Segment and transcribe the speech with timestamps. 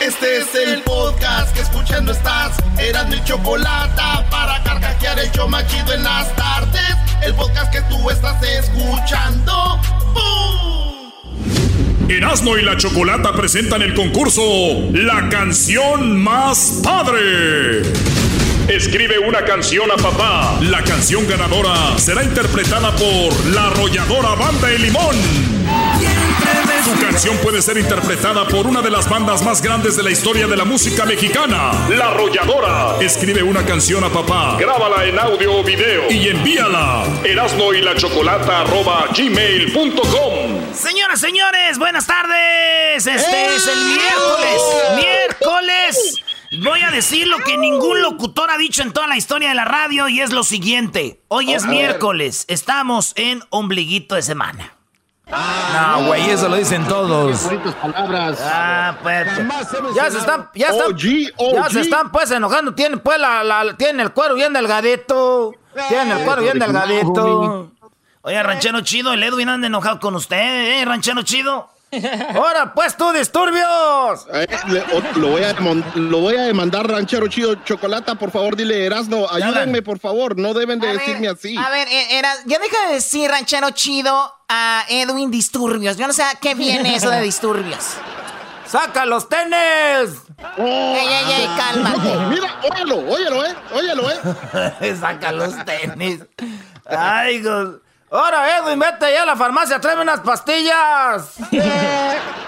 [0.00, 2.56] Este es el podcast que escuchando estás.
[2.78, 4.00] Eran mi chocolate
[4.30, 6.94] para carcajear el show machido en las tardes.
[7.20, 9.80] El podcast que tú estás escuchando.
[10.14, 11.10] ¡Bum!
[12.08, 14.40] Erasmo y la Chocolata presentan el concurso
[14.92, 17.82] La canción más padre.
[18.68, 20.60] Escribe una canción a papá.
[20.62, 25.57] La canción ganadora será interpretada por la arrolladora Banda de Limón.
[26.84, 30.46] Su canción puede ser interpretada por una de las bandas más grandes de la historia
[30.46, 32.96] de la música mexicana, La Arrolladora.
[33.00, 37.04] Escribe una canción a papá, grábala en audio o video y envíala.
[37.24, 40.74] Erasmo y la Chocolata arroba gmail.com.
[40.74, 43.06] Señoras, señores, buenas tardes.
[43.06, 44.62] Este es el miércoles.
[44.96, 46.22] Miércoles.
[46.62, 49.66] Voy a decir lo que ningún locutor ha dicho en toda la historia de la
[49.66, 51.20] radio y es lo siguiente.
[51.28, 52.46] Hoy es miércoles.
[52.48, 54.77] Estamos en ombliguito de semana.
[55.30, 57.44] No, güey, eso lo dicen todos.
[57.44, 58.38] Bonitas palabras.
[58.42, 59.26] Ah, pues.
[59.94, 62.74] Ya se están, ya están, OG, ya se están pues enojando.
[62.74, 65.54] Tienen pues la, la- tienen el cuero bien delgadito.
[65.88, 67.72] Tienen el cuero bien delgadito.
[68.22, 71.70] Oye, ranchero chido, el Edwin anda enojado con usted, ¿eh, ranchero chido?
[72.34, 74.26] Ahora pues tú, disturbios.
[74.34, 78.14] Eh, le- o- lo, voy a, demon- lo voy a demandar, ranchero chido chocolata.
[78.16, 80.36] Por favor, dile Erasno, ayúdenme, por favor.
[80.38, 81.56] No deben de A decirme ver, así.
[81.56, 85.96] A ver, eh, era, ya deja de decir ranchero chido a Edwin Disturbios.
[85.96, 87.84] Yo no sé a qué viene eso de disturbios.
[88.66, 90.20] ¡Saca los tenis!
[90.58, 90.62] Oh,
[90.94, 92.16] Ey, ey, ey, cálmate.
[92.28, 93.54] Mira, óyelo, óyelo, eh.
[93.72, 94.94] Óyelo, eh.
[95.00, 96.20] Saca los tenis.
[96.86, 101.36] Ay, go- Ahora, Edwin, vete ya a la farmacia, tráeme unas pastillas.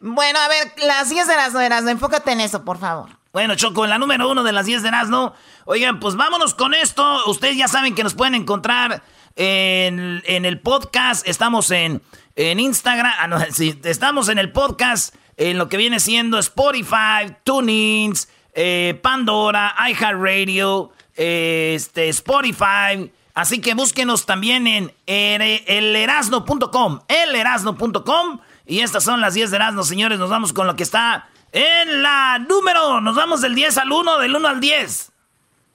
[0.00, 3.10] Bueno, a ver, las 10 de las nueras, enfócate en eso, por favor.
[3.32, 5.34] Bueno, Choco, en la número uno de las 10 de Erasmo.
[5.64, 7.24] Oigan, pues vámonos con esto.
[7.26, 9.02] Ustedes ya saben que nos pueden encontrar
[9.34, 11.26] en, en el podcast.
[11.26, 12.00] Estamos en,
[12.36, 13.12] en Instagram.
[13.18, 15.14] Ah, no, sí, estamos en el podcast.
[15.36, 23.12] En lo que viene siendo Spotify, TuneIns, eh, Pandora, iHeartRadio, eh, este, Spotify.
[23.38, 26.98] Así que búsquenos también en elerasno.com.
[27.06, 28.40] Elerasno.com.
[28.66, 30.18] Y estas son las 10 de Erasmo, señores.
[30.18, 33.00] Nos vamos con lo que está en la número.
[33.00, 35.12] Nos vamos del 10 al 1, del 1 al 10.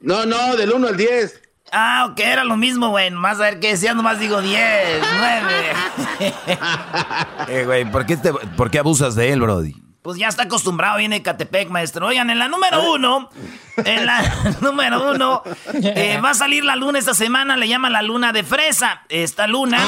[0.01, 1.41] No, no, del 1 al 10.
[1.71, 3.09] Ah, ok, era lo mismo, güey.
[3.11, 5.73] Más a ver qué decía, nomás digo 10, 9.
[7.47, 9.73] Eh, güey, ¿por qué, te- ¿por qué abusas de él, Brody?
[10.03, 12.07] Pues ya está acostumbrado, viene Catepec, maestro.
[12.07, 13.29] Oigan, en la número uno,
[13.77, 14.21] en la
[14.61, 15.41] número uno,
[15.73, 19.03] eh, va a salir la luna esta semana, le llaman la luna de fresa.
[19.07, 19.79] Esta luna,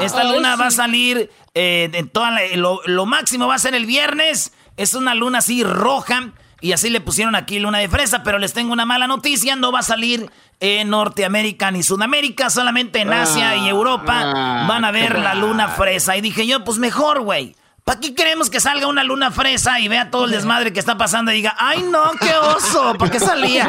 [0.00, 3.74] esta luna va a salir, eh, en toda la- lo, lo máximo va a ser
[3.74, 4.52] el viernes.
[4.78, 6.30] Es una luna así roja.
[6.62, 9.72] Y así le pusieron aquí luna de fresa, pero les tengo una mala noticia, no
[9.72, 14.90] va a salir en Norteamérica ni Sudamérica, solamente en Asia y Europa ah, van a
[14.90, 16.18] ver la luna fresa.
[16.18, 17.56] Y dije yo, pues mejor, güey.
[17.90, 20.96] ¿Para qué queremos que salga una luna fresa y vea todo el desmadre que está
[20.96, 23.68] pasando y diga, ay no, qué oso, ¿por qué salía?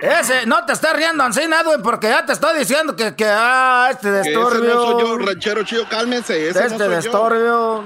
[0.00, 3.88] Ese, no te estés riendo así, güey, porque ya te estoy diciendo que, que ah,
[3.90, 4.74] este Ese destorbio.
[4.76, 6.48] no soy yo, ranchero chido, cálmense.
[6.48, 7.84] Ese no este yo.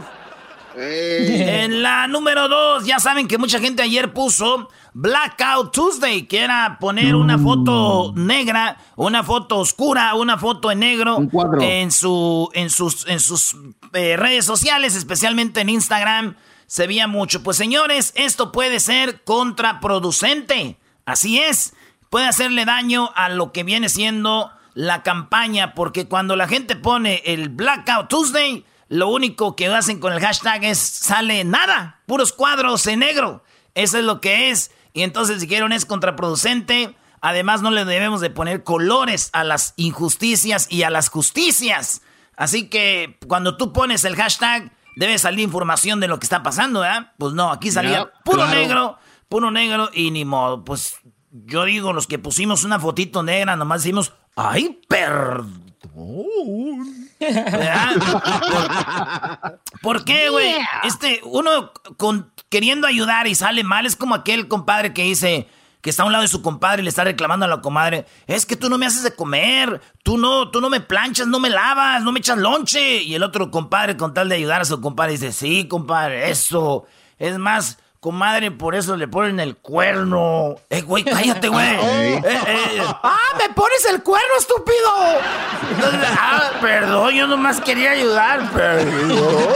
[0.77, 1.43] Ey.
[1.43, 4.69] En la número dos, ya saben que mucha gente ayer puso
[4.99, 11.19] Blackout Tuesday, que era poner una foto negra, una foto oscura, una foto en negro
[11.19, 11.31] Un
[11.61, 13.55] en su, en sus, en sus
[13.93, 16.37] eh, redes sociales, especialmente en Instagram.
[16.67, 17.43] Se veía mucho.
[17.43, 20.79] Pues señores, esto puede ser contraproducente.
[21.05, 21.75] Así es.
[22.09, 27.21] Puede hacerle daño a lo que viene siendo la campaña, porque cuando la gente pone
[27.27, 32.87] el Blackout Tuesday, lo único que hacen con el hashtag es sale nada, puros cuadros
[32.87, 33.45] en negro.
[33.75, 34.71] Eso es lo que es.
[34.97, 36.97] Y entonces dijeron es contraproducente.
[37.21, 42.01] Además no le debemos de poner colores a las injusticias y a las justicias.
[42.35, 46.81] Así que cuando tú pones el hashtag, debe salir información de lo que está pasando,
[46.81, 47.13] ¿verdad?
[47.19, 48.59] Pues no, aquí salía puro claro.
[48.59, 48.99] negro,
[49.29, 50.65] puro negro y ni modo.
[50.65, 50.95] Pues
[51.31, 55.66] yo digo, los que pusimos una fotito negra, nomás decimos, ¡ay, perdón!
[57.21, 57.95] ¿Verdad?
[59.81, 60.55] ¿Por, por qué, güey?
[60.85, 65.49] Este, uno con, queriendo ayudar y sale mal, es como aquel compadre que dice
[65.87, 68.07] que está a un lado de su compadre y le está reclamando a la comadre,
[68.27, 71.39] es que tú no me haces de comer, tú no, tú no me planchas, no
[71.39, 73.05] me lavas, no me echas lonche.
[73.05, 76.87] Y el otro compadre, con tal de ayudar a su compadre, dice, sí, compadre, eso.
[77.21, 80.55] Es más, comadre, por eso le ponen el cuerno.
[80.71, 81.67] Eh, güey, cállate, güey.
[81.77, 85.19] Eh, eh, ¡Ah, me pones el cuerno, estúpido!
[85.73, 89.49] Entonces, ah, perdón, yo nomás quería ayudar, perdón.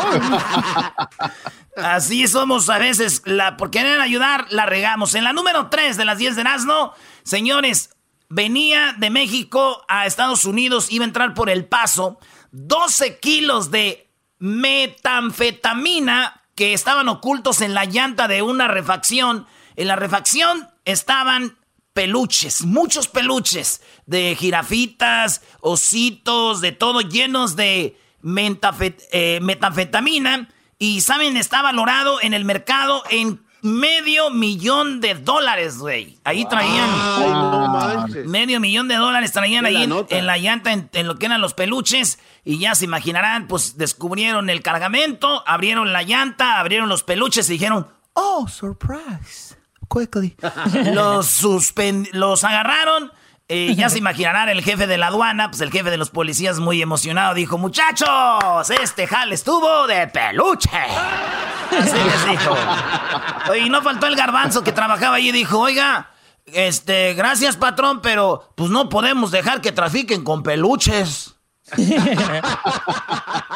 [1.77, 3.23] Así somos a veces.
[3.25, 5.15] La, por querer ayudar, la regamos.
[5.15, 6.93] En la número 3 de las 10 de Nazno,
[7.23, 7.91] señores,
[8.29, 12.19] venía de México a Estados Unidos, iba a entrar por El Paso.
[12.51, 14.11] 12 kilos de
[14.41, 19.47] metanfetamina que estaban ocultos en la llanta de una refacción.
[19.77, 21.57] En la refacción estaban
[21.95, 30.51] peluches, muchos peluches de jirafitas, ositos, de todo, llenos de eh, metanfetamina.
[30.79, 36.19] Y saben, está valorado en el mercado en medio millón de dólares, güey.
[36.25, 36.89] Ahí traían.
[38.27, 42.19] medio millón de dólares traían ahí en, la llanta, en, lo que eran los peluches.
[42.45, 47.55] Y ya se imaginarán, pues descubrieron el cargamento, abrieron la llanta, abrieron los peluches y
[47.55, 49.57] dijeron: Oh, surprise.
[49.89, 50.37] Quickly.
[50.95, 51.43] los,
[52.13, 53.13] los agarraron
[53.51, 56.61] y ya se imaginarán el jefe de la aduana, pues el jefe de los policías
[56.61, 60.71] muy emocionado dijo, muchachos, este jal estuvo de peluche.
[60.71, 62.57] Así les dijo.
[63.63, 66.11] Y no faltó el garbanzo que trabajaba allí y dijo, oiga,
[66.47, 71.35] este, gracias patrón, pero pues no podemos dejar que trafiquen con peluches.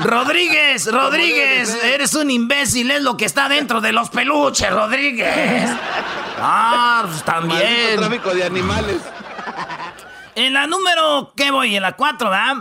[0.01, 5.71] Rodríguez, Rodríguez, eres un imbécil, es lo que está dentro de los peluches, Rodríguez.
[6.47, 7.97] Ah, pues también.
[7.97, 9.01] tráfico de animales.
[10.37, 11.77] En la número, ¿qué voy?
[11.77, 12.57] En la 4, ¿verdad?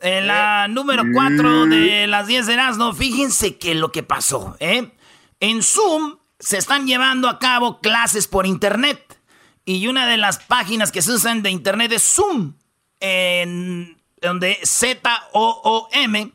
[0.00, 4.92] En la número 4 de las 10 de Erasmo, fíjense que lo que pasó, ¿eh?
[5.40, 9.18] En Zoom se están llevando a cabo clases por internet.
[9.64, 12.54] Y una de las páginas que se usan de internet es Zoom,
[13.00, 16.32] en donde Z-O-O-M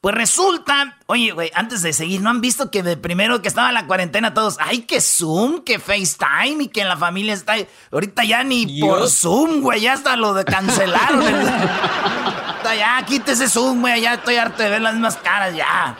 [0.00, 3.72] pues resulta, oye, güey, antes de seguir, ¿no han visto que de primero que estaba
[3.72, 7.54] la cuarentena todos, ay, que Zoom, que FaceTime y que en la familia está...
[7.90, 11.24] Ahorita ya ni por Zoom, güey, ya hasta lo de cancelaron.
[12.76, 15.98] ya, quítese Zoom, güey, ya estoy harto de ver las mismas caras, ya.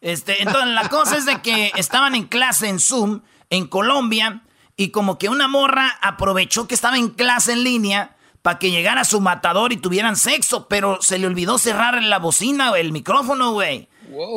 [0.00, 3.20] Este, entonces la cosa es de que estaban en clase en Zoom
[3.50, 4.42] en Colombia
[4.76, 8.13] y como que una morra aprovechó que estaba en clase en línea
[8.44, 12.72] para que llegara su matador y tuvieran sexo, pero se le olvidó cerrar la bocina,
[12.72, 13.88] o el micrófono, güey.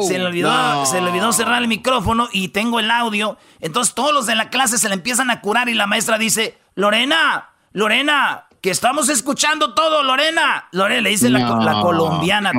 [0.08, 3.38] Se, le olvidó, se le olvidó cerrar el micrófono y tengo el audio.
[3.60, 6.58] Entonces todos los de la clase se le empiezan a curar y la maestra dice,
[6.74, 10.70] Lorena, Lorena, que estamos escuchando todo, Lorena.
[10.72, 12.54] Lorena, le dice la, colombiana.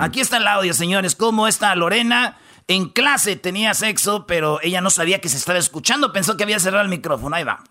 [0.00, 2.36] aquí está el audio, señores, cómo está Lorena.
[2.66, 6.58] En clase tenía sexo, pero ella no sabía que se estaba escuchando, pensó que había
[6.58, 7.36] cerrado el micrófono.
[7.36, 7.62] Ahí va.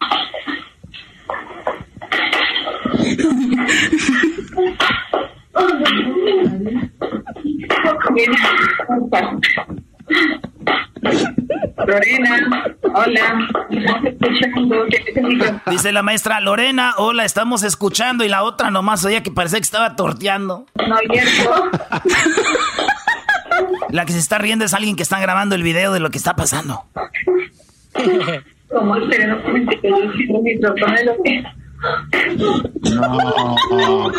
[11.86, 13.48] Lorena, hola,
[15.68, 18.24] Dice la maestra Lorena, hola, estamos escuchando.
[18.24, 20.66] Y la otra nomás oía que parecía que estaba torteando.
[20.76, 20.96] No,
[23.90, 26.18] La que se está riendo es alguien que está grabando el video de lo que
[26.18, 26.84] está pasando.
[28.70, 29.10] Como el
[31.80, 34.12] no no,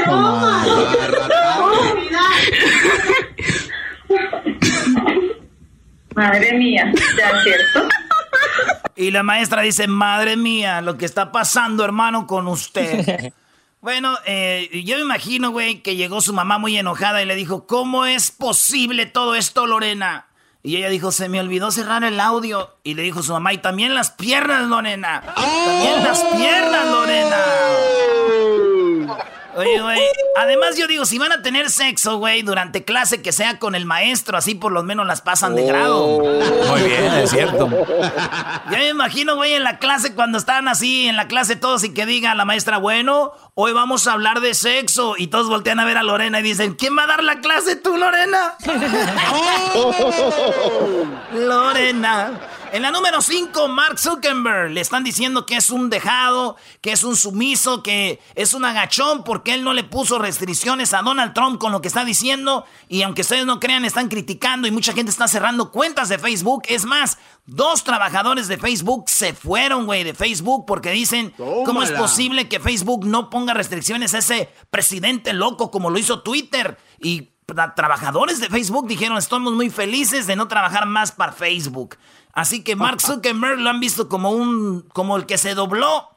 [6.14, 7.88] Madre mía, ¿ya cierto?
[8.96, 13.32] Y la maestra dice, madre mía, lo que está pasando, hermano, con usted.
[13.80, 17.66] bueno, eh, yo me imagino, güey, que llegó su mamá muy enojada y le dijo,
[17.66, 20.26] ¿cómo es posible todo esto, Lorena?
[20.62, 22.76] Y ella dijo, se me olvidó cerrar el audio.
[22.84, 25.22] Y le dijo su mamá, y también las piernas, Lorena.
[25.34, 27.36] También las piernas, Lorena.
[29.56, 30.00] Oye, güey.
[30.36, 33.84] Además, yo digo, si van a tener sexo, güey, durante clase, que sea con el
[33.84, 36.18] maestro, así por lo menos las pasan de grado.
[36.68, 37.68] Muy bien, es cierto.
[38.70, 41.92] Ya me imagino, güey, en la clase, cuando están así, en la clase todos, y
[41.92, 45.14] que diga la maestra, bueno, hoy vamos a hablar de sexo.
[45.18, 47.76] Y todos voltean a ver a Lorena y dicen, ¿quién va a dar la clase
[47.76, 48.54] tú, Lorena?
[51.34, 52.40] Lorena.
[52.72, 54.70] En la número 5, Mark Zuckerberg.
[54.70, 59.24] Le están diciendo que es un dejado, que es un sumiso, que es un agachón
[59.24, 62.64] porque él no le puso restricciones a Donald Trump con lo que está diciendo.
[62.88, 66.62] Y aunque ustedes no crean, están criticando y mucha gente está cerrando cuentas de Facebook.
[66.68, 71.90] Es más, dos trabajadores de Facebook se fueron, güey, de Facebook porque dicen, ¿cómo es
[71.90, 76.78] posible que Facebook no ponga restricciones a ese presidente loco como lo hizo Twitter?
[77.00, 77.30] Y
[77.74, 81.96] trabajadores de Facebook dijeron, estamos muy felices de no trabajar más para Facebook.
[82.32, 86.10] Así que Mark Zuckerberg lo han visto como un, como el que se dobló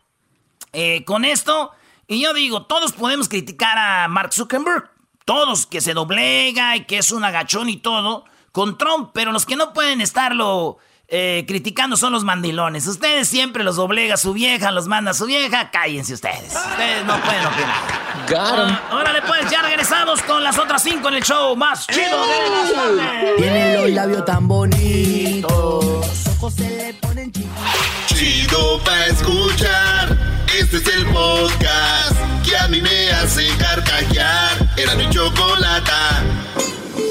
[0.71, 1.71] eh, con esto.
[2.07, 4.91] Y yo digo, todos podemos criticar a Mark Zuckerberg,
[5.25, 9.45] todos que se doblega y que es un agachón y todo, con Trump, pero los
[9.45, 10.77] que no pueden estarlo
[11.15, 12.88] eh, criticando son los mandilones.
[12.88, 16.55] Ustedes siempre los doblega su vieja, los manda su vieja, cállense ustedes.
[16.55, 18.82] Ustedes no pueden opinar.
[18.91, 22.50] Uh, órale pues, ya regresamos con las otras cinco en el show más chido de
[22.50, 23.36] las tardes.
[23.38, 27.62] Tiene los labios tan bonitos, los ojos se le ponen chiquitos.
[28.08, 30.17] Chido pa' escuchar,
[30.58, 34.67] este es el podcast que a mí me hace carcajear.
[34.77, 36.42] Era mi chocolata.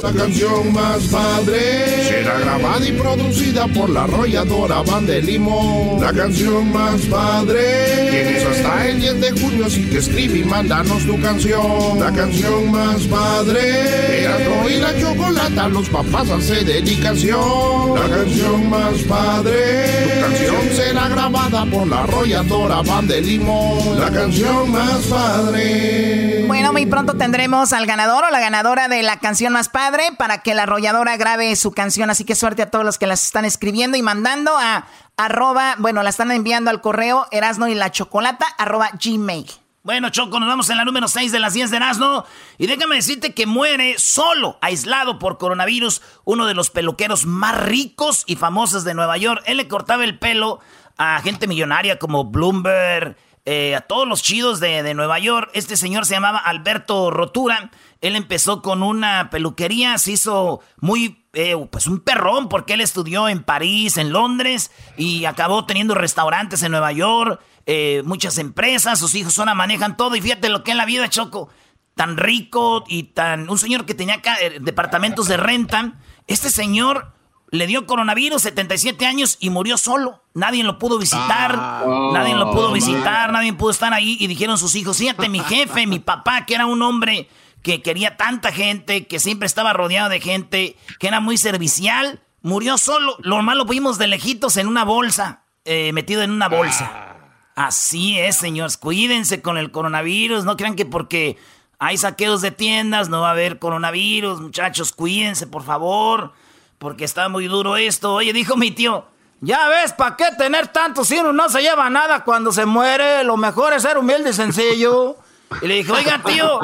[0.02, 6.00] La canción más padre será grabada y producida por la arrolladora Banda de Limón.
[6.00, 11.06] La canción más padre tienes hasta el 10 de junio, así que escribe y mándanos
[11.06, 12.00] tu canción.
[12.00, 17.94] La canción más padre Erasmo y la chocolata, los papás hace dedicación.
[17.94, 24.00] La canción más padre tu canción será grabada por la arrolladora Banda de Limón.
[24.00, 26.44] La canción más padre.
[26.48, 30.38] Bueno, muy pronto tendremos al ganador o la ganadora de la canción más padre para
[30.38, 32.10] que la arrolladora grabe su canción.
[32.10, 36.02] Así que suerte a todos los que las están escribiendo y mandando a arroba, bueno,
[36.02, 39.50] la están enviando al correo erasno y la chocolata arroba gmail.
[39.84, 42.24] Bueno, Choco, nos vamos en la número 6 de las 10 de Erasmo.
[42.56, 48.22] Y déjame decirte que muere solo, aislado por coronavirus, uno de los peluqueros más ricos
[48.28, 49.42] y famosos de Nueva York.
[49.44, 50.60] Él le cortaba el pelo
[50.98, 55.50] a gente millonaria como Bloomberg, eh, a todos los chidos de, de, Nueva York.
[55.52, 57.72] Este señor se llamaba Alberto Rotura.
[58.02, 63.28] Él empezó con una peluquería, se hizo muy, eh, pues un perrón, porque él estudió
[63.28, 69.14] en París, en Londres, y acabó teniendo restaurantes en Nueva York, eh, muchas empresas, sus
[69.14, 71.48] hijos ahora manejan todo, y fíjate lo que en la vida, Choco,
[71.94, 73.48] tan rico y tan...
[73.48, 75.94] Un señor que tenía acá, departamentos de renta,
[76.26, 77.12] este señor
[77.52, 80.22] le dio coronavirus, 77 años, y murió solo.
[80.34, 83.34] Nadie lo pudo visitar, Ah, nadie lo pudo visitar, man.
[83.34, 84.16] nadie pudo estar ahí.
[84.18, 87.28] Y dijeron sus hijos, fíjate, mi jefe, mi papá, que era un hombre
[87.62, 92.76] que quería tanta gente, que siempre estaba rodeado de gente, que era muy servicial, murió
[92.78, 93.16] solo.
[93.20, 97.16] Lo más lo vimos de lejitos en una bolsa, eh, metido en una bolsa.
[97.54, 98.76] Así es, señores.
[98.76, 100.44] Cuídense con el coronavirus.
[100.44, 101.36] No crean que porque
[101.78, 104.40] hay saqueos de tiendas no va a haber coronavirus.
[104.40, 106.32] Muchachos, cuídense, por favor.
[106.78, 108.14] Porque está muy duro esto.
[108.14, 109.06] Oye, dijo mi tío.
[109.40, 113.24] Ya ves, ¿para qué tener tanto si uno no se lleva nada cuando se muere?
[113.24, 115.16] Lo mejor es ser humilde y sencillo.
[115.60, 116.60] Y le dije, oiga, tío.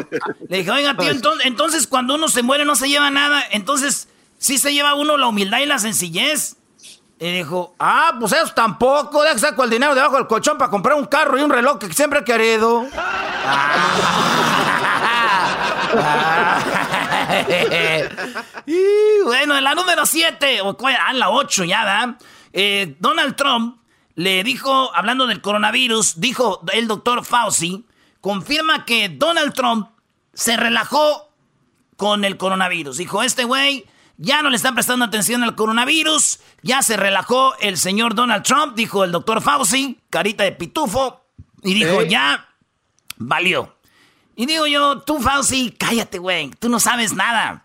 [0.49, 3.43] Le dije, oiga, tío, entonces, entonces cuando uno se muere no se lleva nada.
[3.51, 6.57] Entonces, sí se lleva uno la humildad y la sencillez.
[7.21, 9.23] Y dijo, ah, pues eso tampoco.
[9.23, 11.79] Deja que saco el dinero debajo del colchón para comprar un carro y un reloj
[11.79, 12.87] que siempre he querido.
[18.67, 22.17] y bueno, en la número 7, o ah, en la 8 ya, ¿da?
[22.53, 23.79] Eh, Donald Trump
[24.15, 27.85] le dijo, hablando del coronavirus, dijo el doctor Fauci,
[28.21, 29.89] confirma que Donald Trump
[30.35, 31.33] se relajó
[31.97, 32.99] con el coronavirus.
[32.99, 33.87] Dijo, este güey
[34.19, 38.75] ya no le están prestando atención al coronavirus, ya se relajó el señor Donald Trump,
[38.75, 41.25] dijo el doctor Fauci, carita de pitufo,
[41.63, 42.49] y dijo, ya
[43.17, 43.77] valió.
[44.35, 47.65] Y digo yo, tú Fauci, cállate, güey, tú no sabes nada.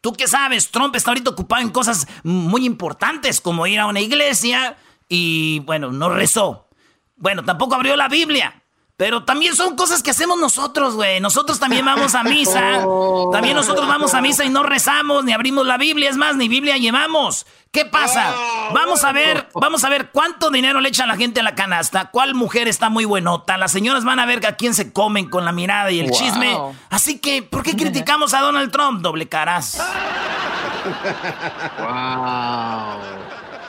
[0.00, 0.70] ¿Tú qué sabes?
[0.70, 4.76] Trump está ahorita ocupado en cosas muy importantes, como ir a una iglesia
[5.08, 6.68] y, bueno, no rezó.
[7.16, 8.63] Bueno, tampoco abrió la Biblia.
[8.96, 11.18] Pero también son cosas que hacemos nosotros, güey.
[11.18, 12.86] Nosotros también vamos a misa.
[13.32, 16.08] También nosotros vamos a misa y no rezamos, ni abrimos la Biblia.
[16.10, 17.44] Es más, ni Biblia llevamos.
[17.72, 18.32] ¿Qué pasa?
[18.72, 22.10] Vamos a ver, vamos a ver cuánto dinero le echa la gente a la canasta.
[22.12, 23.58] ¿Cuál mujer está muy buenota?
[23.58, 26.16] Las señoras van a ver a quién se comen con la mirada y el Wow.
[26.18, 26.56] chisme.
[26.90, 29.00] Así que, ¿por qué criticamos a Donald Trump?
[29.00, 29.76] Doble caras.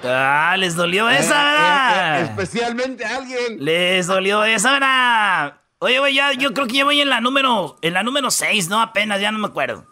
[0.08, 2.20] Ah, les dolió esa, ¿verdad?
[2.22, 3.58] Eh, especialmente a alguien.
[3.64, 5.62] Les dolió esa, ¿verdad?
[5.80, 8.70] Oye, güey, ya, yo creo que ya voy en la número, en la número 6,
[8.70, 8.82] ¿no?
[8.82, 9.86] Apenas, ya no me acuerdo.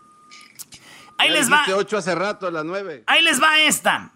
[1.17, 1.57] Ahí Ya les va.
[1.57, 3.03] dijiste ocho hace rato, las nueve.
[3.07, 4.11] Ahí les va esta.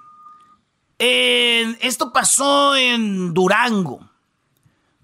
[1.00, 4.00] Esto pasó en Durango.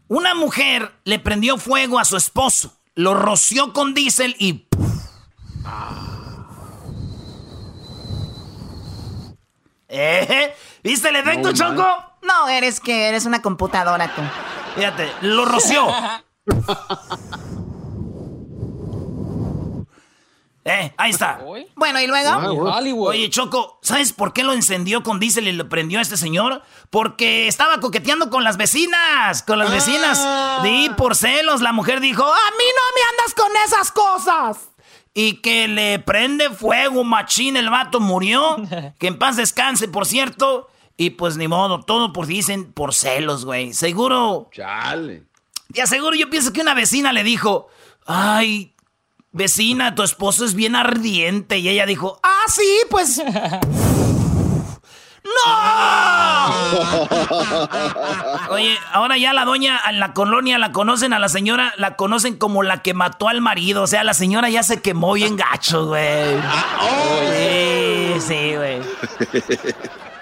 [0.08, 4.68] Una mujer le prendió fuego a su esposo, lo roció con diésel y...
[9.96, 10.56] ¿Eh?
[10.84, 11.86] ¿Viste el efecto, No, Choco?
[12.24, 14.22] No, eres que eres una computadora tú.
[14.76, 15.88] Fíjate, lo roció.
[20.66, 21.42] Eh, ahí está.
[21.76, 23.08] Bueno, ¿y luego?
[23.08, 26.62] Oye, Choco, ¿sabes por qué lo encendió con diésel y lo prendió a este señor?
[26.90, 30.26] Porque estaba coqueteando con las vecinas, con las vecinas.
[30.64, 34.73] Y por celos, la mujer dijo, a mí no me andas con esas cosas.
[35.14, 38.58] Y que le prende fuego, machín, el vato murió.
[39.00, 40.70] Que en paz descanse, por cierto.
[40.98, 43.74] Y pues ni modo, todo por dicen por celos, güey.
[43.74, 44.50] Seguro.
[44.52, 45.24] Chale.
[45.74, 47.68] Te aseguro, yo pienso que una vecina le dijo,
[48.06, 48.74] ay,
[49.32, 51.58] vecina, tu esposo es bien ardiente.
[51.58, 53.22] Y ella dijo, ah, sí, pues...
[55.24, 55.34] ¡No!
[58.50, 62.38] Oye, ahora ya la doña en la colonia la conocen a la señora, la conocen
[62.38, 63.84] como la que mató al marido.
[63.84, 66.36] O sea, la señora ya se quemó bien gacho, güey.
[67.32, 68.82] Sí, sí, güey.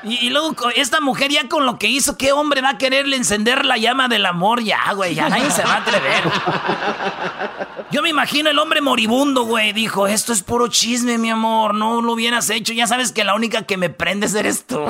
[0.04, 3.66] Y, luego, esta mujer ya con lo que hizo, ¿qué hombre va a quererle encender
[3.66, 4.64] la llama del amor?
[4.64, 6.24] Ya, güey, ya nadie se va a atrever.
[7.92, 9.74] Yo me imagino el hombre moribundo, güey.
[9.74, 11.76] Dijo, esto es puro chisme, mi amor.
[11.76, 12.74] No lo hubieras hecho.
[12.74, 14.80] Ya sabes que la única que me prendes eres tú.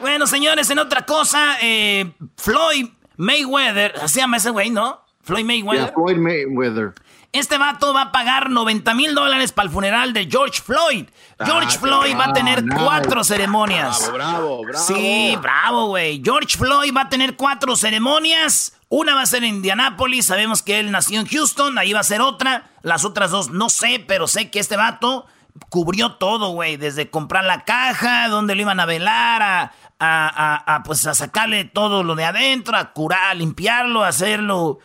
[0.00, 5.02] bueno, señores, en otra cosa, eh, Floyd Mayweather, se llama ese güey, ¿no?
[5.22, 5.92] Floyd Mayweather.
[5.94, 6.94] Floyd Mayweather.
[7.36, 11.06] Este vato va a pagar 90 mil dólares para el funeral de George Floyd.
[11.44, 14.10] George ah, Floyd va a tener cuatro ceremonias.
[14.12, 16.22] Bravo, bravo, Sí, bravo, güey.
[16.24, 18.72] George Floyd va a tener cuatro ceremonias.
[18.88, 20.26] Una va a ser en Indianápolis.
[20.26, 21.76] Sabemos que él nació en Houston.
[21.78, 22.70] Ahí va a ser otra.
[22.82, 25.26] Las otras dos no sé, pero sé que este vato
[25.68, 26.76] cubrió todo, güey.
[26.76, 32.02] Desde comprar la caja, donde lo iban a velar, a, a, pues a sacarle todo
[32.02, 34.78] lo de adentro, a curar, a limpiarlo, a hacerlo,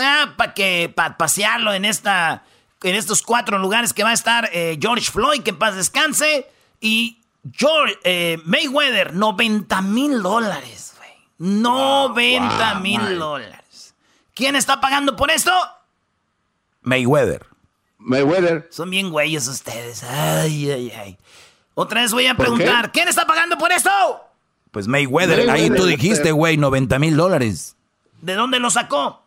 [0.00, 2.44] ah, para que para pasearlo en esta
[2.82, 6.48] en estos cuatro lugares que va a estar eh, George Floyd, que paz descanse,
[6.80, 7.20] y
[7.52, 11.10] George eh, Mayweather, 90 mil dólares, güey.
[11.38, 13.94] 90 mil dólares.
[14.34, 15.52] ¿Quién está pagando por esto?
[16.82, 17.46] Mayweather.
[17.98, 18.68] Mayweather.
[18.70, 20.02] Son bien güeyes ustedes.
[20.04, 21.18] Ay, ay, ay.
[21.74, 23.90] Otra vez voy a preguntar, ¿quién está pagando por esto?
[24.70, 27.76] Pues Mayweather, ahí tú dijiste, güey, 90 mil dólares.
[28.20, 29.19] ¿De dónde lo sacó?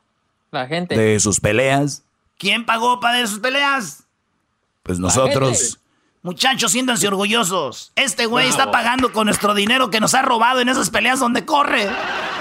[0.53, 0.95] La gente.
[0.95, 2.03] De sus peleas.
[2.37, 4.03] ¿Quién pagó para sus peleas?
[4.83, 5.79] Pues nosotros.
[6.21, 7.91] Muchachos, siéntanse orgullosos.
[7.95, 11.43] Este güey está pagando con nuestro dinero que nos ha robado en esas peleas donde
[11.43, 11.89] corre.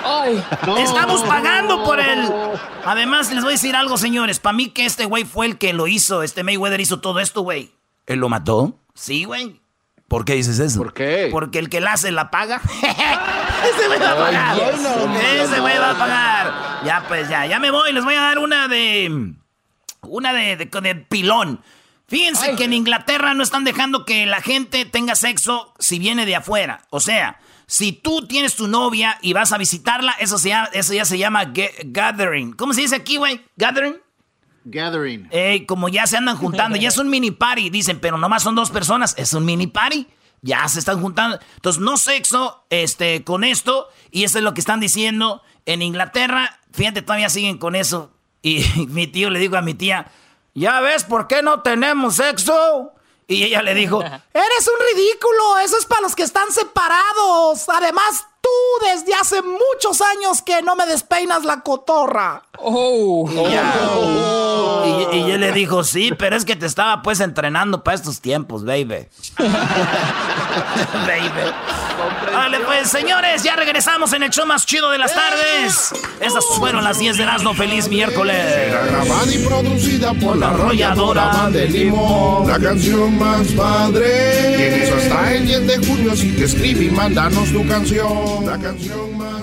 [0.04, 0.44] Ay,
[0.78, 2.30] Estamos pagando por él.
[2.84, 4.38] Además, les voy a decir algo, señores.
[4.38, 6.22] Para mí que este güey fue el que lo hizo.
[6.22, 7.72] Este Mayweather hizo todo esto, güey.
[8.06, 8.78] ¿Él lo mató?
[8.94, 9.58] Sí, güey.
[10.12, 10.78] ¿Por qué dices eso?
[10.78, 11.28] ¿Por qué?
[11.32, 12.60] Porque el que la hace la paga.
[13.64, 14.58] Ese güey va a pagar.
[14.58, 16.54] Ese güey va a pagar.
[16.84, 17.94] Ya, pues ya, ya me voy.
[17.94, 19.32] Les voy a dar una de.
[20.02, 21.62] Una de, de, pilón.
[22.08, 26.36] Fíjense que en Inglaterra no están dejando que la gente tenga sexo si viene de
[26.36, 26.82] afuera.
[26.90, 31.06] O sea, si tú tienes tu novia y vas a visitarla, eso, se eso ya
[31.06, 31.54] se llama
[31.86, 32.52] gathering.
[32.52, 33.40] ¿Cómo se dice aquí, güey?
[33.56, 33.96] ¿Gathering?
[34.64, 35.28] Gathering.
[35.66, 38.70] como ya se andan juntando, ya es un mini party, dicen, pero nomás son dos
[38.70, 40.06] personas, es un mini party.
[40.44, 41.38] Ya se están juntando.
[41.54, 43.88] Entonces, no sexo este, con esto.
[44.10, 46.58] Y eso es lo que están diciendo en Inglaterra.
[46.72, 48.12] Fíjate, todavía siguen con eso.
[48.42, 50.10] Y mi tío le dijo a mi tía,
[50.54, 52.92] ¿ya ves por qué no tenemos sexo?
[53.26, 54.02] Y ella le dijo,
[54.34, 57.68] eres un ridículo, eso es para los que están separados.
[57.68, 58.50] Además, tú
[58.86, 62.42] desde hace muchos años que no me despeinas la cotorra.
[62.58, 63.28] Oh.
[65.12, 68.20] Y, y, él le dijo, sí, pero es que te estaba pues entrenando para estos
[68.20, 69.08] tiempos, baby.
[71.06, 71.52] baby.
[72.32, 75.92] Vale, pues señores, ya regresamos en el show más chido de las tardes.
[76.20, 77.54] Estas fueron las 10 de Erasmo.
[77.54, 78.72] Feliz miércoles.
[78.90, 82.48] grabada y producida por la arrolladora de Limón.
[82.48, 84.56] La canción más padre.
[84.56, 88.46] Tienes hasta el 10 de junio si te escribe y mándanos tu canción.
[88.46, 89.42] La canción más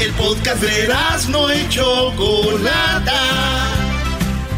[0.00, 3.12] El podcast de Erasmo y Chocolata.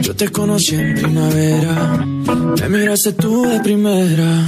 [0.00, 4.44] Yo te conocí en primavera, me miraste tú de primera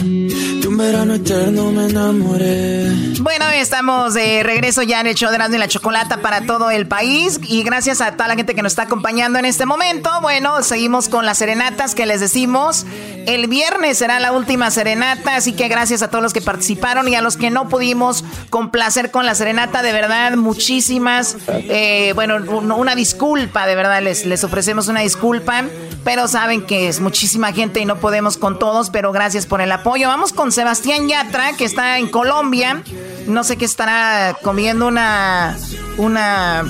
[0.70, 2.88] un verano eterno me enamoré.
[3.20, 6.86] Bueno, estamos de regreso ya en el show de y la Chocolata para todo el
[6.86, 7.40] país.
[7.42, 10.08] Y gracias a toda la gente que nos está acompañando en este momento.
[10.22, 12.86] Bueno, seguimos con las serenatas que les decimos.
[13.26, 17.16] El viernes será la última serenata, así que gracias a todos los que participaron y
[17.16, 19.82] a los que no pudimos complacer con la serenata.
[19.82, 21.36] De verdad, muchísimas.
[21.48, 22.36] Eh, bueno,
[22.76, 25.39] una disculpa, de verdad, les, les ofrecemos una disculpa.
[26.04, 29.70] Pero saben que es muchísima gente y no podemos con todos, pero gracias por el
[29.70, 30.08] apoyo.
[30.08, 32.82] Vamos con Sebastián Yatra, que está en Colombia.
[33.26, 35.56] No sé qué estará comiendo una,
[35.98, 36.64] una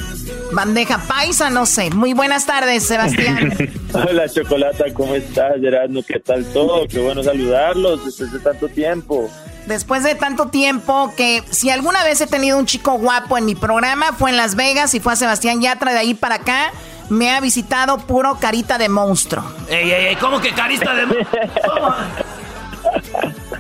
[0.52, 1.90] bandeja paisa, no sé.
[1.90, 3.56] Muy buenas tardes, Sebastián.
[3.92, 6.02] Hola, Chocolata, ¿cómo estás, Gerardo?
[6.06, 6.86] ¿Qué tal todo?
[6.88, 9.30] Qué bueno saludarlos después de tanto tiempo.
[9.66, 13.54] Después de tanto tiempo que si alguna vez he tenido un chico guapo en mi
[13.54, 16.72] programa fue en Las Vegas y fue a Sebastián Yatra de ahí para acá
[17.08, 19.44] me ha visitado puro carita de monstruo.
[19.68, 21.94] Ey, ey, ey, ¿cómo que carita de monstruo?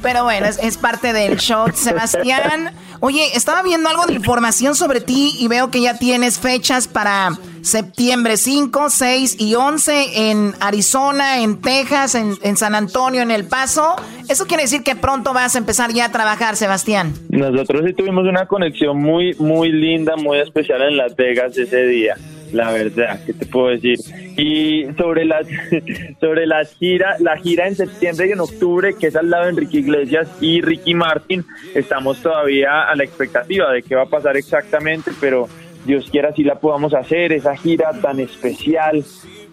[0.02, 1.66] Pero bueno, es, parte del show.
[1.74, 6.88] Sebastián, oye, estaba viendo algo de información sobre ti y veo que ya tienes fechas
[6.88, 7.30] para
[7.62, 13.44] septiembre 5, 6 y 11 en Arizona, en Texas, en, en, San Antonio, en El
[13.44, 13.96] Paso.
[14.28, 17.12] Eso quiere decir que pronto vas a empezar ya a trabajar, Sebastián.
[17.28, 22.16] Nosotros sí tuvimos una conexión muy, muy linda, muy especial en Las Vegas ese día.
[22.52, 23.98] La verdad, ¿qué te puedo decir?
[24.36, 25.46] Y sobre las
[26.20, 29.50] sobre las gira, la gira en septiembre y en octubre, que es al lado de
[29.50, 34.36] Enrique Iglesias y Ricky Martin, estamos todavía a la expectativa de qué va a pasar
[34.36, 35.48] exactamente, pero
[35.84, 39.04] Dios quiera si la podamos hacer, esa gira tan especial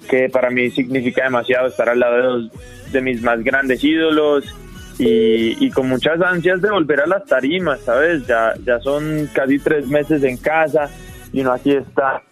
[0.09, 2.51] que para mí significa demasiado estar al lado de, dos,
[2.91, 4.45] de mis más grandes ídolos
[4.99, 8.25] y, y, con muchas ansias de volver a las tarimas, ¿sabes?
[8.25, 10.89] Ya, ya son casi tres meses en casa
[11.31, 12.23] y uno aquí está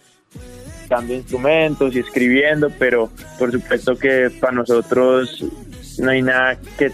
[0.88, 5.44] dando instrumentos y escribiendo, pero por supuesto que para nosotros
[5.98, 6.92] no hay nada que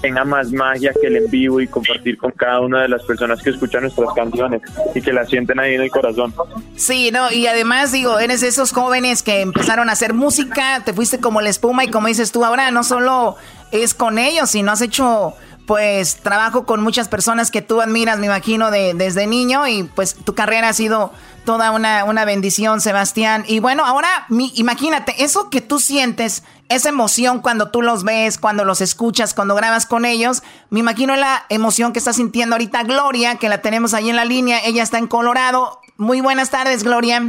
[0.00, 3.42] tenga más magia que el en vivo y compartir con cada una de las personas
[3.42, 4.62] que escuchan nuestras canciones
[4.94, 6.32] y que las sienten ahí en el corazón.
[6.76, 11.18] Sí, no, y además digo, eres esos jóvenes que empezaron a hacer música, te fuiste
[11.18, 13.36] como la espuma y como dices tú ahora, no solo
[13.72, 15.34] es con ellos, sino has hecho
[15.66, 20.14] pues trabajo con muchas personas que tú admiras, me imagino, de, desde niño y pues
[20.14, 21.12] tu carrera ha sido
[21.48, 23.42] toda una, una bendición, Sebastián.
[23.48, 28.36] Y bueno, ahora mi, imagínate, eso que tú sientes, esa emoción cuando tú los ves,
[28.36, 32.82] cuando los escuchas, cuando grabas con ellos, me imagino la emoción que está sintiendo ahorita
[32.82, 35.78] Gloria, que la tenemos ahí en la línea, ella está en Colorado.
[35.96, 37.22] Muy buenas tardes, Gloria.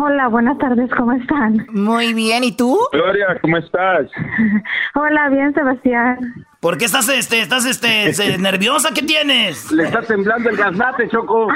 [0.00, 1.64] Hola, buenas tardes, ¿cómo están?
[1.70, 2.80] Muy bien, ¿y tú?
[2.90, 4.08] Gloria, ¿cómo estás?
[4.96, 6.18] Hola, bien, Sebastián.
[6.62, 8.90] ¿Por qué estás, este, estás, este, nerviosa?
[8.94, 9.72] ¿Qué tienes?
[9.72, 11.48] Le está temblando el gaznate, Choco.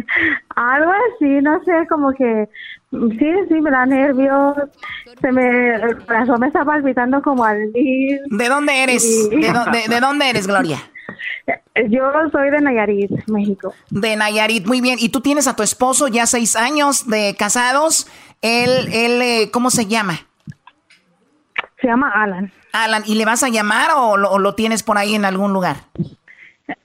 [0.56, 2.48] Algo así, no sé, como que,
[2.90, 4.56] sí, sí, me da nervios.
[5.20, 8.18] Se me, el corazón me está palpitando como al ir.
[8.30, 9.28] ¿De dónde eres?
[9.28, 10.78] ¿De, de dónde eres, Gloria?
[11.90, 13.74] Yo soy de Nayarit, México.
[13.90, 14.96] De Nayarit, muy bien.
[14.98, 18.10] ¿Y tú tienes a tu esposo ya seis años de casados?
[18.40, 20.14] Él, él, eh, ¿cómo se llama?
[21.78, 22.50] Se llama Alan.
[22.84, 25.76] Alan, ¿y le vas a llamar o lo, tienes por ahí en algún lugar?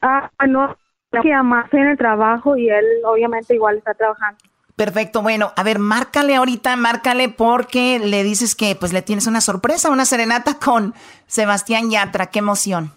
[0.01, 0.75] Ah, no,
[1.11, 4.37] que llamarse en el trabajo y él obviamente igual está trabajando.
[4.75, 9.41] Perfecto, bueno, a ver, márcale ahorita, márcale porque le dices que pues le tienes una
[9.41, 10.93] sorpresa, una serenata con
[11.27, 12.91] Sebastián Yatra, qué emoción.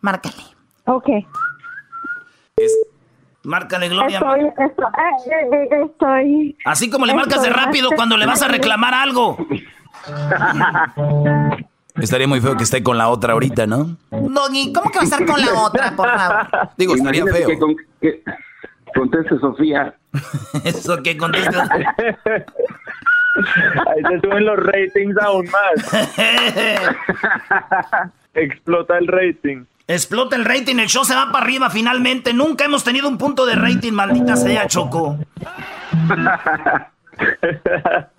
[0.00, 0.42] Márcale.
[0.86, 1.08] Ok.
[3.44, 4.18] Márcale, Gloria.
[4.18, 8.42] Estoy, estoy, eh, eh, eh, estoy, Así como le marcas de rápido cuando le vas
[8.42, 9.36] a reclamar algo.
[12.00, 13.96] Estaría muy feo que esté con la otra ahorita, ¿no?
[14.10, 16.46] Doggy, ¿cómo que va a estar con la otra, por favor?
[16.76, 17.48] Digo, estaría feo.
[18.00, 18.22] Que,
[18.94, 19.94] conteste Sofía.
[20.64, 21.56] Eso que conteste.
[23.36, 26.18] Ahí se suben los ratings aún más.
[28.34, 29.64] Explota el rating.
[29.86, 32.34] Explota el rating, el show se va para arriba finalmente.
[32.34, 35.18] Nunca hemos tenido un punto de rating, maldita sea, Choco.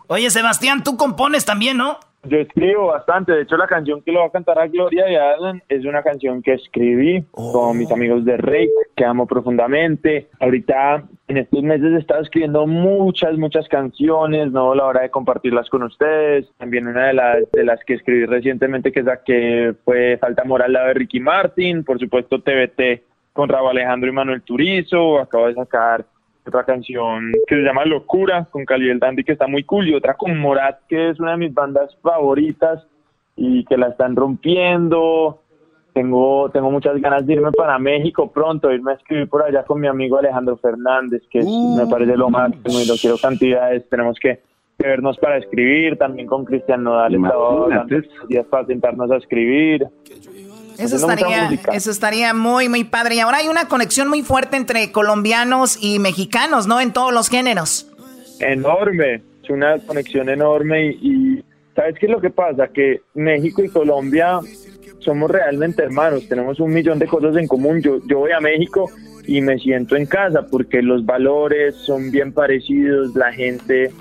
[0.07, 1.99] Oye, Sebastián, tú compones también, ¿no?
[2.23, 3.31] Yo escribo bastante.
[3.31, 5.85] De hecho, la canción que le va a cantar a Gloria y a Alan es
[5.85, 10.27] una canción que escribí con mis amigos de Rey, que amo profundamente.
[10.39, 14.51] Ahorita, en estos meses, he estado escribiendo muchas, muchas canciones.
[14.51, 16.45] No la hora de compartirlas con ustedes.
[16.57, 20.43] También una de las, de las que escribí recientemente, que es la que fue Falta
[20.43, 21.85] Moral, la de Ricky Martin.
[21.85, 23.01] Por supuesto, TBT
[23.31, 25.19] con Raúl Alejandro y Manuel Turizo.
[25.19, 26.05] Acabo de sacar
[26.49, 29.95] otra canción que se llama Locura con Cali el Dandy que está muy cool y
[29.95, 32.85] otra con Morat que es una de mis bandas favoritas
[33.39, 35.41] y que la están rompiendo.
[35.93, 39.79] Tengo, tengo muchas ganas de irme para México pronto, irme a escribir por allá con
[39.79, 43.87] mi amigo Alejandro Fernández, que me parece lo máximo y lo quiero cantidades.
[43.89, 44.39] Tenemos que,
[44.77, 47.17] vernos para escribir, también con Cristian Nodal,
[48.27, 49.87] días para sentarnos a escribir.
[50.79, 53.15] Eso estaría, eso estaría muy, muy padre.
[53.15, 56.79] Y ahora hay una conexión muy fuerte entre colombianos y mexicanos, ¿no?
[56.79, 57.85] En todos los géneros.
[58.39, 61.43] Enorme, es una conexión enorme y,
[61.75, 62.69] ¿sabes qué es lo que pasa?
[62.69, 64.39] Que México y Colombia
[64.99, 67.81] somos realmente hermanos, tenemos un millón de cosas en común.
[67.81, 68.89] Yo, yo voy a México
[69.27, 73.91] y me siento en casa porque los valores son bien parecidos, la gente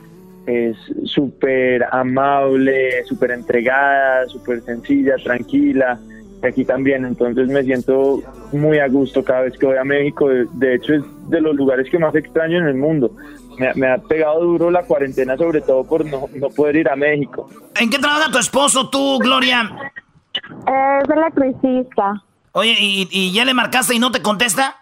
[0.47, 5.99] es súper amable, súper entregada, súper sencilla, tranquila
[6.47, 8.21] aquí también, entonces me siento
[8.53, 11.89] muy a gusto cada vez que voy a México, de, hecho es de los lugares
[11.91, 13.11] que más extraño en el mundo.
[13.75, 17.51] Me, ha pegado duro la cuarentena, sobre todo por no, poder ir a México.
[17.81, 19.69] ¿En qué trabaja tu esposo tú, Gloria?
[20.33, 22.23] Es electricista.
[22.53, 24.77] Oye, ¿y, ¿y ya le marcaste y no te contesta?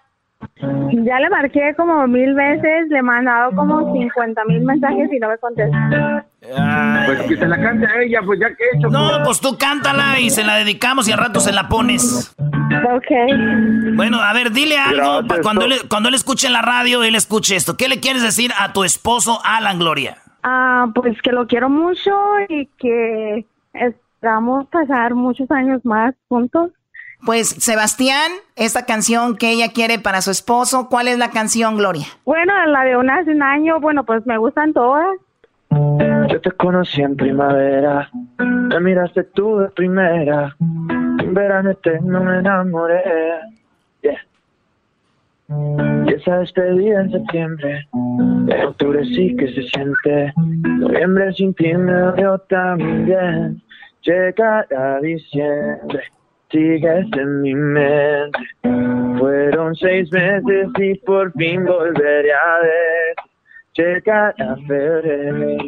[1.05, 5.29] Ya le marqué como mil veces, le he mandado como 50 mil mensajes y no
[5.29, 6.25] me contesta.
[7.07, 8.89] Pues que se la cante a ella, pues ya que he hecho.
[8.89, 12.35] No, pues tú cántala y se la dedicamos y al rato se la pones.
[12.39, 13.95] Ok.
[13.95, 17.15] Bueno, a ver, dile algo para cuando él, cuando él escuche en la radio, él
[17.15, 17.77] escuche esto.
[17.77, 20.17] ¿Qué le quieres decir a tu esposo Alan Gloria?
[20.43, 22.11] Ah, pues que lo quiero mucho
[22.49, 26.71] y que esperamos pasar muchos años más juntos
[27.27, 32.07] Pues Sebastián, esta canción que ella quiere para su esposo, ¿cuál es la canción, Gloria?
[32.25, 35.19] Bueno, la de un hace un año, bueno, pues me gustan todas.
[36.31, 38.09] Yo te conocí en primavera,
[38.39, 43.03] me miraste tú de primera, en verano eterno me enamoré.
[44.03, 44.25] Yeah.
[46.07, 51.93] Y esa despedida en septiembre, en octubre sí que se siente, noviembre sin ti me
[51.93, 53.61] dolió también,
[54.03, 56.05] llegará diciembre,
[56.51, 58.39] sigues en mi mente,
[59.19, 63.15] fueron seis meses y por fin volveré a ver,
[63.75, 65.59] llegará febrero,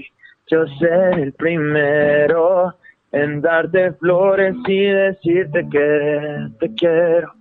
[0.46, 2.74] yo seré el primero
[3.12, 7.32] en darte flores y decirte que te quiero.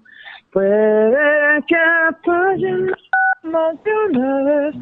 [0.52, 1.78] Puede que
[2.26, 2.92] falle
[3.44, 4.76] más de una vez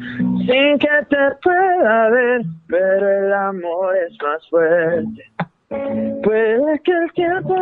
[0.46, 5.22] sin que te pueda ver, pero el amor es más fuerte.
[5.68, 7.54] Puede que el tiempo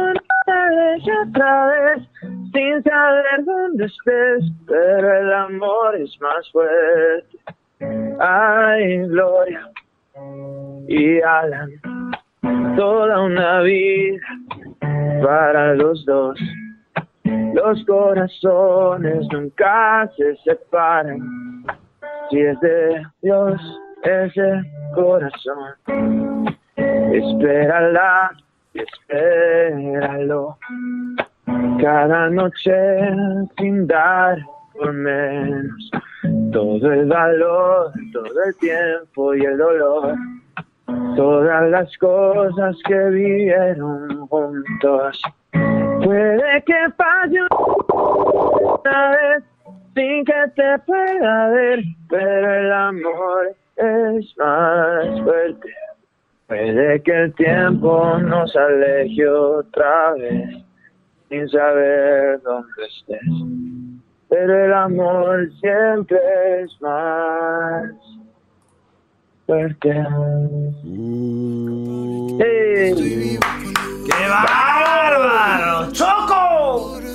[0.46, 7.38] te aleje otra vez sin saber dónde estés, pero el amor es más fuerte.
[8.20, 9.70] Ay, Gloria
[10.86, 11.70] y Alan,
[12.76, 14.20] toda una vida
[15.22, 16.38] para los dos.
[17.54, 21.20] Los corazones nunca se separan.
[22.30, 23.60] Si es de Dios
[24.02, 24.62] ese
[24.94, 28.32] corazón, espérala
[28.74, 30.58] espéralo.
[31.80, 32.72] Cada noche
[33.58, 34.38] sin dar
[34.72, 35.90] por menos
[36.52, 40.14] todo el valor, todo el tiempo y el dolor.
[41.16, 45.22] Todas las cosas que vivieron juntos
[46.04, 49.44] Puede que pase una vez
[49.94, 55.83] sin que te pueda ver, pero el amor es más fuerte.
[56.46, 60.62] Puede que el tiempo nos aleje otra vez
[61.30, 63.20] sin saber dónde estés,
[64.28, 66.18] pero el amor siempre
[66.60, 67.90] es más
[69.46, 70.04] fuerte.
[72.38, 73.38] Hey.
[74.06, 75.90] ¡Qué bárbaro!
[75.92, 77.13] ¡Choco!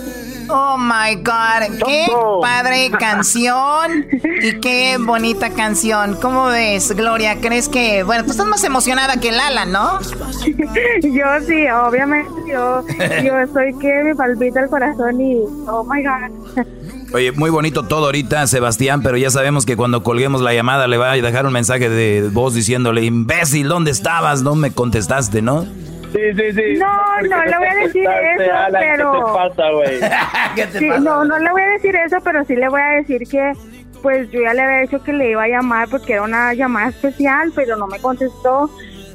[0.52, 2.08] Oh my God, qué
[2.42, 4.08] padre canción
[4.42, 6.18] y qué bonita canción.
[6.20, 7.40] ¿Cómo ves, Gloria?
[7.40, 10.00] ¿Crees que, bueno, tú estás más emocionada que Lala, ¿no?
[11.04, 12.84] yo sí, obviamente, yo,
[13.24, 15.36] yo soy que me palpita el corazón y,
[15.68, 16.66] oh my God.
[17.14, 20.98] Oye, muy bonito todo ahorita, Sebastián, pero ya sabemos que cuando colguemos la llamada le
[20.98, 24.42] va a dejar un mensaje de voz diciéndole, imbécil, ¿dónde estabas?
[24.42, 25.66] No me contestaste, ¿no?
[26.12, 26.80] Sí, sí, sí.
[26.80, 29.12] No, no le voy a decir eso, pero...
[29.12, 30.00] ¿Qué te pasa, güey?
[30.56, 31.00] ¿Qué te Sí, pasa?
[31.02, 33.54] no, no le voy a decir eso, pero sí le voy a decir que,
[34.02, 36.90] pues yo ya le había dicho que le iba a llamar porque era una llamada
[36.90, 38.70] especial, pero no me contestó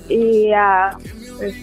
[0.09, 0.97] y ah,
[1.39, 1.55] pues,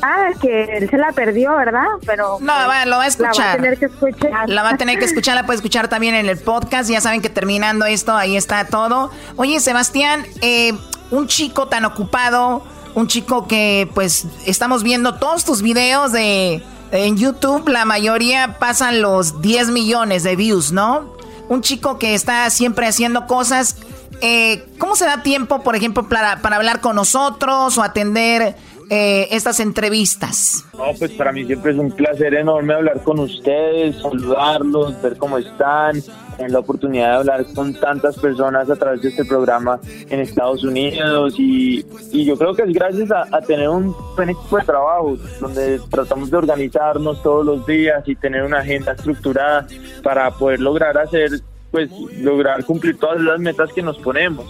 [0.00, 1.86] nada, que él se la perdió, ¿verdad?
[2.06, 3.36] Pero No, va, lo va a escuchar.
[3.36, 4.48] La va a tener que escuchar.
[4.48, 6.90] La va a tener que escuchar, la puede escuchar también en el podcast.
[6.90, 9.10] Ya saben que terminando esto, ahí está todo.
[9.36, 10.72] Oye, Sebastián, eh,
[11.10, 12.62] un chico tan ocupado,
[12.94, 19.02] un chico que pues estamos viendo todos tus videos de en YouTube, la mayoría pasan
[19.02, 21.14] los 10 millones de views, ¿no?
[21.48, 23.76] Un chico que está siempre haciendo cosas.
[24.20, 28.56] Eh, ¿Cómo se da tiempo, por ejemplo, para, para hablar con nosotros o atender
[28.90, 30.64] eh, estas entrevistas?
[30.76, 35.38] No, pues para mí siempre es un placer enorme hablar con ustedes, saludarlos, ver cómo
[35.38, 36.00] están,
[36.36, 40.64] tener la oportunidad de hablar con tantas personas a través de este programa en Estados
[40.64, 44.64] Unidos y, y yo creo que es gracias a, a tener un buen equipo de
[44.64, 49.66] trabajo donde tratamos de organizarnos todos los días y tener una agenda estructurada
[50.02, 54.46] para poder lograr hacer, pues lograr cumplir todas las metas que nos ponemos,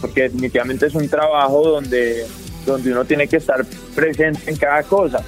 [0.00, 2.26] porque definitivamente es un trabajo donde
[2.64, 5.24] donde uno tiene que estar presente en cada cosa.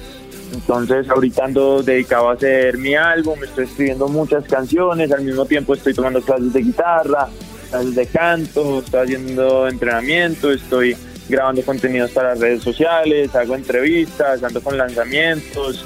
[0.53, 5.73] Entonces ahorita ando dedicado a hacer mi álbum, estoy escribiendo muchas canciones, al mismo tiempo
[5.73, 7.27] estoy tomando clases de guitarra,
[7.69, 10.95] clases de canto, estoy haciendo entrenamiento, estoy
[11.27, 15.83] grabando contenidos para redes sociales, hago entrevistas, ando con lanzamientos,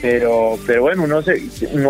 [0.00, 1.42] pero, pero bueno, uno, se,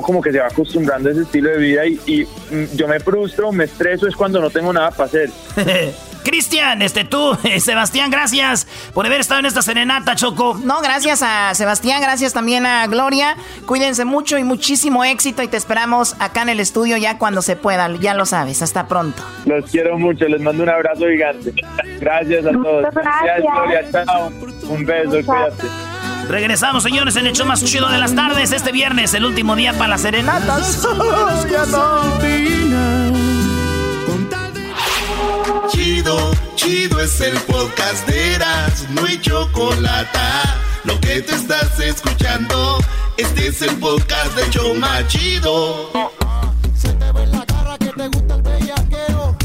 [0.02, 2.26] como que se va acostumbrando a ese estilo de vida y,
[2.74, 5.30] yo me frustro, me estreso, es cuando no tengo nada para hacer.
[6.22, 10.58] Cristian, este tú, Sebastián, gracias por haber estado en esta serenata, Choco.
[10.62, 13.36] No, gracias a Sebastián, gracias también a Gloria.
[13.66, 17.56] Cuídense mucho y muchísimo éxito y te esperamos acá en el estudio ya cuando se
[17.56, 18.62] pueda, ya lo sabes.
[18.62, 19.22] Hasta pronto.
[19.46, 21.52] Los quiero mucho, les mando un abrazo gigante.
[22.00, 22.94] Gracias a todos.
[22.94, 23.42] gracias.
[23.42, 24.32] Gloria, chao.
[24.68, 25.66] Un beso, cuídate.
[26.28, 29.72] Regresamos, señores, en el show más chido de las tardes este viernes, el último día
[29.72, 30.86] para las serenatas.
[35.68, 40.18] Chido, chido es el podcast de Eras, no hay chocolate.
[40.84, 42.78] Lo que te estás escuchando,
[43.16, 45.90] Este es el podcast de Choma Chido.
[46.76, 49.36] Se te ve la cara que te gusta el bellaqueo.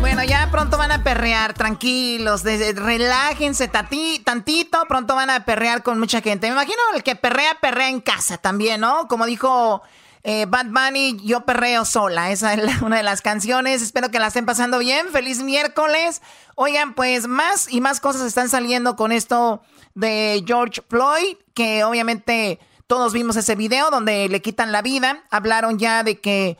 [0.00, 6.20] Bueno, ya pronto van a perrear, tranquilos, relájense tantito, pronto van a perrear con mucha
[6.20, 6.48] gente.
[6.48, 9.08] Me imagino el que perrea, perrea en casa también, ¿no?
[9.08, 9.82] Como dijo
[10.26, 12.32] eh, Bad Bunny, yo perreo sola.
[12.32, 13.82] Esa es una de las canciones.
[13.82, 15.08] Espero que la estén pasando bien.
[15.12, 16.22] Feliz miércoles.
[16.56, 19.62] Oigan, pues más y más cosas están saliendo con esto
[19.94, 25.22] de George Floyd, que obviamente todos vimos ese video donde le quitan la vida.
[25.30, 26.56] Hablaron ya de que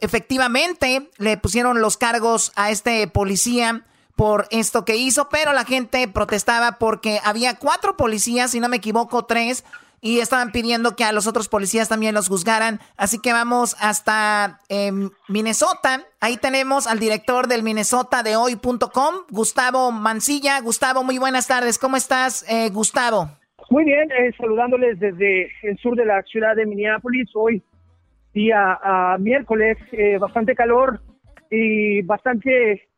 [0.00, 3.84] efectivamente le pusieron los cargos a este policía
[4.16, 8.78] por esto que hizo, pero la gente protestaba porque había cuatro policías, si no me
[8.78, 9.64] equivoco, tres,
[10.04, 12.80] y estaban pidiendo que a los otros policías también los juzgaran.
[12.96, 16.02] Así que vamos hasta em, Minnesota.
[16.20, 20.60] Ahí tenemos al director del Minnesota de hoy.com, Gustavo Mancilla.
[20.60, 21.78] Gustavo, muy buenas tardes.
[21.78, 23.28] ¿Cómo estás, eh, Gustavo?
[23.70, 27.30] Muy bien, eh, saludándoles desde el sur de la ciudad de Minneapolis.
[27.34, 27.62] Hoy,
[28.34, 31.00] día a miércoles, eh, bastante calor
[31.48, 32.88] y bastante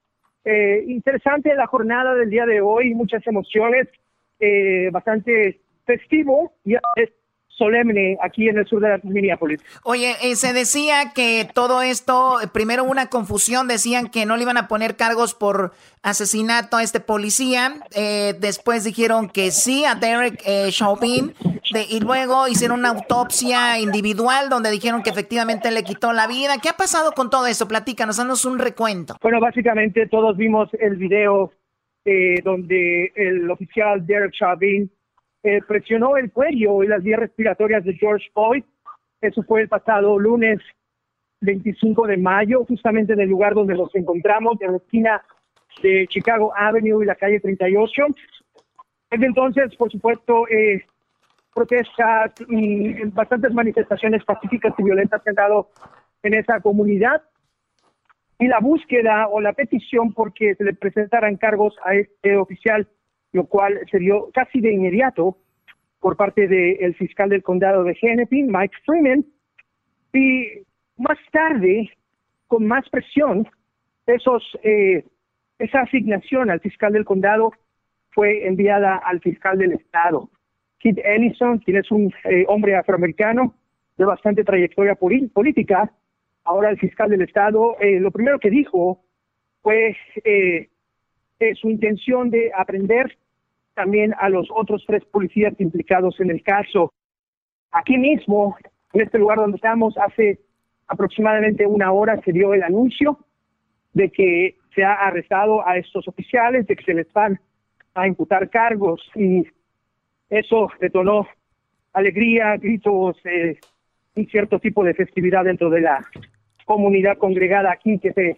[0.86, 2.92] interesante la jornada del día de hoy.
[2.94, 3.88] Muchas emociones,
[4.92, 7.10] bastante festivo y es
[7.56, 9.60] solemne aquí en el sur de Minneapolis.
[9.84, 14.42] Oye, eh, se decía que todo esto, eh, primero una confusión, decían que no le
[14.42, 19.94] iban a poner cargos por asesinato a este policía, eh, después dijeron que sí a
[19.94, 21.32] Derek Chauvin,
[21.90, 26.54] y luego hicieron una autopsia individual donde dijeron que efectivamente le quitó la vida.
[26.62, 27.66] ¿Qué ha pasado con todo eso?
[27.66, 29.16] Platícanos, danos un recuento.
[29.22, 31.52] Bueno, básicamente todos vimos el video
[32.44, 34.90] donde el oficial Derek Chauvin
[35.44, 38.64] eh, presionó el cuello y las vías respiratorias de George Floyd.
[39.20, 40.58] Eso fue el pasado lunes
[41.42, 45.22] 25 de mayo, justamente en el lugar donde nos encontramos, en la esquina
[45.82, 48.06] de Chicago Avenue y la calle 38.
[49.10, 50.82] Desde entonces, por supuesto, eh,
[51.54, 55.68] protestas y bastantes manifestaciones pacíficas y violentas se han dado
[56.22, 57.22] en esa comunidad.
[58.38, 62.88] Y la búsqueda o la petición porque se le presentaran cargos a este oficial
[63.34, 65.36] lo cual se dio casi de inmediato
[65.98, 69.24] por parte del fiscal del condado de Hennepin, Mike Freeman,
[70.12, 70.46] y
[70.96, 71.90] más tarde,
[72.46, 73.48] con más presión,
[74.06, 75.04] esos, eh,
[75.58, 77.52] esa asignación al fiscal del condado
[78.12, 80.30] fue enviada al fiscal del estado,
[80.78, 83.54] Kit Ellison, quien es un eh, hombre afroamericano
[83.96, 85.90] de bastante trayectoria política.
[86.44, 89.02] Ahora el fiscal del estado, eh, lo primero que dijo
[89.62, 89.96] fue
[91.60, 93.16] su intención de aprender
[93.74, 96.92] también a los otros tres policías implicados en el caso.
[97.70, 98.56] Aquí mismo,
[98.92, 100.38] en este lugar donde estamos, hace
[100.86, 103.18] aproximadamente una hora se dio el anuncio
[103.92, 107.40] de que se ha arrestado a estos oficiales, de que se les van
[107.94, 109.46] a imputar cargos y
[110.28, 111.28] eso detonó
[111.92, 113.58] alegría, gritos eh,
[114.16, 116.04] y cierto tipo de festividad dentro de la
[116.64, 118.36] comunidad congregada aquí que se,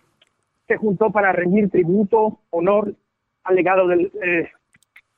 [0.66, 2.94] se juntó para rendir tributo, honor
[3.44, 4.51] al legado del eh,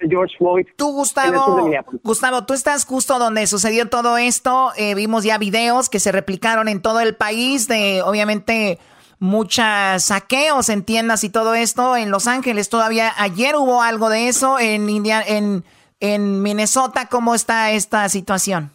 [0.00, 0.66] George Floyd.
[0.76, 1.70] Tú, Gustavo,
[2.02, 4.70] Gustavo, tú estás justo donde sucedió todo esto.
[4.76, 8.78] Eh, vimos ya videos que se replicaron en todo el país de, obviamente,
[9.18, 9.64] muchos
[9.98, 11.96] saqueos en tiendas y todo esto.
[11.96, 14.58] En Los Ángeles todavía ayer hubo algo de eso.
[14.58, 15.64] En, India, en,
[16.00, 18.70] en Minnesota, ¿cómo está esta situación?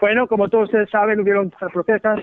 [0.00, 2.20] Bueno, como todos ustedes saben, hubieron protestas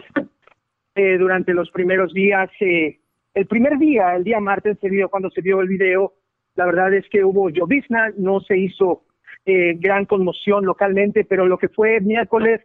[0.95, 2.49] eh, durante los primeros días.
[2.59, 2.99] Eh,
[3.33, 6.13] el primer día, el día martes, se vio cuando se vio el video
[6.55, 9.03] la verdad es que hubo llovizna, no se hizo
[9.45, 12.61] eh, gran conmoción localmente, pero lo que fue miércoles,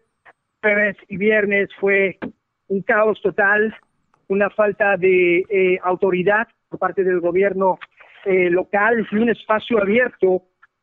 [0.60, 2.18] jueves y viernes fue
[2.68, 3.74] un caos total,
[4.28, 7.78] una falta de eh, autoridad por parte del gobierno
[8.24, 10.42] eh, local y un espacio abierto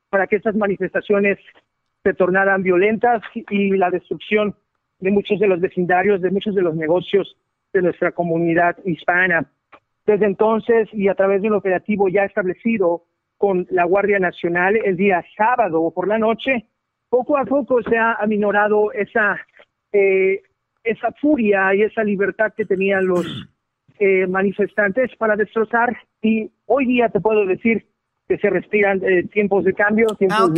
[0.10, 1.38] para que estas manifestaciones
[2.04, 4.56] se tornaran violentas y la destrucción
[5.00, 7.38] de muchos de los vecindarios, de muchos de los negocios
[7.74, 9.46] de nuestra comunidad hispana.
[10.06, 13.04] Desde entonces y a través de un operativo ya establecido
[13.38, 16.68] con la Guardia Nacional el día sábado o por la noche,
[17.10, 19.40] poco a poco se ha aminorado esa,
[19.92, 20.42] eh,
[20.84, 23.26] esa furia y esa libertad que tenían los
[24.00, 27.86] eh, manifestantes para destrozar y hoy día te puedo decir
[28.28, 30.54] que se respiran eh, tiempos de cambio, tiempos ah,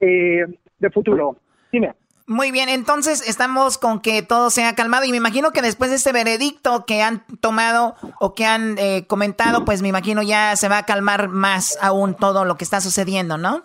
[0.00, 1.36] de, de futuro.
[1.72, 1.92] Dime.
[2.26, 5.90] Muy bien, entonces estamos con que todo se ha calmado y me imagino que después
[5.90, 10.56] de este veredicto que han tomado o que han eh, comentado, pues me imagino ya
[10.56, 13.62] se va a calmar más aún todo lo que está sucediendo, ¿no?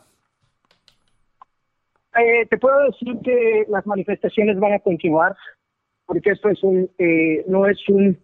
[2.18, 5.36] Eh, te puedo decir que las manifestaciones van a continuar
[6.10, 8.18] porque esto es un eh, no es un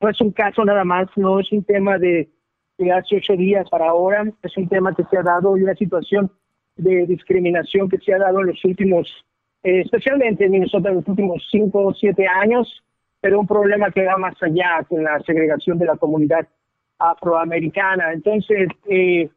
[0.00, 2.30] no es un caso nada más, no es un tema de,
[2.78, 5.74] de hace ocho días para ahora, es un tema que se ha dado y una
[5.74, 6.30] situación
[6.76, 9.08] de discriminación que se ha dado en los últimos,
[9.64, 12.68] eh, especialmente en Minnesota en los últimos cinco o siete años,
[13.20, 16.46] pero un problema que va más allá con la segregación de la comunidad
[16.98, 18.12] afroamericana.
[18.12, 19.30] Entonces, eh,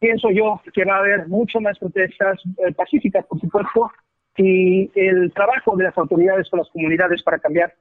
[0.00, 3.92] pienso yo que va a haber mucho más protestas eh, pacíficas, por supuesto,
[4.36, 7.72] y el trabajo de las autoridades con las comunidades para cambiar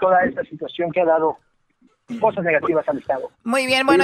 [0.00, 1.36] toda esta situación que ha dado
[2.20, 3.30] cosas negativas al Estado.
[3.44, 4.02] Muy bien, bueno,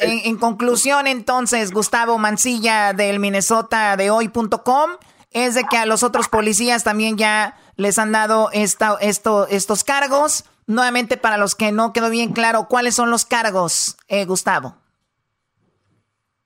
[0.00, 4.90] en, conclusión entonces, Gustavo Mancilla del Minnesota de hoy.com
[5.32, 9.84] es de que a los otros policías también ya les han dado esta, esto, estos
[9.84, 10.48] cargos.
[10.66, 14.74] Nuevamente, para los que no quedó bien claro, ¿cuáles son los cargos, eh, Gustavo?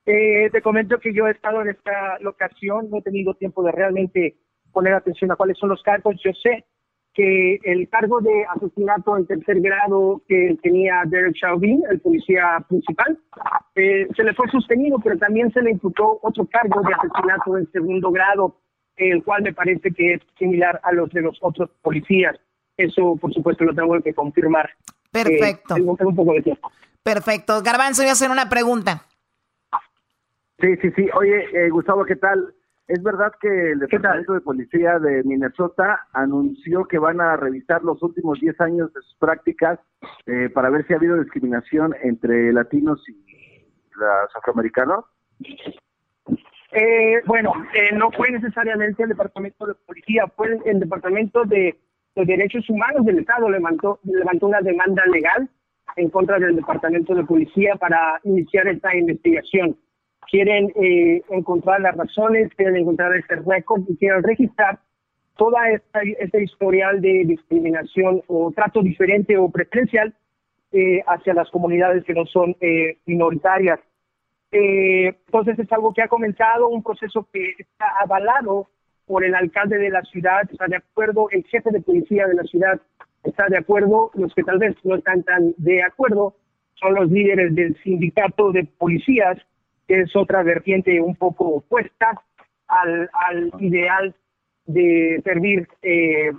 [0.05, 3.71] Eh, te comento que yo he estado en esta locación, no he tenido tiempo de
[3.71, 4.35] realmente
[4.71, 6.15] poner atención a cuáles son los cargos.
[6.23, 6.65] Yo sé
[7.15, 13.17] que el cargo de asesinato en tercer grado que tenía Derek Chauvin, el policía principal,
[13.75, 17.71] eh, se le fue sostenido, pero también se le imputó otro cargo de asesinato en
[17.71, 18.57] segundo grado,
[18.97, 22.35] el cual me parece que es similar a los de los otros policías.
[22.77, 24.69] Eso, por supuesto, lo tengo que confirmar.
[25.11, 25.75] Perfecto.
[25.75, 26.71] Eh, tengo, un poco de tiempo.
[27.03, 27.61] Perfecto.
[27.61, 29.05] Garbanzo, voy a hacer una pregunta.
[30.59, 31.07] Sí, sí, sí.
[31.13, 32.53] Oye, eh, Gustavo, ¿qué tal?
[32.87, 38.01] ¿Es verdad que el Departamento de Policía de Minnesota anunció que van a revisar los
[38.03, 39.79] últimos 10 años de sus prácticas
[40.27, 43.65] eh, para ver si ha habido discriminación entre latinos y
[43.95, 45.05] los afroamericanos?
[46.77, 51.77] Eh, bueno, eh, no fue necesariamente el Departamento de Policía, fue el, Departamento de,
[52.15, 53.49] Derechos Humanos del Estado.
[53.49, 55.49] Levantó, levantó una demanda legal
[55.95, 59.77] en contra del Departamento de Policía para iniciar esta investigación.
[60.29, 64.79] Quieren eh, encontrar las razones, quieren encontrar este récord y quieren registrar
[65.37, 70.13] toda esta, este historial de discriminación o trato diferente o preferencial
[70.73, 72.53] eh, hacia las comunidades que no son
[74.51, 78.69] eh, entonces es algo que ha comenzado, un proceso que está avalado
[79.05, 82.43] por el alcalde de la ciudad, está de acuerdo, el jefe de policía de la
[82.43, 82.81] ciudad
[83.23, 86.35] está de acuerdo, los que tal vez no están tan de acuerdo
[86.75, 89.37] son los líderes del sindicato de policías
[89.87, 92.21] que es otra vertiente un poco opuesta
[92.67, 94.15] al, al ideal
[94.65, 96.31] de servir eh,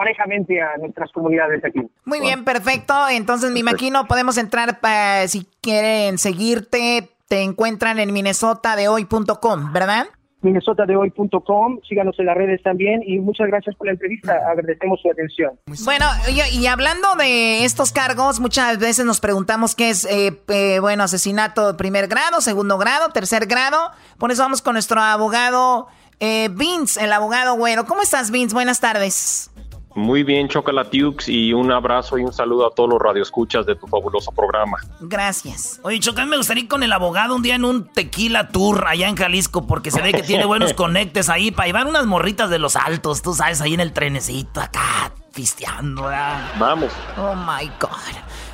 [0.00, 1.80] parejamente a nuestras comunidades aquí.
[2.06, 2.94] Muy bien, perfecto.
[3.10, 9.74] Entonces, me imagino, podemos entrar, para, si quieren seguirte, te encuentran en minnesota de hoy.com,
[9.74, 10.06] ¿verdad?
[10.42, 15.50] minnesotadehoy.com, síganos en las redes también y muchas gracias por la entrevista, agradecemos su atención.
[15.84, 16.06] Bueno,
[16.54, 21.72] y, hablando de estos cargos, muchas veces nos preguntamos qué es, eh, eh, bueno, asesinato
[21.72, 25.88] de primer grado, segundo grado, tercer grado, por eso vamos con nuestro abogado
[26.20, 27.86] eh, Vince, el abogado güero.
[27.86, 28.54] ¿Cómo estás Vince?
[28.54, 29.50] Buenas tardes.
[29.94, 33.88] Muy bien, Chocolatiux, y un abrazo y un saludo a todos los radioescuchas de tu
[33.88, 34.78] fabuloso programa.
[35.00, 35.80] Gracias.
[35.82, 39.08] Oye, Chocal, me gustaría ir con el abogado un día en un tequila tour allá
[39.08, 42.58] en Jalisco, porque se ve que tiene buenos conectes ahí para llevar unas morritas de
[42.60, 46.52] los altos, tú sabes, ahí en el trenecito acá, fisteando, ¿verdad?
[46.58, 46.92] Vamos.
[47.18, 47.90] Oh my God.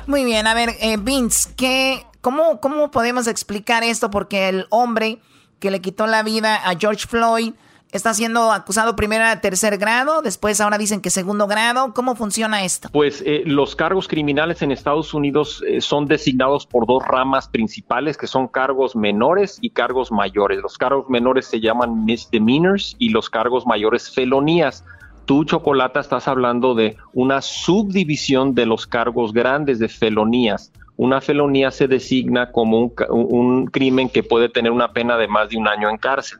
[0.07, 4.09] Muy bien, a ver, eh, Vince, ¿qué, cómo, ¿cómo podemos explicar esto?
[4.09, 5.19] Porque el hombre
[5.59, 7.53] que le quitó la vida a George Floyd
[7.93, 11.93] Está siendo acusado primero a tercer grado, después ahora dicen que segundo grado.
[11.93, 12.89] ¿Cómo funciona esto?
[12.91, 18.17] Pues eh, los cargos criminales en Estados Unidos eh, son designados por dos ramas principales,
[18.17, 20.59] que son cargos menores y cargos mayores.
[20.61, 24.83] Los cargos menores se llaman misdemeanors y los cargos mayores felonías.
[25.23, 30.73] Tú, Chocolata, estás hablando de una subdivisión de los cargos grandes de felonías.
[30.97, 35.49] Una felonía se designa como un, un crimen que puede tener una pena de más
[35.49, 36.39] de un año en cárcel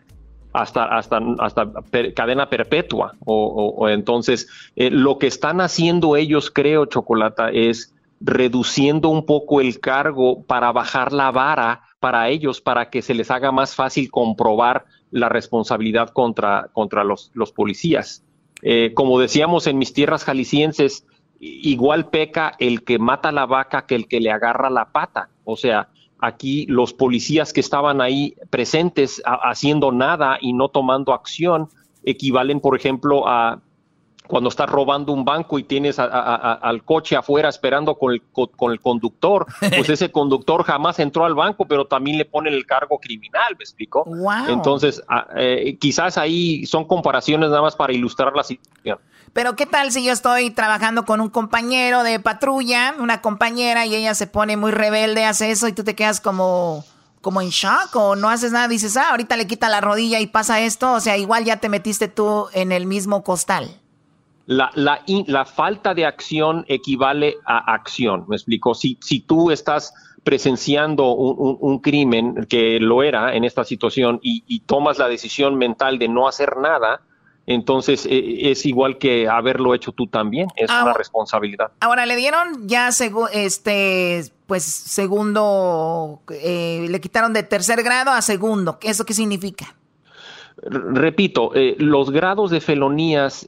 [0.58, 1.72] hasta, hasta, hasta
[2.16, 3.14] cadena perpetua.
[3.26, 9.80] O, entonces, eh, lo que están haciendo ellos, creo, Chocolata, es reduciendo un poco el
[9.80, 14.86] cargo para bajar la vara para ellos, para que se les haga más fácil comprobar
[15.12, 18.24] la responsabilidad contra, contra los, los policías.
[18.64, 21.05] Eh, como decíamos en mis tierras jaliscienses,
[21.39, 25.30] igual peca el que mata la vaca que el que le agarra la pata.
[25.43, 25.89] O sea,
[26.20, 31.70] aquí los policías que estaban ahí presentes haciendo nada y no tomando acción
[32.03, 33.59] equivalen, por ejemplo, a
[34.28, 38.82] cuando estás robando un banco y tienes al coche afuera esperando con el, con el
[38.82, 43.55] conductor, pues ese conductor jamás entró al banco, pero también le ponen el cargo criminal,
[43.57, 44.05] ¿me explico?
[44.49, 45.01] Entonces,
[45.38, 48.99] eh, quizás ahí son comparaciones nada más para ilustrar la situación.
[49.38, 53.94] Pero ¿qué tal si yo estoy trabajando con un compañero de patrulla, una compañera, y
[53.94, 56.84] ella se pone muy rebelde, hace eso y tú te quedas como,
[57.22, 58.68] como en shock o no haces nada?
[58.68, 60.92] Dices, ah, ahorita le quita la rodilla y pasa esto.
[60.92, 63.70] O sea, igual ya te metiste tú en el mismo costal.
[64.48, 68.74] La, la, falta de acción equivale a acción, ¿me explico?
[68.74, 74.98] Si, si tú estás presenciando un, crimen que lo era en esta situación y, tomas
[74.98, 77.02] la decisión mental de no hacer nada,
[77.48, 81.72] entonces eh, es igual que haberlo hecho tú también, es una responsabilidad.
[81.80, 88.78] Ahora le dieron ya este pues segundo, eh, le quitaron de tercer grado a segundo,
[88.82, 89.74] ¿eso qué significa?
[90.60, 93.48] repito, eh, los grados de felonías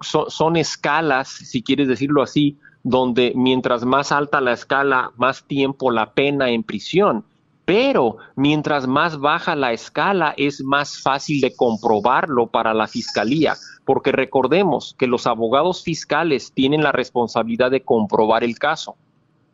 [0.00, 6.14] son, escalas, si quieres decirlo así, donde mientras más alta la escala, más tiempo la
[6.14, 7.24] pena en prisión.
[7.64, 14.10] Pero mientras más baja la escala, es más fácil de comprobarlo para la fiscalía, porque
[14.10, 18.96] recordemos que los abogados fiscales tienen la responsabilidad de comprobar el caso.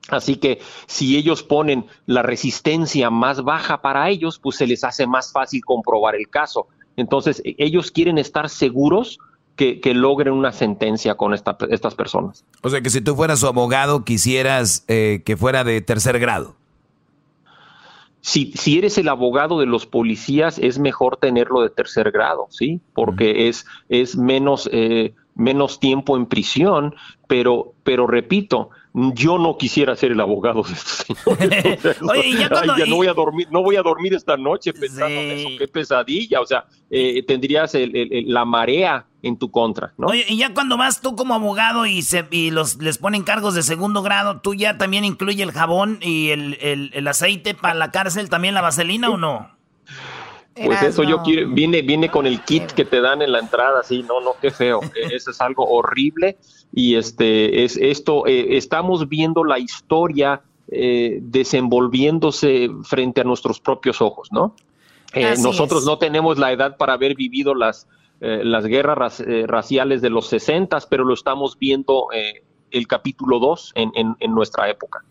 [0.09, 5.07] Así que si ellos ponen la resistencia más baja para ellos, pues se les hace
[5.07, 6.67] más fácil comprobar el caso.
[6.97, 9.19] Entonces, e-, ellos quieren estar seguros
[9.55, 12.45] que, logren una sentencia con estas personas.
[12.63, 16.55] O sea que si tú fueras su abogado, quisieras eh, que fuera de tercer grado.
[18.21, 22.81] Si, si, eres el abogado de los policías, es mejor tenerlo de tercer grado, ¿sí?
[22.93, 26.95] Porque es, es menos, eh, menos tiempo en prisión,
[27.27, 32.03] pero, pero repito, yo no quisiera ser el abogado de estos señores.
[32.03, 32.49] Oye, ya,
[32.87, 36.41] no voy a dormir, no voy a dormir esta noche pensando en eso, qué pesadilla,
[36.41, 40.09] o sea, eh, tendrías la marea en tu contra, ¿no?
[40.09, 43.55] Oye, y ya cuando vas tú como abogado y, se, y los, les ponen cargos
[43.55, 47.91] de segundo grado, ¿tú ya también incluye el jabón y el, el aceite para la
[47.91, 49.59] cárcel, también la vaselina o no?
[50.65, 53.83] Pues eso yo quiero, viene, viene con el kit que te dan en la entrada,
[53.83, 56.37] sí, no, no, qué feo, e, eso es algo horrible
[56.73, 64.01] y este, es esto, eh, estamos viendo la historia eh, desenvolviéndose frente a nuestros propios
[64.01, 64.55] ojos, ¿no?
[65.15, 67.89] Eh, nosotros no tenemos la edad para haber vivido las,
[68.21, 72.09] las guerras raciales de los 60, pero lo estamos viendo
[72.71, 75.03] el capítulo 2 en, en, en nuestra época.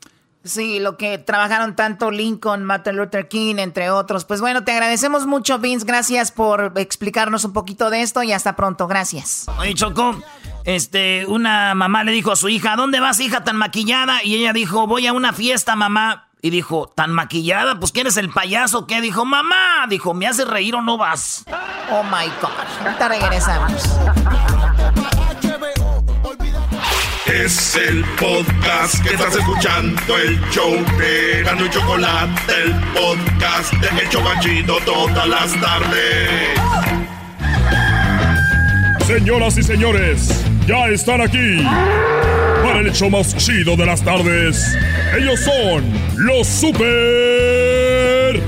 [0.47, 4.25] Sí, lo que trabajaron tanto Lincoln, Martin Luther King, entre otros.
[4.25, 5.85] Pues bueno, te agradecemos mucho, Vince.
[5.85, 8.87] Gracias por explicarnos un poquito de esto y hasta pronto.
[8.87, 9.45] Gracias.
[9.59, 10.15] Oye, Choco,
[10.63, 14.23] este, una mamá le dijo a su hija, ¿dónde vas, hija, tan maquillada?
[14.23, 16.27] Y ella dijo, voy a una fiesta, mamá.
[16.41, 17.79] Y dijo, ¿tan maquillada?
[17.79, 18.85] Pues ¿quién es el payaso?
[18.85, 19.01] ¿Qué?
[19.01, 19.87] Dijo, mamá.
[19.89, 21.45] Dijo, ¿me hace reír o no vas?
[21.91, 22.85] Oh my God.
[22.85, 23.83] Ahorita regresamos.
[27.33, 34.01] Es el podcast que estás escuchando, el show de Gano y Chocolate, el podcast de
[34.01, 36.57] El Chocachito todas las tardes.
[39.05, 41.61] Señoras y señores, ya están aquí
[42.63, 44.77] para el hecho más chido de las tardes.
[45.17, 45.83] Ellos son
[46.15, 48.41] los super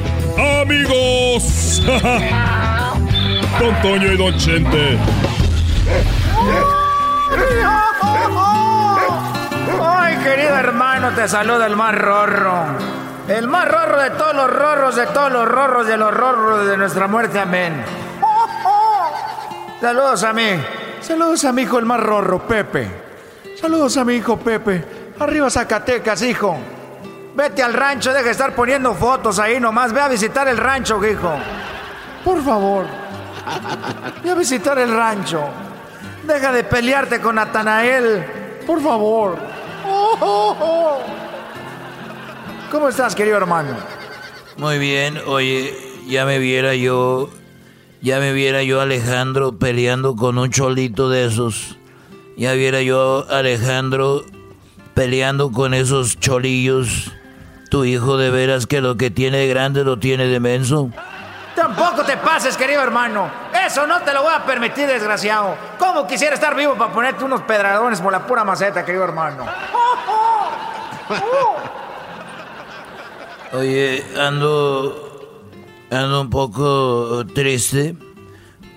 [0.62, 1.84] amigos.
[3.60, 4.98] Don Toño y Don Chente.
[10.24, 12.66] Querido hermano, te saluda el más rorro.
[13.28, 16.78] El más rorro de todos los rorros, de todos los rorros, de los rorros de
[16.78, 17.84] nuestra muerte, amén.
[19.80, 20.50] Saludos a mí.
[21.00, 22.88] Saludos a mi hijo el más rorro, Pepe.
[23.60, 24.84] Saludos a mi hijo Pepe.
[25.20, 26.58] Arriba Zacatecas, hijo.
[27.36, 29.94] Vete al rancho, deja de estar poniendo fotos ahí nomás.
[29.94, 31.32] Ve a visitar el rancho, hijo.
[32.26, 32.86] Por favor.
[34.22, 35.42] Ve a visitar el rancho.
[36.24, 38.26] Deja de pelearte con Natanael.
[38.68, 39.49] Por favor.
[42.72, 43.76] ¿Cómo estás, querido hermano?
[44.58, 45.20] Muy bien.
[45.26, 45.74] Oye,
[46.08, 47.30] ya me viera yo.
[48.02, 51.78] Ya me viera yo Alejandro peleando con un cholito de esos.
[52.38, 54.24] Ya viera yo Alejandro
[54.94, 57.12] peleando con esos cholillos.
[57.70, 60.92] Tu hijo de veras que lo que tiene de grande lo tiene de menso.
[61.60, 63.30] Tampoco te pases, querido hermano.
[63.66, 65.58] Eso no te lo voy a permitir, desgraciado.
[65.78, 69.46] ¿Cómo quisiera estar vivo para ponerte unos pedradones por la pura maceta, querido hermano?
[73.52, 75.42] Oye, ando.
[75.92, 77.98] ando un poco triste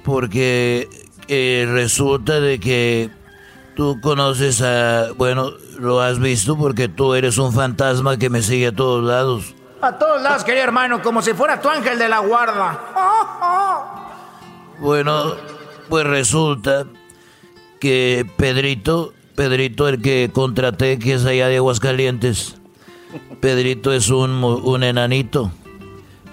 [0.02, 0.88] porque
[1.28, 3.10] eh, resulta de que
[3.76, 5.12] tú conoces a.
[5.16, 9.54] Bueno, lo has visto porque tú eres un fantasma que me sigue a todos lados.
[9.82, 12.78] A todos lados, querido hermano, como si fuera tu ángel de la guarda.
[14.78, 15.34] Bueno,
[15.88, 16.86] pues resulta
[17.80, 22.54] que Pedrito, Pedrito el que contraté, que es allá de Aguascalientes,
[23.40, 25.50] Pedrito es un, un enanito.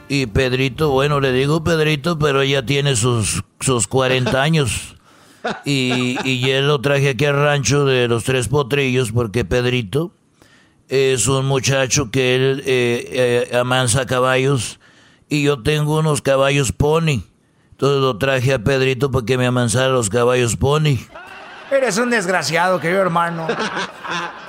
[0.07, 4.95] Y Pedrito, bueno, le digo Pedrito, pero ya tiene sus, sus 40 años.
[5.65, 10.11] Y, y él lo traje aquí al rancho de los tres potrillos porque Pedrito
[10.89, 14.79] es un muchacho que él eh, eh, amansa caballos
[15.29, 17.23] y yo tengo unos caballos pony.
[17.71, 20.97] Entonces lo traje a Pedrito para que me amansara los caballos pony.
[21.71, 23.47] Eres un desgraciado, querido hermano.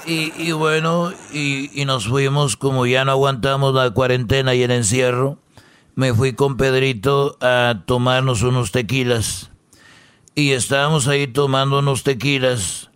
[0.06, 4.70] Y, y bueno, y, y, nos fuimos, como ya no aguantamos la cuarentena y el
[4.70, 5.38] encierro,
[5.94, 9.50] me fui con Pedrito a tomarnos unos tequilas.
[10.34, 12.89] Y estábamos ahí tomando unos tequilas.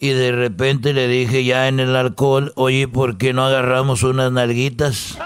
[0.00, 4.30] Y de repente le dije ya en el alcohol, oye, ¿por qué no agarramos unas
[4.30, 5.18] nalguitas?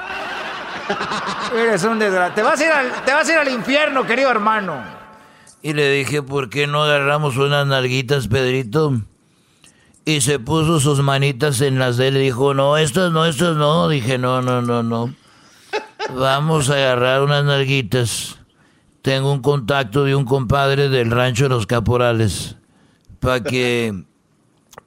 [1.55, 2.35] Eres un desgraciado.
[2.35, 4.83] Te vas a ir al, te vas a ir al infierno, querido hermano.
[5.63, 9.01] Y le dije, ¿por qué no agarramos unas nalguitas, Pedrito?
[10.05, 13.57] Y se puso sus manitas en las de él y dijo, no, estas no, estas
[13.57, 13.89] no.
[13.89, 15.15] Dije, no, no, no, no.
[16.17, 18.39] Vamos a agarrar unas nalguitas.
[19.03, 22.57] Tengo un contacto de un compadre del rancho de los caporales.
[23.21, 24.05] Para que,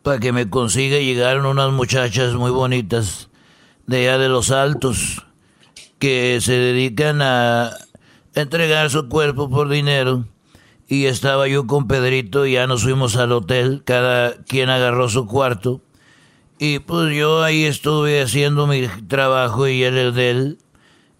[0.05, 3.31] para que me consiga llegar unas muchachas muy bonitas
[3.87, 5.25] de allá de los altos
[5.97, 7.71] que se dedican a
[8.35, 10.27] entregar su cuerpo por dinero.
[10.87, 15.25] Y estaba yo con Pedrito y ya nos fuimos al hotel, cada quien agarró su
[15.25, 15.81] cuarto.
[16.59, 20.57] Y pues yo ahí estuve haciendo mi trabajo y él el de él.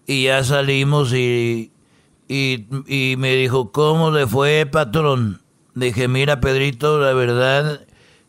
[0.06, 1.72] Y ya salimos y,
[2.28, 5.42] y, y me dijo, ¿cómo le fue, patrón?
[5.74, 7.80] Dije, mira, Pedrito, la verdad,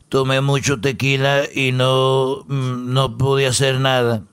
[0.08, 4.24] tomé mucho tequila y no, no pude hacer nada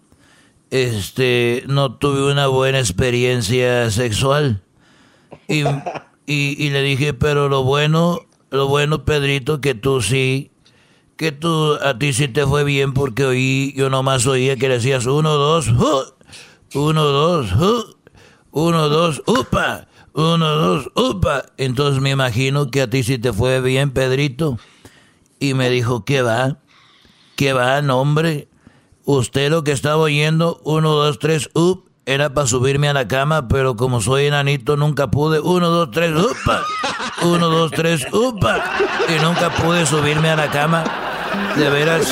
[0.75, 4.61] este, no tuve una buena experiencia sexual.
[6.27, 10.49] Y, y, le dije, pero lo bueno, lo bueno, Pedrito, que tú sí,
[11.17, 14.75] que tú, a ti sí te fue bien porque oí, yo nomás oía que le
[14.75, 15.67] decías uno, dos,
[16.73, 17.51] uno, dos,
[18.49, 21.45] uno, dos, upa, uno, dos, upa.
[21.57, 24.57] Entonces me imagino que a ti sí te fue bien, Pedrito.
[25.39, 26.57] Y me dijo, ¿qué va?
[27.35, 28.47] ¿Qué va, nombre?
[29.03, 33.47] Usted lo que estaba oyendo, uno, dos, tres, up, era para subirme a la cama,
[33.47, 35.39] pero como soy enanito nunca pude.
[35.39, 36.61] Uno, dos, tres, upa.
[37.23, 38.63] Uno, dos, tres, upa.
[39.09, 40.83] Y nunca pude subirme a la cama.
[41.55, 42.07] De veras,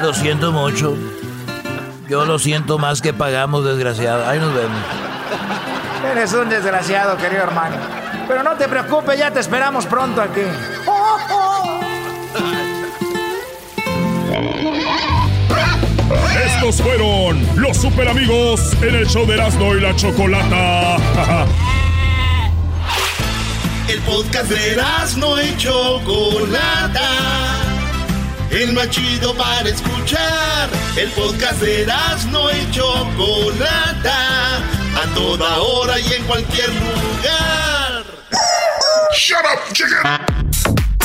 [0.00, 0.96] lo siento mucho.
[2.08, 4.26] Yo lo siento más que pagamos, desgraciado.
[4.28, 4.78] Ahí nos vemos.
[6.12, 7.76] Eres un desgraciado, querido hermano.
[8.28, 10.42] Pero no te preocupes, ya te esperamos pronto aquí.
[16.44, 20.96] Estos fueron los super amigos en el show de Erasmo y la Chocolata.
[23.88, 27.10] el podcast de Erasmo y Chocolata.
[28.50, 30.68] El más chido para escuchar.
[30.96, 34.56] El podcast de Erasmo y Chocolata.
[34.56, 38.04] A toda hora y en cualquier lugar.
[39.14, 40.95] Shut up, chicken.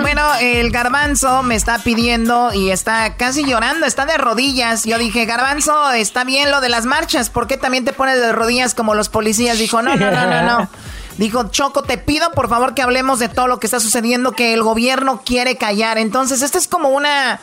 [0.00, 4.84] Bueno, el garbanzo me está pidiendo y está casi llorando, está de rodillas.
[4.84, 8.32] Yo dije, garbanzo, está bien lo de las marchas, ¿por qué también te pones de
[8.32, 9.58] rodillas como los policías?
[9.58, 10.68] Dijo, no, no, no, no, no.
[11.18, 14.52] Dijo, Choco, te pido por favor que hablemos de todo lo que está sucediendo, que
[14.52, 15.96] el gobierno quiere callar.
[15.98, 17.40] Entonces, esta es como una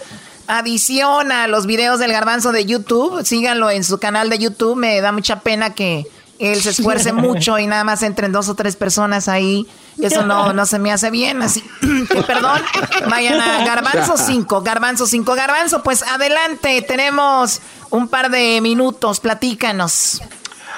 [0.47, 3.23] adición a los videos del garbanzo de YouTube.
[3.25, 4.75] Síganlo en su canal de YouTube.
[4.75, 6.05] Me da mucha pena que
[6.39, 9.67] él se esfuerce mucho y nada más entren dos o tres personas ahí.
[9.99, 11.61] Eso no, no se me hace bien, así
[12.09, 12.61] que perdón,
[13.09, 20.21] vayan a Garbanzo 5, Garbanzo 5, Garbanzo, pues adelante, tenemos un par de minutos, platícanos.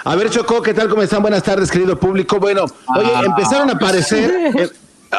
[0.05, 0.89] A ver, Choco, ¿qué tal?
[0.89, 1.21] ¿Cómo están?
[1.21, 2.37] Buenas tardes, querido público.
[2.37, 3.21] Bueno, oye, ah.
[3.23, 4.51] empezaron a aparecer...
[4.53, 4.69] Eh,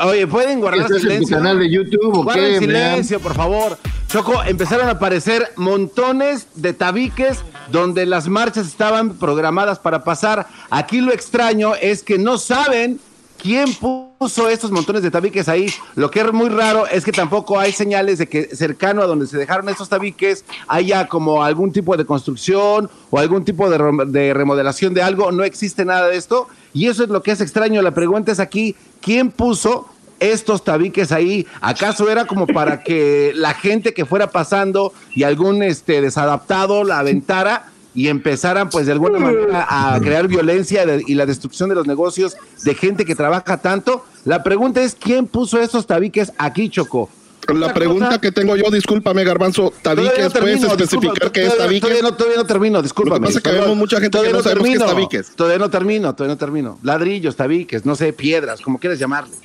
[0.04, 1.38] oye, ¿pueden guardar silencio?
[1.38, 2.58] canal de YouTube o qué?
[2.58, 3.78] silencio, por favor.
[4.08, 7.38] Choco, empezaron a aparecer montones de tabiques
[7.68, 10.48] donde las marchas estaban programadas para pasar.
[10.68, 13.00] Aquí lo extraño es que no saben
[13.44, 15.66] quién puso estos montones de tabiques ahí.
[15.96, 19.26] Lo que es muy raro es que tampoco hay señales de que cercano a donde
[19.26, 24.94] se dejaron estos tabiques haya como algún tipo de construcción o algún tipo de, remodelación
[24.94, 25.30] de algo.
[25.30, 26.48] No existe nada de esto.
[26.72, 27.82] Y eso es lo que es extraño.
[27.82, 29.90] La pregunta es aquí, ¿quién puso
[30.20, 31.46] estos tabiques ahí?
[31.60, 37.00] ¿Acaso era como para que la gente que fuera pasando y algún este desadaptado la
[37.00, 37.73] aventara?
[37.94, 42.36] Y empezaran pues de alguna manera a crear violencia y la destrucción de los negocios
[42.62, 44.04] de gente que trabaja tanto.
[44.24, 47.08] La pregunta es, ¿quién puso estos tabiques aquí, Choco?
[47.52, 51.80] La pregunta que tengo yo, discúlpame, Garbanzo, tabiques, ¿puedes especificar qué es tabiques?
[51.82, 53.20] Todavía no, todavía no termino, discúlpame.
[53.20, 55.36] Lo que pasa es que vemos mucha gente que no, sabemos qué es tabiques.
[55.36, 56.78] Todavía no termino, todavía no termino.
[56.82, 59.36] Ladrillos, tabiques, no sé, piedras, como quieras llamarle.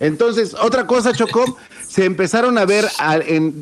[0.00, 1.44] Entonces, otra cosa, Chocó,
[1.92, 2.88] se empezaron a ver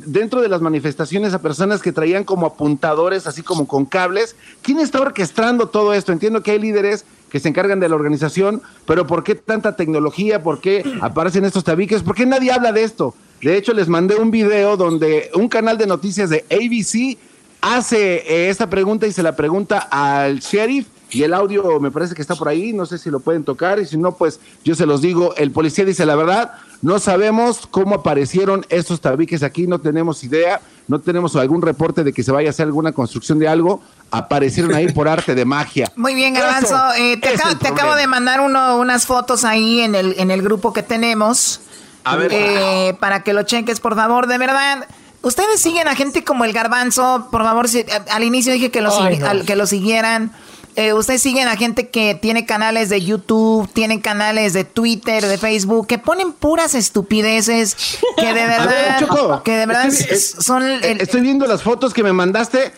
[0.07, 4.37] dentro de las manifestaciones a personas que traían como apuntadores, así como con cables.
[4.63, 6.13] ¿Quién está orquestando todo esto?
[6.13, 10.45] Entiendo que hay líderes que se encargan de la organización, pero ¿por qué tanta tecnología?
[10.45, 12.05] ¿Por qué aparecen estos tabiques?
[12.05, 13.17] ¿Por qué nadie habla de esto?
[13.43, 17.19] De hecho, les mandé un video donde un canal de noticias de ABC
[17.61, 22.15] hace eh, esta pregunta y se la pregunta al sheriff y el audio me parece
[22.15, 24.77] que está por ahí, no sé si lo pueden tocar y si no, pues yo
[24.77, 26.53] se los digo, el policía dice la verdad,
[26.83, 32.13] No sabemos cómo aparecieron estos tabiques aquí, no tenemos idea, no tenemos algún reporte de
[32.13, 33.83] que se vaya a hacer alguna construcción de algo.
[34.11, 35.93] Aparecieron ahí por arte de magia.
[35.97, 36.77] Muy bien, Garbanzo.
[36.97, 37.57] Eh, te, acabo,
[37.95, 41.61] te de mandar uno, unas fotos ahí en el, en el grupo que tenemos.
[42.03, 42.31] A ver.
[42.33, 44.87] Eh, para que lo cheques, por favor, de verdad.
[45.23, 47.69] Ustedes siguen a gente como el Garbanzo, por favor.
[47.69, 49.27] si- al inicio dije que lo, Ay, sigui- no.
[49.29, 50.33] al- que lo siguieran.
[50.77, 55.37] Eh, ustedes siguen a gente que tiene canales de YouTube, tienen canales de Twitter, de
[55.37, 57.77] Facebook, que ponen puras estupideces,
[58.17, 61.21] que de A ver, verdad, Choco, que de verdad estoy, s- son el- eh, estoy
[61.23, 62.67] viendo las fotos que me mandaste.
[62.67, 62.73] Eh,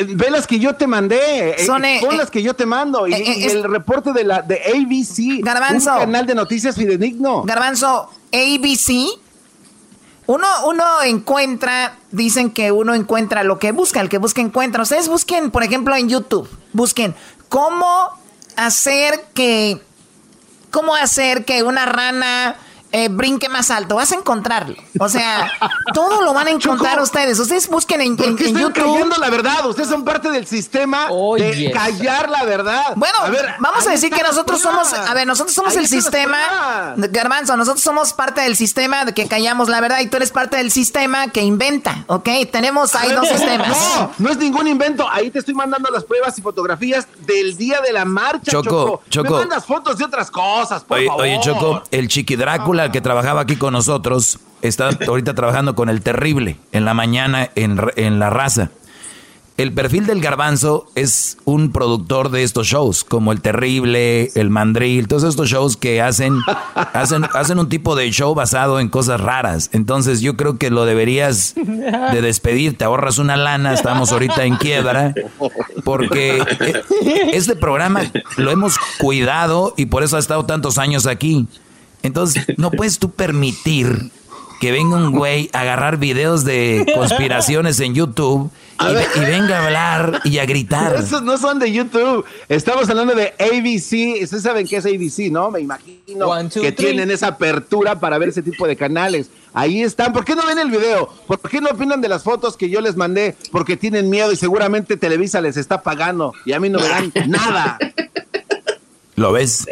[0.00, 2.54] eh, Ve las que yo te mandé, eh, Son, eh, pon eh, las que yo
[2.54, 5.92] te mando y, eh, eh, el reporte de la de ABC, Garbanzo.
[5.94, 7.42] un canal de noticias fidedigno.
[7.42, 9.18] Garbanzo, ABC,
[10.32, 14.82] uno, uno encuentra, dicen que uno encuentra lo que busca, el que busca encuentra.
[14.82, 17.14] Ustedes busquen, por ejemplo, en YouTube, busquen
[17.50, 18.08] cómo
[18.56, 19.82] hacer que,
[20.70, 22.56] cómo hacer que una rana
[22.92, 23.96] eh, brinque más alto.
[23.96, 24.76] Vas a encontrarlo.
[25.00, 25.50] O sea,
[25.94, 27.38] todo lo van a encontrar Choco, ustedes.
[27.38, 28.92] Ustedes busquen en, en- ¿Por qué en están YouTube.
[28.92, 29.66] callando la verdad?
[29.66, 31.72] Ustedes son parte del sistema de yes.
[31.72, 32.92] callar la verdad.
[32.96, 35.72] Bueno, A ver, vamos a ahí decir que están nosotros somos, a ver, nosotros somos
[35.72, 36.94] Ahí el están sistema.
[36.96, 40.56] Garbanzo, nosotros somos parte del sistema de que callamos la verdad y tú eres parte
[40.56, 42.28] del sistema que inventa, ¿ok?
[42.50, 43.68] Tenemos, hay dos sistemas.
[43.68, 45.08] No, no es ningún invento.
[45.10, 49.02] Ahí te estoy mandando las pruebas y fotografías del día de la marcha, Choco, Choco.
[49.08, 49.30] Choco.
[49.34, 51.22] Me mandas fotos de otras cosas, por Oye, favor.
[51.22, 56.02] oye, Choco, el Chiqui Drácula, que trabajaba aquí con nosotros, está ahorita trabajando con el
[56.02, 58.70] Terrible en la mañana en, en La Raza.
[59.58, 65.08] El perfil del Garbanzo es un productor de estos shows, como el Terrible, el Mandril,
[65.08, 66.38] todos estos shows que hacen,
[66.74, 69.68] hacen, hacen un tipo de show basado en cosas raras.
[69.72, 74.56] Entonces yo creo que lo deberías de despedir, te ahorras una lana, estamos ahorita en
[74.56, 75.14] quiebra,
[75.84, 81.46] porque eh, este programa lo hemos cuidado y por eso ha estado tantos años aquí.
[82.02, 84.10] Entonces, no puedes tú permitir
[84.60, 88.48] que venga un güey a agarrar videos de conspiraciones en YouTube
[88.80, 90.94] y, ve- y venga a hablar y a gritar.
[90.94, 92.24] Esos no son de YouTube.
[92.48, 94.22] Estamos hablando de ABC.
[94.22, 95.50] Ustedes saben qué es ABC, ¿no?
[95.50, 96.86] Me imagino One, two, que three.
[96.90, 99.30] tienen esa apertura para ver ese tipo de canales.
[99.52, 100.12] Ahí están.
[100.12, 101.08] ¿Por qué no ven el video?
[101.26, 103.34] ¿Por qué no opinan de las fotos que yo les mandé?
[103.50, 107.12] Porque tienen miedo y seguramente Televisa les está pagando y a mí no me dan
[107.26, 107.78] nada.
[109.16, 109.66] ¿Lo ves?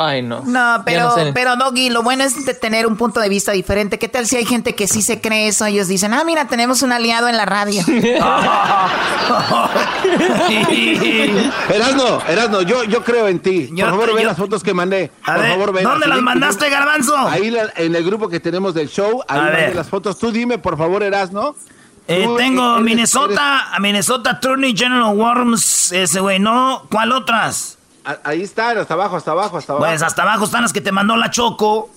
[0.00, 0.42] Ay, no.
[0.46, 1.32] No, pero, no sé.
[1.34, 3.98] pero Doggy, lo bueno es de tener un punto de vista diferente.
[3.98, 5.66] ¿Qué tal si hay gente que sí se cree eso?
[5.66, 7.82] Ellos dicen, ah, mira, tenemos un aliado en la radio.
[11.68, 13.68] Erasno, Erasno, yo, yo creo en ti.
[13.72, 15.10] Yo- Por favor, ve las fotos que mandé.
[15.24, 17.16] A Por ver, favor, ve ¿dónde las mandaste, Garbanzo?
[17.16, 19.22] Ahí la- en el grupo que tenemos del show.
[19.28, 19.76] Ahí A mandé ver.
[19.76, 20.18] las fotos.
[20.18, 21.54] Tú dime, por favor, Erasno.
[22.06, 26.86] Eh, tengo eres- Minnesota, a Minnesota Attorney General Worms, ese güey, ¿no?
[26.90, 27.77] ¿Cuál otras?
[28.24, 29.86] Ahí están, hasta abajo, hasta abajo, hasta abajo.
[29.86, 31.90] Pues hasta abajo están las que te mandó la Choco.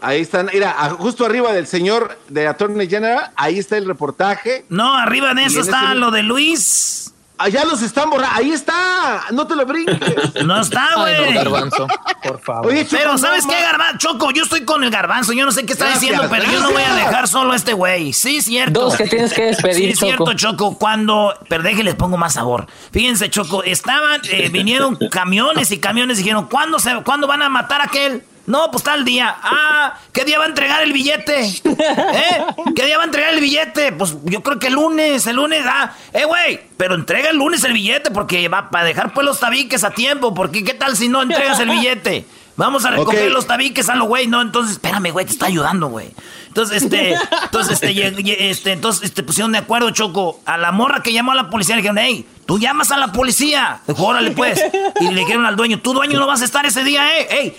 [0.00, 4.66] Ahí están, mira, justo arriba del señor de Attorney General, ahí está el reportaje.
[4.68, 7.14] No, arriba de eso está ese- lo de Luis.
[7.38, 9.96] Allá los están borrando, ahí está, no te lo brinques.
[10.46, 11.34] No está, no, güey.
[11.34, 11.86] garbanzo.
[12.22, 12.66] Por favor.
[12.68, 13.98] Oye, Choco, Pero no, ¿sabes qué, Garbanzo?
[13.98, 15.32] Choco, yo estoy con el Garbanzo.
[15.32, 17.56] Yo no sé qué está Gracias, diciendo, pero yo no voy a dejar solo a
[17.56, 18.12] este güey.
[18.12, 18.80] Sí, cierto.
[18.80, 20.78] Dos que tienes que despedir, Sí, cierto, Choco.
[20.78, 21.34] Cuando.
[21.48, 22.66] Pero déjenles pongo más sabor.
[22.92, 23.62] Fíjense, Choco.
[23.64, 24.20] Estaban.
[24.30, 26.18] eh, vinieron camiones y camiones.
[26.18, 28.22] Dijeron, ¿cuándo, se, ¿cuándo van a matar a aquel?
[28.46, 29.36] No, pues tal día.
[29.42, 31.40] Ah, ¿qué día va a entregar el billete?
[31.44, 32.44] ¿Eh?
[32.74, 33.92] ¿Qué día va a entregar el billete?
[33.92, 35.64] Pues yo creo que el lunes, el lunes.
[35.66, 39.40] Ah, eh, güey, pero entrega el lunes el billete porque va para dejar pues los
[39.40, 40.32] tabiques a tiempo.
[40.32, 42.24] Porque ¿qué tal si no entregas el billete?
[42.56, 45.88] Vamos a recoger los tabiques a lo güey, no, entonces, espérame, güey, te está ayudando,
[45.88, 46.08] güey.
[46.48, 51.12] Entonces, este, entonces, este, este, entonces, este, pusieron de acuerdo, Choco, a la morra que
[51.12, 53.80] llamó a la policía, le dijeron, hey, tú llamas a la policía.
[53.86, 54.62] Dijo, órale, pues.
[55.00, 57.28] Y le dijeron al dueño, tú, dueño, no vas a estar ese día, eh.
[57.30, 57.56] Hey,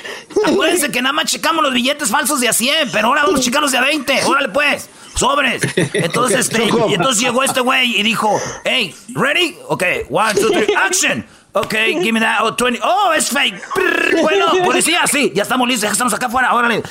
[0.48, 3.44] acuérdense que nada más checamos los billetes falsos de a 100, pero ahora vamos a
[3.44, 4.24] checarlos de a 20.
[4.26, 4.90] Órale, pues.
[5.16, 5.62] Sobres.
[5.94, 9.58] Entonces, este, y entonces llegó este güey y dijo, hey, ready?
[9.68, 11.26] Ok, one, two, three, action.
[11.60, 12.40] Ok, give me that.
[12.42, 12.80] Oh, 20.
[12.84, 13.62] Oh, es fake.
[14.22, 15.32] Bueno, policía, sí.
[15.34, 16.54] Ya estamos listos, ya estamos acá afuera.
[16.54, 16.84] Órale.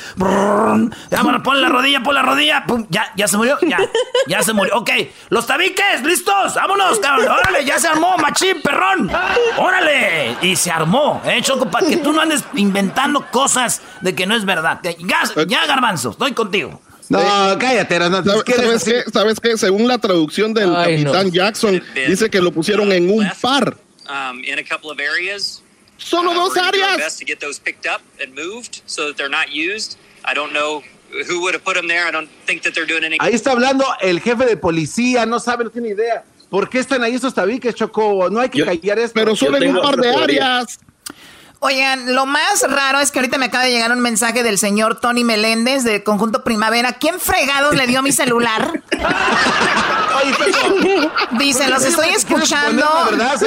[1.09, 2.63] Ya, bueno, pon la rodilla, pon la rodilla.
[2.65, 3.57] Pum, ya, ya se murió.
[3.61, 3.77] Ya,
[4.27, 4.77] ya se murió.
[4.77, 4.89] Ok,
[5.29, 6.55] los tabiques, listos.
[6.55, 7.29] Vámonos, cabrón.
[7.29, 9.09] Órale, ya se armó, machín, perrón.
[9.57, 10.35] Órale.
[10.41, 14.35] Y se armó, eh, Choco, para que tú no andes inventando cosas de que no
[14.35, 14.79] es verdad.
[14.83, 16.81] Ya, ya garbanzo, estoy contigo.
[17.09, 17.19] No,
[17.57, 18.23] cállate, Erasno.
[18.23, 19.11] ¿Sabes, ¿qué eres sabes qué?
[19.11, 19.57] ¿Sabes qué?
[19.57, 21.11] Según la traducción del Ay, no.
[21.13, 23.77] capitán Jackson, dice que lo pusieron en un par.
[24.07, 25.61] Um, in a couple of areas.
[25.97, 26.97] Solo Uh, dos áreas.
[26.97, 29.97] best to get those picked up and moved so that they're not used.
[30.25, 30.83] I don't know
[31.27, 32.05] who would have put them there.
[32.05, 33.17] I don't think that they're doing any.
[33.19, 36.23] Ahí está hablando el jefe de policía, no sabe, no tiene idea.
[36.49, 38.29] ¿Por qué están ahí esos tabiques, Choco?
[38.29, 39.13] No hay que callar esto.
[39.15, 40.79] Pero solo en un par de áreas.
[41.59, 44.99] Oigan, lo más raro es que ahorita me acaba de llegar un mensaje del señor
[44.99, 46.93] Tony Meléndez del Conjunto Primavera.
[46.93, 48.83] ¿Quién fregados le dio mi celular?
[51.39, 52.87] Dice, los estoy escuchando,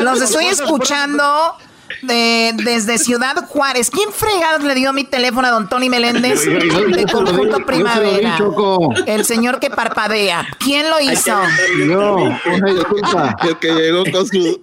[0.02, 1.56] los estoy escuchando
[2.02, 3.90] de, desde Ciudad Juárez.
[3.90, 8.38] ¿Quién fregados le dio mi teléfono a don Tony Meléndez de Conjunto Primavera?
[9.06, 10.46] El señor que parpadea.
[10.58, 11.32] ¿Quién lo hizo?
[11.86, 12.38] No,
[12.74, 13.36] disculpa.
[13.42, 14.60] El que llegó con su,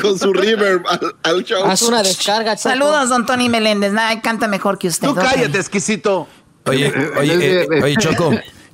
[0.00, 0.82] con su river
[1.22, 1.64] al, show.
[1.64, 3.92] Haz una descarga, Saludos, don Tony Meléndez.
[3.92, 5.08] Nada, canta mejor que usted.
[5.08, 6.28] Tú cállate, exquisito.
[6.66, 8.30] Oye, oye, eh, oye, Choco,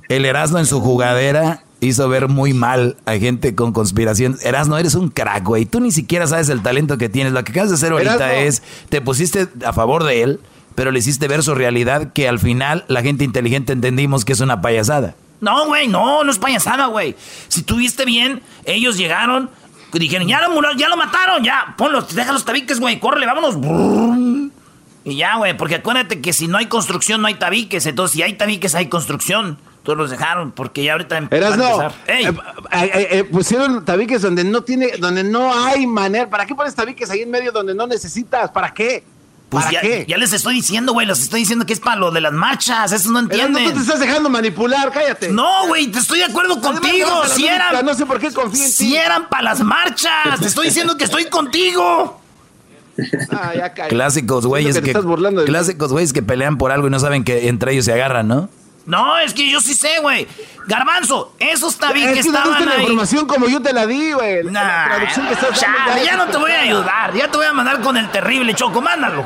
[0.07, 4.37] el Erasmo en su jugadera hizo ver muy mal a gente con conspiración.
[4.43, 5.65] Erasno, eres un crack, güey.
[5.65, 7.33] Tú ni siquiera sabes el talento que tienes.
[7.33, 10.39] Lo que acabas de hacer ahorita es, te pusiste a favor de él,
[10.75, 14.39] pero le hiciste ver su realidad que al final la gente inteligente entendimos que es
[14.39, 15.15] una payasada.
[15.41, 17.15] No, güey, no, no es payasada, güey.
[17.47, 19.49] Si tuviste bien, ellos llegaron,
[19.91, 23.57] dijeron, ya lo, ya lo mataron, ya, ponlos, deja los tabiques, güey, córrele, vámonos.
[25.03, 27.87] Y ya, güey, porque acuérdate que si no hay construcción, no hay tabiques.
[27.87, 29.57] Entonces, si hay tabiques, hay construcción.
[29.83, 31.87] Todos los dejaron porque ya ahorita Eras no.
[32.07, 36.29] Eh, eh, eh, pusieron tabiques donde no tiene, donde no hay manera.
[36.29, 38.51] ¿Para qué pones tabiques ahí en medio donde no necesitas?
[38.51, 39.03] ¿Para qué?
[39.49, 40.05] Pues ¿Para ya, qué?
[40.07, 42.91] ya les estoy diciendo, güey, les estoy diciendo que es para lo de las marchas,
[42.91, 43.65] eso no entienden.
[43.65, 45.29] no te estás dejando manipular, cállate.
[45.29, 47.25] No, güey, te estoy de acuerdo contigo.
[47.27, 50.67] Si eran, no sé por qué confío en si eran para las marchas, te estoy
[50.67, 52.21] diciendo que estoy contigo.
[53.31, 57.23] Ah, ya clásicos güeyes que, que clásicos güeyes que pelean por algo y no saben
[57.23, 58.49] que entre ellos se agarran, ¿no?
[58.85, 60.27] No, es que yo sí sé, güey.
[60.65, 64.43] Garbanzo, esos tabiques es que estaban la información como yo te la di, güey.
[64.43, 67.13] la traducción que estás dando ya, no te voy a ayudar.
[67.13, 68.81] Ya te voy a mandar con el terrible Choco.
[68.81, 69.23] Mándalo.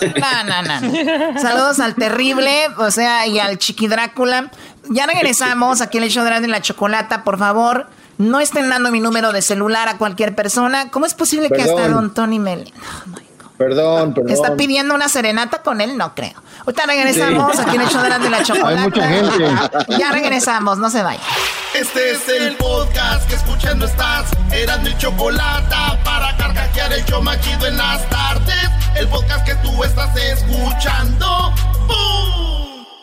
[0.00, 1.40] No, no, no.
[1.40, 4.50] Saludos al terrible, o sea, y al chiqui Drácula.
[4.90, 7.88] Ya regresamos aquí el hecho de la chocolata, por favor.
[8.18, 10.90] No estén dando mi número de celular a cualquier persona.
[10.90, 12.72] ¿Cómo es posible que hasta Don Tony Mel...
[13.14, 13.25] Oh
[13.58, 14.32] Perdón, perdón.
[14.32, 15.96] ¿Está pidiendo una serenata con él?
[15.96, 16.34] No creo.
[16.60, 18.76] Ahorita regresamos aquí en el show de la chocolate.
[18.76, 19.98] Hay mucha gente.
[19.98, 21.20] Ya regresamos, no se vaya.
[21.74, 24.30] Este es el podcast que escuchando estás.
[24.50, 28.70] Eran mi chocolate para carcajear el show machido en las tardes.
[28.94, 31.52] El podcast que tú estás escuchando.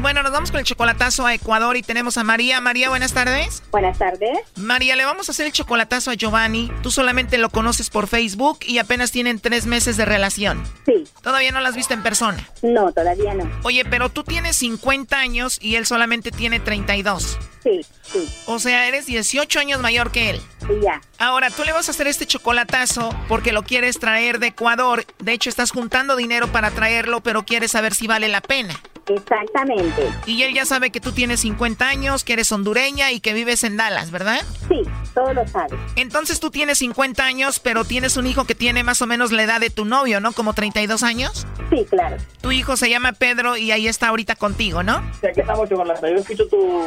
[0.00, 2.58] Bueno, nos vamos con el chocolatazo a Ecuador y tenemos a María.
[2.62, 3.62] María, buenas tardes.
[3.70, 4.38] Buenas tardes.
[4.56, 6.72] María, le vamos a hacer el chocolatazo a Giovanni.
[6.82, 10.64] Tú solamente lo conoces por Facebook y apenas tienen tres meses de relación.
[10.86, 11.04] Sí.
[11.22, 12.48] ¿Todavía no lo has visto en persona?
[12.62, 13.50] No, todavía no.
[13.62, 17.38] Oye, pero tú tienes 50 años y él solamente tiene 32.
[17.62, 18.26] Sí, sí.
[18.46, 20.40] O sea, eres 18 años mayor que él.
[20.66, 21.02] Sí, ya.
[21.18, 25.04] Ahora, tú le vas a hacer este chocolatazo porque lo quieres traer de Ecuador.
[25.18, 28.80] De hecho, estás juntando dinero para traerlo, pero quieres saber si vale la pena.
[29.08, 30.08] Exactamente.
[30.26, 33.64] Y él ya sabe que tú tienes 50 años, que eres hondureña y que vives
[33.64, 34.40] en Dallas, ¿verdad?
[34.68, 34.82] Sí,
[35.14, 35.76] todo lo sabe.
[35.96, 39.42] Entonces tú tienes 50 años, pero tienes un hijo que tiene más o menos la
[39.42, 40.32] edad de tu novio, ¿no?
[40.32, 41.46] Como 32 años.
[41.70, 42.16] Sí, claro.
[42.40, 45.02] Tu hijo se llama Pedro y ahí está ahorita contigo, ¿no?
[45.20, 46.08] Sí, aquí estamos, Chocolata.
[46.10, 46.82] Yo escucho tu,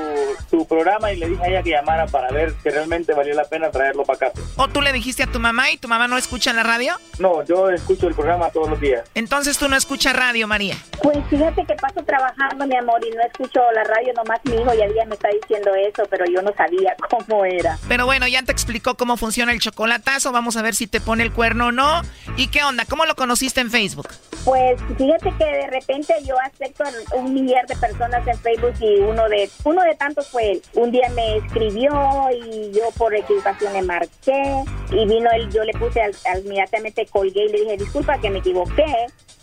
[0.49, 3.45] tu programa y le dije a ella que llamara para ver si realmente valía la
[3.45, 4.39] pena traerlo para acá.
[4.57, 6.95] ¿O tú le dijiste a tu mamá y tu mamá no escucha la radio?
[7.19, 9.09] No, yo escucho el programa todos los días.
[9.15, 10.75] Entonces tú no escuchas radio, María.
[11.01, 11.75] Pues fíjate que
[12.05, 15.29] trabajando, mi amor, y no escucho la radio, nomás mi hijo ya día me está
[15.29, 17.77] diciendo eso, pero yo no sabía cómo era.
[17.87, 21.23] Pero bueno, ya te explicó cómo funciona el chocolatazo, vamos a ver si te pone
[21.23, 22.01] el cuerno o no.
[22.37, 22.85] ¿Y qué onda?
[22.85, 24.07] ¿Cómo lo conociste en Facebook?
[24.45, 28.99] Pues fíjate que de repente yo acepto a un millar de personas en Facebook y
[28.99, 30.61] uno de uno de tantos fue él.
[30.73, 31.89] Un día me escribió
[32.31, 37.05] y yo por equivocación le marqué y vino él, yo le puse al, al- inmediatamente
[37.05, 38.85] colgué y le dije disculpa que me equivoqué,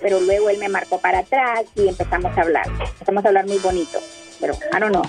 [0.01, 2.50] pero luego él me marcó para atrás y empezamos a hablar.
[2.59, 3.99] Empezamos a hablar muy bonito,
[4.41, 5.03] pero I don't know.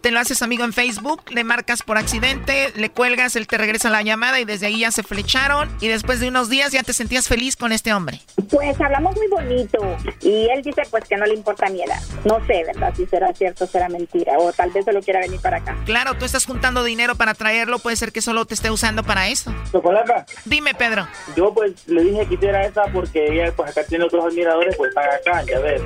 [0.00, 3.88] Te lo haces amigo en Facebook, le marcas por accidente, le cuelgas, él te regresa
[3.88, 6.92] la llamada y desde ahí ya se flecharon y después de unos días ya te
[6.92, 8.20] sentías feliz con este hombre.
[8.50, 9.78] Pues hablamos muy bonito
[10.20, 12.00] y él dice pues que no le importa mi edad.
[12.26, 12.92] No sé, ¿verdad?
[12.94, 15.74] Si será cierto o será mentira o tal vez se lo quiera venir para acá.
[15.86, 19.28] Claro, tú estás juntando dinero para traerlo, puede ser que solo te esté usando para
[19.28, 19.54] eso.
[19.72, 21.08] Chocolata, Dime, Pedro.
[21.34, 24.90] yo pues le dije que hiciera esa porque ella pues acá tiene otros admiradores, pues
[24.90, 25.80] están acá, ya ves.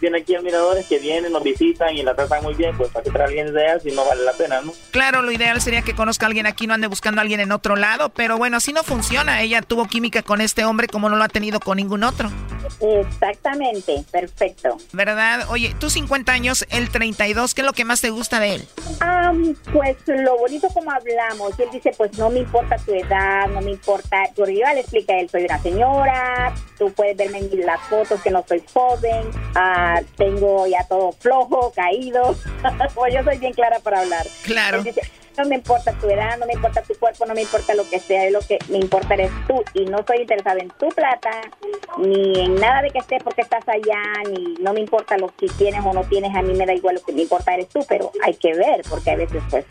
[0.00, 3.10] Tiene aquí admiradores que vienen, nos visitan y la tratan muy bien, pues para que
[3.10, 4.72] traer alguien de allá si no vale la pena, ¿no?
[4.90, 7.52] Claro, lo ideal sería que conozca a alguien aquí, no ande buscando a alguien en
[7.52, 9.42] otro lado, pero bueno, así no funciona.
[9.42, 12.30] Ella tuvo química con este hombre como no lo ha tenido con ningún otro.
[12.80, 14.76] Exactamente, perfecto.
[14.92, 15.46] ¿Verdad?
[15.50, 18.68] Oye, tú 50 años, el 32, ¿qué es lo que más te gusta de él?
[19.00, 19.32] Ah,
[19.72, 23.60] pues lo bonito como hablamos, y él dice, pues no me importa tu edad, no
[23.60, 27.66] me importa, porque yo le explica a él, soy una señora, tú puedes verme en
[27.66, 32.36] las fotos que no soy joven, ah, tengo ya todo flojo, caído,
[32.94, 34.26] pues yo soy bien clara para hablar.
[34.44, 34.82] Claro.
[34.82, 35.02] Dice,
[35.38, 38.00] no me importa tu edad, no me importa tu cuerpo, no me importa lo que
[38.00, 41.30] sea, lo que me importa eres tú y no estoy interesada en tu plata
[41.96, 45.46] ni en nada de que estés porque estás allá, ni no me importa lo que
[45.56, 47.84] tienes o no tienes, a mí me da igual lo que me importa eres tú,
[47.88, 49.64] pero hay que ver porque a veces pues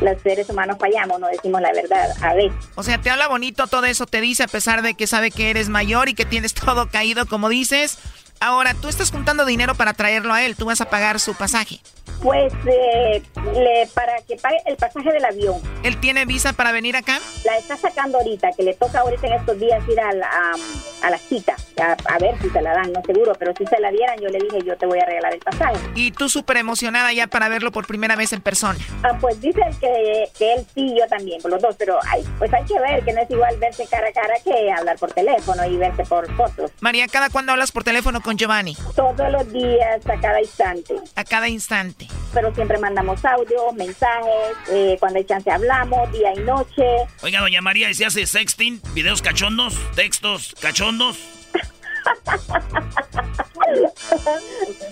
[0.00, 2.50] los seres humanos fallamos, no decimos la verdad, a ver.
[2.74, 5.50] O sea, te habla bonito todo eso, te dice a pesar de que sabe que
[5.50, 7.98] eres mayor y que tienes todo caído como dices.
[8.42, 11.80] Ahora, tú estás juntando dinero para traerlo a él, tú vas a pagar su pasaje.
[12.20, 13.22] Pues eh,
[13.54, 15.60] le, para que pague el pasaje del avión.
[15.82, 17.18] ¿Él tiene visa para venir acá?
[17.44, 20.28] La está sacando ahorita, que le toca ahorita en estos días ir a la,
[21.02, 23.90] a, la cita, a, ver si se la dan, no seguro, pero si se la
[23.90, 25.78] dieran yo le dije yo te voy a regalar el pasaje.
[25.96, 28.78] Y tú súper emocionada ya para verlo por primera vez en persona.
[29.02, 32.52] Ah, pues dice que, que él sí, yo también, por los dos, pero hay, pues
[32.54, 35.64] hay que ver que no es igual verse cara a cara que hablar por teléfono
[35.66, 36.70] y verse por fotos.
[36.80, 38.76] María, ¿cada cuándo hablas por teléfono con Giovanni?
[38.94, 40.94] Todos los días, a cada instante.
[41.16, 46.40] A cada instante pero siempre mandamos audio, mensajes, eh, cuando hay chance hablamos, día y
[46.40, 46.84] noche.
[47.22, 48.80] Oiga, doña María, ¿y se hace sexting?
[48.94, 49.78] ¿Videos cachondos?
[49.94, 51.41] ¿Textos cachondos?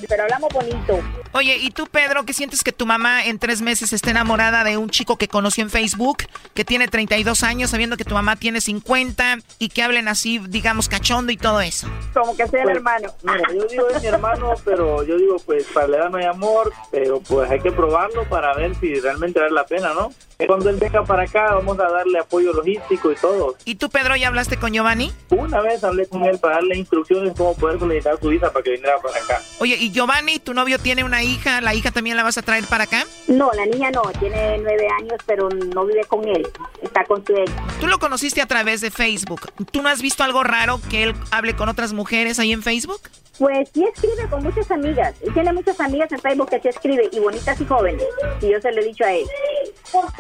[0.09, 0.99] Pero hablamos bonito.
[1.33, 4.77] Oye, ¿y tú, Pedro, qué sientes que tu mamá en tres meses esté enamorada de
[4.77, 8.61] un chico que conoció en Facebook, que tiene 32 años, sabiendo que tu mamá tiene
[8.61, 11.89] 50 y que hablen así, digamos, cachondo y todo eso?
[12.15, 13.15] Como que sea el pues, hermano.
[13.23, 16.25] Mira, yo digo es mi hermano, pero yo digo, pues, para la edad no hay
[16.25, 20.13] amor, pero pues hay que probarlo para ver si realmente vale la pena, ¿no?
[20.47, 23.57] Cuando él venga para acá, vamos a darle apoyo logístico y todo.
[23.67, 25.13] ¿Y tú, Pedro, ya hablaste con Giovanni?
[25.29, 27.00] Una vez hablé con él para darle instrucciones
[27.37, 29.43] cómo poder solicitar su visa para que viniera para acá.
[29.59, 31.61] Oye, ¿y Giovanni, tu novio tiene una hija?
[31.61, 33.05] ¿La hija también la vas a traer para acá?
[33.29, 36.47] No, la niña no, tiene nueve años, pero no vive con él,
[36.83, 37.53] está con su ex.
[37.81, 39.53] Tú lo conociste a través de Facebook.
[39.71, 43.01] ¿Tú no has visto algo raro que él hable con otras mujeres ahí en Facebook?
[43.41, 45.15] Pues sí escribe con muchas amigas.
[45.27, 48.05] Y tiene muchas amigas en Facebook que sí escribe, y bonitas y jóvenes.
[48.43, 49.27] Y yo se lo he dicho a él,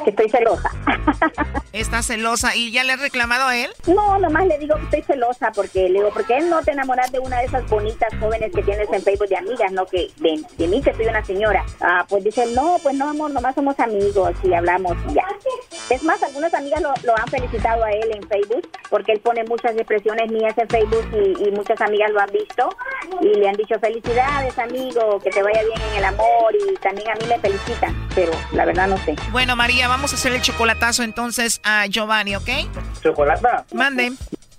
[0.05, 0.71] que estoy celosa.
[1.73, 2.57] ¿Estás celosa?
[2.57, 3.71] ¿Y ya le has reclamado a él?
[3.87, 7.11] No, nomás le digo que estoy celosa, porque le digo, porque él no te enamoras
[7.13, 10.43] de una de esas bonitas jóvenes que tienes en Facebook de amigas, no que de,
[10.57, 11.65] de mí que soy una señora.
[11.81, 15.27] Ah, pues dice, no, pues no, amor, nomás somos amigos y hablamos y ya.
[15.91, 19.45] Es más, algunas amigas lo, lo han felicitado a él en Facebook, porque él pone
[19.45, 22.69] muchas expresiones mías en Facebook y, y muchas amigas lo han visto
[23.21, 27.09] y le han dicho felicidades amigo, que te vaya bien en el amor y también
[27.11, 29.17] a mí me felicitan, pero la verdad no sé.
[29.33, 32.49] Bueno María, vamos a hacer el chocolatazo entonces a Giovanni, ¿ok?
[33.03, 33.65] ¿Chocolata?
[33.73, 34.13] Mande.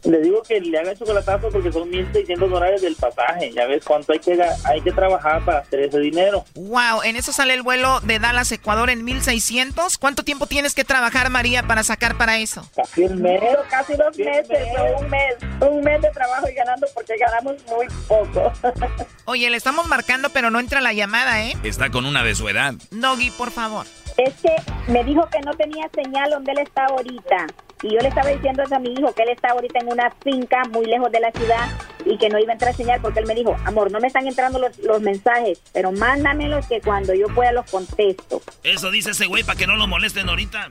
[0.04, 3.52] Le digo que le haga chocolatazo porque son 1.600 dólares del pasaje.
[3.52, 6.44] Ya ves cuánto hay que, hay que trabajar para hacer ese dinero.
[6.56, 9.98] Wow, en eso sale el vuelo de Dallas, Ecuador en 1.600.
[10.00, 12.68] ¿Cuánto tiempo tienes que trabajar, María, para sacar para eso?
[12.76, 13.42] Casi un mes.
[13.70, 14.68] Casi dos meses,
[15.00, 15.36] un mes.
[15.62, 18.52] Un mes de trabajo y ganando porque ganamos muy poco.
[19.26, 21.54] Oye, le estamos marcando, pero no entra la llamada, ¿eh?
[21.64, 22.74] Está con una de su edad.
[22.90, 23.86] Nogui, por favor.
[24.18, 24.56] Es que
[24.92, 27.48] me dijo que no tenía señal donde él está ahorita.
[27.84, 30.64] Y yo le estaba diciendo a mi hijo que él está ahorita en una finca
[30.72, 31.70] muy lejos de la ciudad
[32.06, 34.28] y que no iba a entrar señal porque él me dijo, amor, no me están
[34.28, 38.42] entrando los, los mensajes, pero mándamelos que cuando yo pueda los contesto.
[38.64, 40.70] Eso dice ese güey para que no lo molesten ahorita.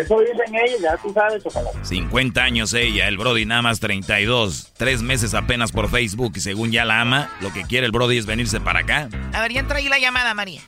[0.00, 1.78] Eso dicen ellos, ya tú sabes, chocolate.
[1.82, 4.72] 50 años ella, el Brody nada más 32.
[4.76, 8.18] Tres meses apenas por Facebook y según ya la ama, lo que quiere el Brody
[8.18, 9.08] es venirse para acá.
[9.32, 10.60] A ver, ya entra ahí la llamada, María.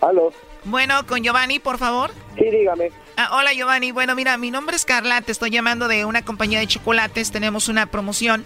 [0.00, 0.32] Aló.
[0.64, 2.12] Bueno, con Giovanni, por favor.
[2.36, 2.90] Sí, dígame.
[3.16, 6.58] Ah, hola Giovanni, bueno mira, mi nombre es Carla, te estoy llamando de una compañía
[6.58, 8.44] de chocolates, tenemos una promoción.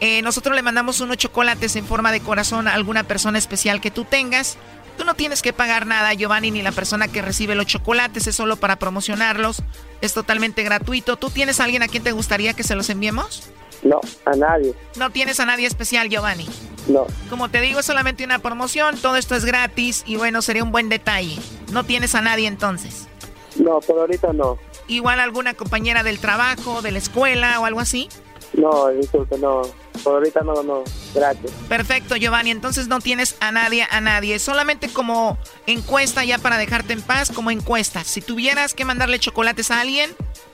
[0.00, 3.90] Eh, nosotros le mandamos unos chocolates en forma de corazón a alguna persona especial que
[3.90, 4.58] tú tengas.
[4.98, 8.36] Tú no tienes que pagar nada, Giovanni, ni la persona que recibe los chocolates, es
[8.36, 9.62] solo para promocionarlos.
[10.02, 11.16] Es totalmente gratuito.
[11.16, 13.50] ¿Tú tienes a alguien a quien te gustaría que se los enviemos?
[13.82, 14.74] No, a nadie.
[14.96, 16.46] ¿No tienes a nadie especial, Giovanni?
[16.88, 17.06] No.
[17.28, 20.72] Como te digo, es solamente una promoción, todo esto es gratis y bueno, sería un
[20.72, 21.38] buen detalle.
[21.72, 23.08] ¿No tienes a nadie entonces?
[23.56, 24.58] No, por ahorita no.
[24.86, 28.08] ¿Igual alguna compañera del trabajo, de la escuela o algo así?
[28.54, 29.62] No, disculpe, no.
[30.02, 30.82] Por ahorita no, no.
[31.14, 31.52] Gracias.
[31.68, 32.50] Perfecto, Giovanni.
[32.50, 34.38] Entonces no tienes a nadie, a nadie.
[34.38, 38.02] Solamente como encuesta ya para dejarte en paz, como encuesta.
[38.02, 40.10] Si tuvieras que mandarle chocolates a alguien,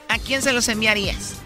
[0.08, 1.36] ¿a quién se los enviarías?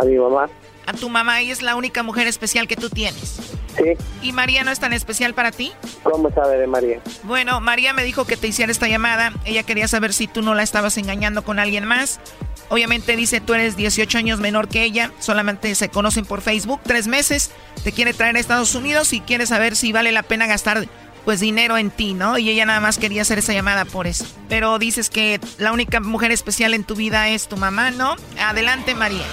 [0.00, 0.48] A mi mamá.
[0.86, 3.38] A tu mamá, ella es la única mujer especial que tú tienes.
[3.76, 3.96] Sí.
[4.20, 5.72] ¿Y María no es tan especial para ti?
[6.02, 7.00] ¿Cómo sabe de María?
[7.22, 9.32] Bueno, María me dijo que te hiciera esta llamada.
[9.44, 12.20] Ella quería saber si tú no la estabas engañando con alguien más.
[12.68, 17.06] Obviamente dice, tú eres 18 años menor que ella, solamente se conocen por Facebook, tres
[17.06, 17.50] meses,
[17.84, 20.86] te quiere traer a Estados Unidos y quiere saber si vale la pena gastar
[21.24, 22.38] pues dinero en ti, ¿no?
[22.38, 24.24] Y ella nada más quería hacer esa llamada por eso.
[24.48, 28.16] Pero dices que la única mujer especial en tu vida es tu mamá, ¿no?
[28.38, 29.24] Adelante, María.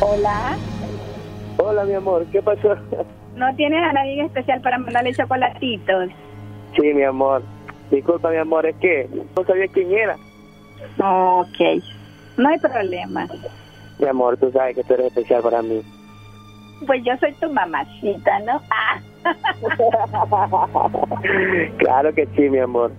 [0.00, 0.56] Hola.
[1.58, 2.74] Hola, mi amor, ¿qué pasó?
[3.36, 6.08] ¿No tienes a nadie especial para mandarle chocolatitos?
[6.76, 7.42] Sí, mi amor.
[7.90, 10.16] Disculpa, mi amor, es que no sabía quién era.
[10.98, 11.82] Ok.
[12.36, 13.26] No hay problema.
[13.98, 15.82] Mi amor, tú sabes que tú eres especial para mí.
[16.86, 18.60] Pues yo soy tu mamacita, ¿no?
[18.70, 19.00] Ah.
[21.78, 22.90] claro que sí, mi amor.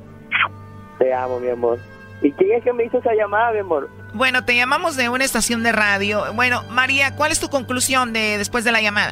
[0.98, 1.78] Te amo, mi amor.
[2.22, 3.90] ¿Y quién es que me hizo esa llamada, mi amor?
[4.16, 6.24] Bueno, te llamamos de una estación de radio.
[6.36, 9.12] Bueno, María, ¿cuál es tu conclusión de después de la llamada?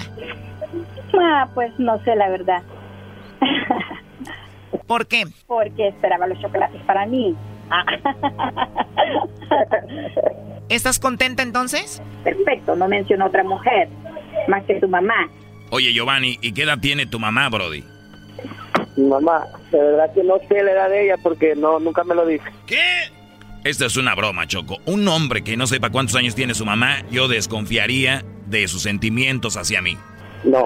[1.20, 2.64] Ah, pues no sé la verdad.
[4.88, 5.26] ¿Por qué?
[5.46, 7.36] Porque esperaba los chocolates para mí.
[7.70, 7.84] Ah.
[10.70, 12.02] ¿Estás contenta entonces?
[12.24, 13.90] Perfecto, no menciono otra mujer
[14.48, 15.28] más que tu mamá.
[15.70, 17.84] Oye, Giovanni, ¿y qué edad tiene tu mamá, Brody?
[18.96, 22.16] Mi mamá, de verdad que no sé la edad de ella porque no nunca me
[22.16, 22.46] lo dice.
[22.66, 23.12] ¿Qué?
[23.64, 24.80] Esta es una broma, Choco.
[24.86, 29.56] Un hombre que no sepa cuántos años tiene su mamá, yo desconfiaría de sus sentimientos
[29.56, 29.98] hacia mí.
[30.44, 30.66] No.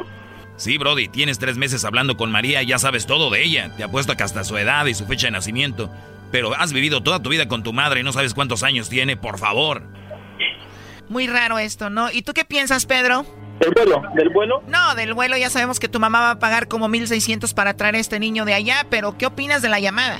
[0.56, 3.72] Sí, Brody, tienes tres meses hablando con María y ya sabes todo de ella.
[3.78, 5.92] Te apuesto que hasta su edad y su fecha de nacimiento.
[6.32, 9.16] Pero has vivido toda tu vida con tu madre y no sabes cuántos años tiene,
[9.16, 9.84] por favor.
[11.08, 12.12] Muy raro esto, ¿no?
[12.12, 13.28] ¿Y tú qué piensas, Pedro?
[13.60, 14.02] ¿Del vuelo?
[14.16, 14.64] ¿Del vuelo?
[14.68, 17.96] No, del vuelo ya sabemos que tu mamá va a pagar como 1600 para traer
[17.96, 20.20] a este niño de allá, pero ¿qué opinas de la llamada?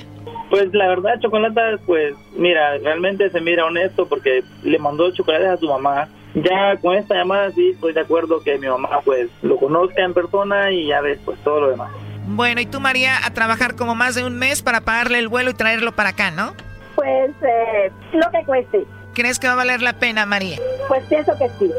[0.50, 5.56] Pues la verdad, Chocolata, pues mira, realmente se mira honesto porque le mandó chocolates a
[5.58, 6.08] su mamá.
[6.34, 10.14] Ya con esta llamada sí estoy de acuerdo que mi mamá pues lo conozca en
[10.14, 11.90] persona y ya ves pues todo lo demás.
[12.26, 15.50] Bueno, y tú María a trabajar como más de un mes para pagarle el vuelo
[15.50, 16.54] y traerlo para acá, ¿no?
[16.94, 18.84] Pues eh, lo que cueste.
[19.14, 20.58] ¿Crees que va a valer la pena, María?
[20.88, 21.72] Pues pienso que sí.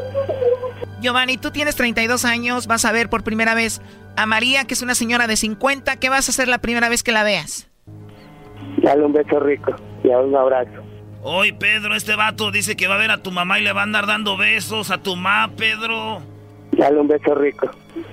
[1.00, 3.80] Giovanni, tú tienes 32 años, vas a ver por primera vez
[4.16, 5.96] a María, que es una señora de 50.
[5.96, 7.69] ¿Qué vas a hacer la primera vez que la veas?
[8.78, 10.82] Dale un beso rico y un abrazo.
[11.22, 13.80] Hoy, Pedro, este vato dice que va a ver a tu mamá y le va
[13.80, 16.22] a andar dando besos a tu mamá, Pedro.
[16.72, 17.70] Dale un beso rico.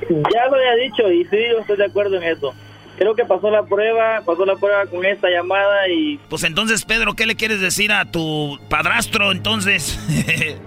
[0.10, 2.53] Ya lo había dicho y sí, yo estoy de acuerdo en eso.
[2.97, 6.20] Creo que pasó la prueba, pasó la prueba con esta llamada y...
[6.30, 9.97] Pues entonces, Pedro, ¿qué le quieres decir a tu padrastro entonces?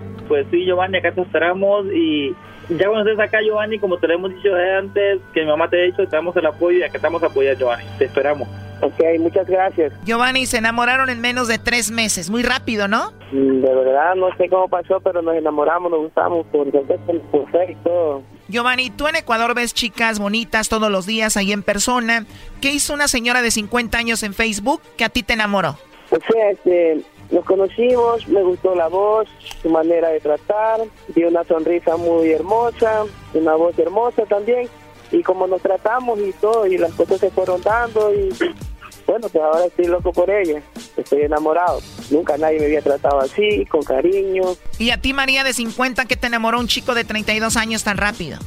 [0.29, 2.33] pues sí, Giovanni, acá te esperamos y
[2.71, 5.83] ya cuando estés acá, Giovanni, como te lo hemos dicho antes, que mi mamá te
[5.83, 7.85] ha dicho, te damos el apoyo y acá estamos a apoyar, Giovanni.
[7.99, 8.49] Te esperamos.
[8.83, 9.93] Ok, muchas gracias.
[10.05, 13.13] Giovanni, se enamoraron en menos de tres meses, muy rápido, ¿no?
[13.33, 18.23] Mm, de verdad, no sé cómo pasó, pero nos enamoramos, nos gustamos, por y todo.
[18.49, 22.27] Giovanni, tú en Ecuador ves chicas bonitas todos los días ahí en persona.
[22.61, 25.77] ¿Qué hizo una señora de 50 años en Facebook que a ti te enamoró?
[26.11, 29.29] O sea, este, nos conocimos, me gustó la voz,
[29.63, 30.81] su manera de tratar,
[31.15, 33.05] dio una sonrisa muy hermosa,
[33.35, 34.69] una voz hermosa también,
[35.13, 38.29] y como nos tratamos y todo, y las cosas se fueron dando, y
[39.07, 40.63] bueno, pues ahora estoy loco por ella,
[40.97, 41.81] estoy enamorado.
[42.11, 44.43] Nunca nadie me había tratado así, con cariño.
[44.79, 47.97] ¿Y a ti, María, de 50, que te enamoró un chico de 32 años tan
[47.97, 48.39] rápido?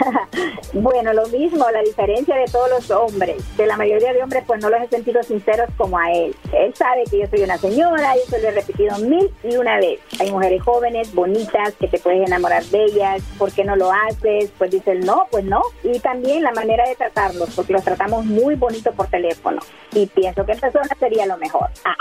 [0.72, 4.60] bueno, lo mismo, la diferencia de todos los hombres, de la mayoría de hombres pues
[4.60, 6.34] no los he sentido sinceros como a él.
[6.52, 9.78] Él sabe que yo soy una señora, y eso lo he repetido mil y una
[9.78, 10.00] vez.
[10.18, 14.50] Hay mujeres jóvenes, bonitas, que te puedes enamorar de ellas, ¿por qué no lo haces?
[14.58, 15.62] Pues dice él, no, pues no.
[15.82, 19.60] Y también la manera de tratarlos, porque los tratamos muy bonito por teléfono.
[19.92, 21.68] Y pienso que en persona sería lo mejor.
[21.82, 21.96] Ah.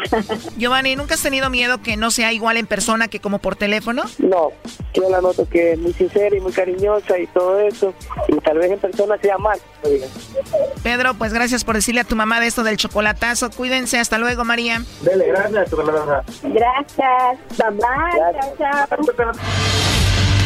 [0.58, 4.04] Giovanni, ¿nunca has tenido miedo que no sea igual en persona que como por teléfono?
[4.18, 4.52] No,
[4.94, 7.89] yo la noto que es muy sincera y muy cariñosa y todo eso
[8.28, 9.60] y tal vez en persona sea mal.
[10.84, 13.50] Pedro, pues gracias por decirle a tu mamá de esto del chocolatazo.
[13.52, 14.82] Cuídense, hasta luego, María.
[15.02, 15.70] Dele, gracias,
[16.44, 20.09] Gracias, bye, chao.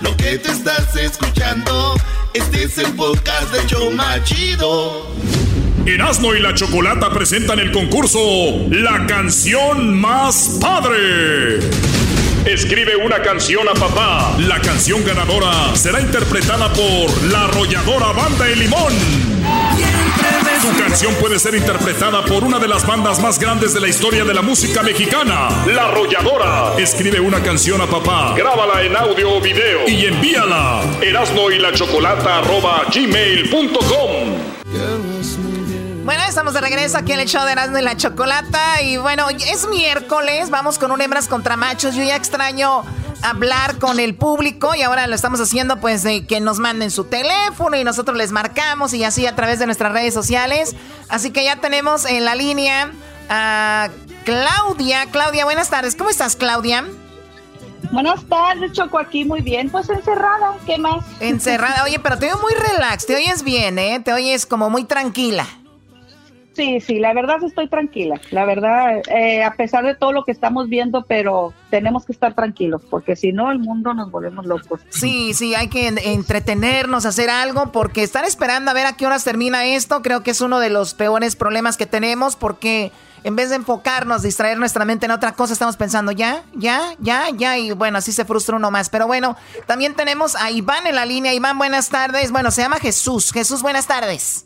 [0.00, 1.94] lo que te estás escuchando,
[2.32, 5.06] este es el podcast de Choma Chido.
[5.86, 8.18] Erasmo y la Chocolata presentan el concurso
[8.70, 11.60] La canción más padre.
[12.44, 14.36] Escribe una canción a papá.
[14.38, 18.92] La canción ganadora será interpretada por la arrolladora Banda de Limón.
[20.60, 24.24] Tu canción puede ser interpretada por una de las bandas más grandes de la historia
[24.24, 26.74] de la música mexicana, La Arrolladora.
[26.78, 30.82] Escribe una canción a papá, grábala en audio o video y envíala.
[31.00, 35.07] Erasno y la chocolata arroba gmail.com.
[36.08, 38.80] Bueno, estamos de regreso aquí en el show de Erasmo y la Chocolata.
[38.80, 41.94] Y bueno, es miércoles, vamos con un hembras contra machos.
[41.94, 42.82] Yo ya extraño
[43.20, 47.04] hablar con el público y ahora lo estamos haciendo pues de que nos manden su
[47.04, 50.74] teléfono y nosotros les marcamos y así a través de nuestras redes sociales.
[51.10, 52.90] Así que ya tenemos en la línea
[53.28, 53.90] a
[54.24, 55.04] Claudia.
[55.12, 55.94] Claudia, buenas tardes.
[55.94, 56.86] ¿Cómo estás, Claudia?
[57.92, 59.68] Buenas tardes, Choco, aquí muy bien.
[59.68, 61.04] Pues encerrada, ¿qué más?
[61.20, 61.84] Encerrada.
[61.84, 64.00] Oye, pero te veo muy relax, te oyes bien, ¿eh?
[64.02, 65.46] Te oyes como muy tranquila.
[66.58, 68.20] Sí, sí, la verdad estoy tranquila.
[68.32, 72.34] La verdad, eh, a pesar de todo lo que estamos viendo, pero tenemos que estar
[72.34, 74.80] tranquilos, porque si no, el mundo nos volvemos locos.
[74.88, 79.22] Sí, sí, hay que entretenernos, hacer algo, porque estar esperando a ver a qué horas
[79.22, 82.90] termina esto, creo que es uno de los peores problemas que tenemos, porque
[83.22, 87.28] en vez de enfocarnos, distraer nuestra mente en otra cosa, estamos pensando ya, ya, ya,
[87.30, 88.90] ya, y bueno, así se frustra uno más.
[88.90, 89.36] Pero bueno,
[89.66, 91.34] también tenemos a Iván en la línea.
[91.34, 92.32] Iván, buenas tardes.
[92.32, 93.32] Bueno, se llama Jesús.
[93.32, 94.44] Jesús, buenas tardes.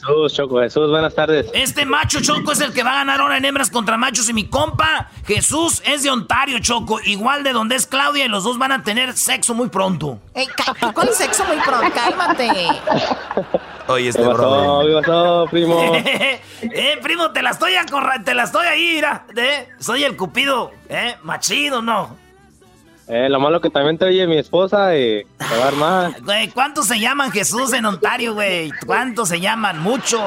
[0.00, 1.50] Jesús, Choco, Jesús, buenas tardes.
[1.52, 4.32] Este macho Choco es el que va a ganar ahora en hembras contra machos y
[4.32, 8.56] mi compa Jesús es de Ontario, Choco, igual de donde es Claudia y los dos
[8.56, 10.18] van a tener sexo muy pronto.
[10.32, 10.48] Ey,
[10.94, 11.92] ¿Cuál sexo muy pronto?
[11.94, 12.50] Cálmate.
[13.88, 15.92] Oye, este ¿Qué pasó, ¿Qué pasó, primo?
[15.94, 17.84] eh, primo, te la estoy a
[18.24, 19.26] te la estoy ahí, mira.
[19.36, 22.16] Eh, soy el cupido, eh, machido, ¿no?
[23.12, 26.22] Eh, lo malo que también te oye mi esposa y te va a armar.
[26.22, 28.70] Güey, ¿cuántos se llaman Jesús en Ontario, güey?
[28.86, 29.80] ¿Cuántos se llaman?
[29.80, 30.22] Mucho.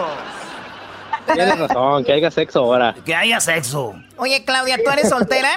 [1.33, 2.93] Tienes razón, que haya sexo ahora.
[3.05, 3.95] Que haya sexo.
[4.17, 5.49] Oye, Claudia, ¿tú eres soltera?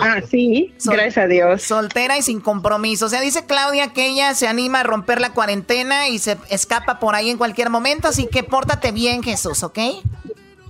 [0.00, 1.62] Ah, sí, gracias a Dios.
[1.62, 3.04] Soltera y sin compromiso.
[3.04, 6.98] O sea, dice Claudia que ella se anima a romper la cuarentena y se escapa
[6.98, 9.78] por ahí en cualquier momento, así que pórtate bien, Jesús, ¿ok?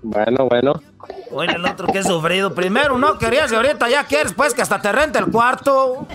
[0.02, 0.82] Bueno, bueno.
[1.30, 2.54] Oye, el otro que he sufrido.
[2.54, 6.06] Primero no querías y ahorita ya quieres, pues que hasta te rente el cuarto.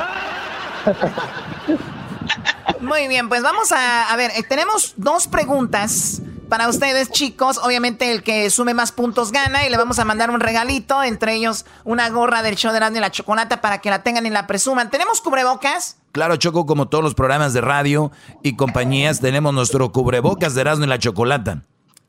[2.79, 7.57] Muy bien, pues vamos a, a ver, eh, tenemos dos preguntas para ustedes, chicos.
[7.57, 11.33] Obviamente el que sume más puntos gana y le vamos a mandar un regalito, entre
[11.33, 14.29] ellos una gorra del show de Erasmo y la Chocolata para que la tengan y
[14.29, 14.89] la presuman.
[14.89, 15.97] ¿Tenemos cubrebocas?
[16.11, 18.11] Claro, Choco, como todos los programas de radio
[18.43, 21.63] y compañías, tenemos nuestro cubrebocas de Erasmo y la Chocolata.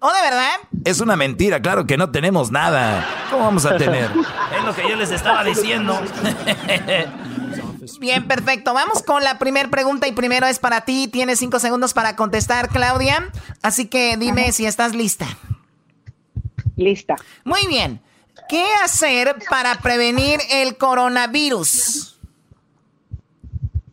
[0.07, 0.57] ¿Oh, de verdad?
[0.85, 3.07] Es una mentira, claro que no tenemos nada.
[3.31, 4.11] ¿Cómo vamos a tener?
[4.55, 5.99] es lo que yo les estaba diciendo.
[8.01, 8.75] Bien, perfecto.
[8.75, 11.09] Vamos con la primera pregunta y primero es para ti.
[11.09, 13.31] Tienes cinco segundos para contestar, Claudia.
[13.63, 15.25] Así que dime si estás lista.
[16.77, 17.17] Lista.
[17.45, 17.99] Muy bien.
[18.51, 22.21] ¿Qué hacer para prevenir el coronavirus?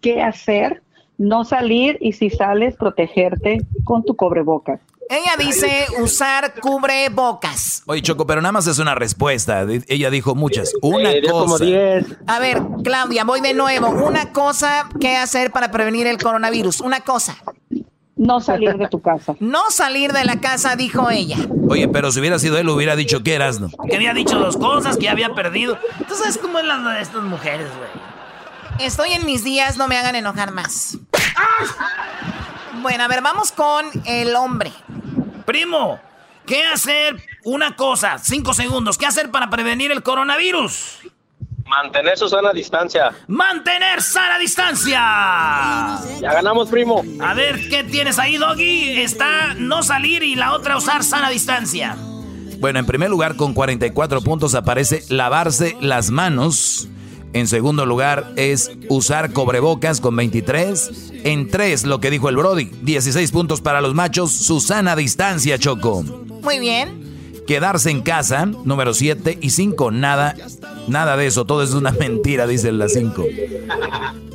[0.01, 0.83] ¿Qué hacer?
[1.17, 4.81] No salir y si sales, protegerte con tu cobrebocas.
[5.09, 7.83] Ella dice usar cubrebocas.
[7.85, 9.65] Oye, Choco, pero nada más es una respuesta.
[9.87, 10.71] Ella dijo muchas.
[10.81, 11.65] Una cosa.
[12.27, 13.89] A ver, Claudia, voy de nuevo.
[13.89, 16.81] Una cosa que hacer para prevenir el coronavirus.
[16.81, 17.37] Una cosa.
[18.15, 19.35] No salir de tu casa.
[19.39, 21.37] No salir de la casa, dijo ella.
[21.67, 23.69] Oye, pero si hubiera sido él, hubiera dicho que eras, ¿no?
[23.89, 25.77] Que había dicho dos cosas, que había perdido.
[26.07, 28.85] Tú sabes cómo es la de estas mujeres, güey.
[28.85, 30.97] Estoy en mis días, no me hagan enojar más.
[32.75, 34.71] Bueno, a ver, vamos con el hombre.
[35.45, 35.99] Primo,
[36.45, 37.21] ¿qué hacer?
[37.43, 38.97] Una cosa, cinco segundos.
[38.97, 40.99] ¿Qué hacer para prevenir el coronavirus?
[41.65, 43.11] Mantener su sana distancia.
[43.27, 44.99] ¡Mantener sana distancia!
[46.19, 47.03] Ya ganamos, primo.
[47.21, 49.01] A ver, ¿qué tienes ahí, Doggy?
[49.01, 51.95] Está no salir y la otra usar sana distancia.
[52.59, 56.89] Bueno, en primer lugar, con 44 puntos aparece lavarse las manos.
[57.33, 61.11] En segundo lugar es usar cobrebocas con 23.
[61.23, 66.03] En 3, lo que dijo el Brody, 16 puntos para los machos, Susana distancia, Choco.
[66.03, 67.09] Muy bien.
[67.47, 69.37] Quedarse en casa, número 7.
[69.41, 70.35] Y 5, nada,
[70.87, 73.25] nada de eso, todo es una mentira, dice la 5.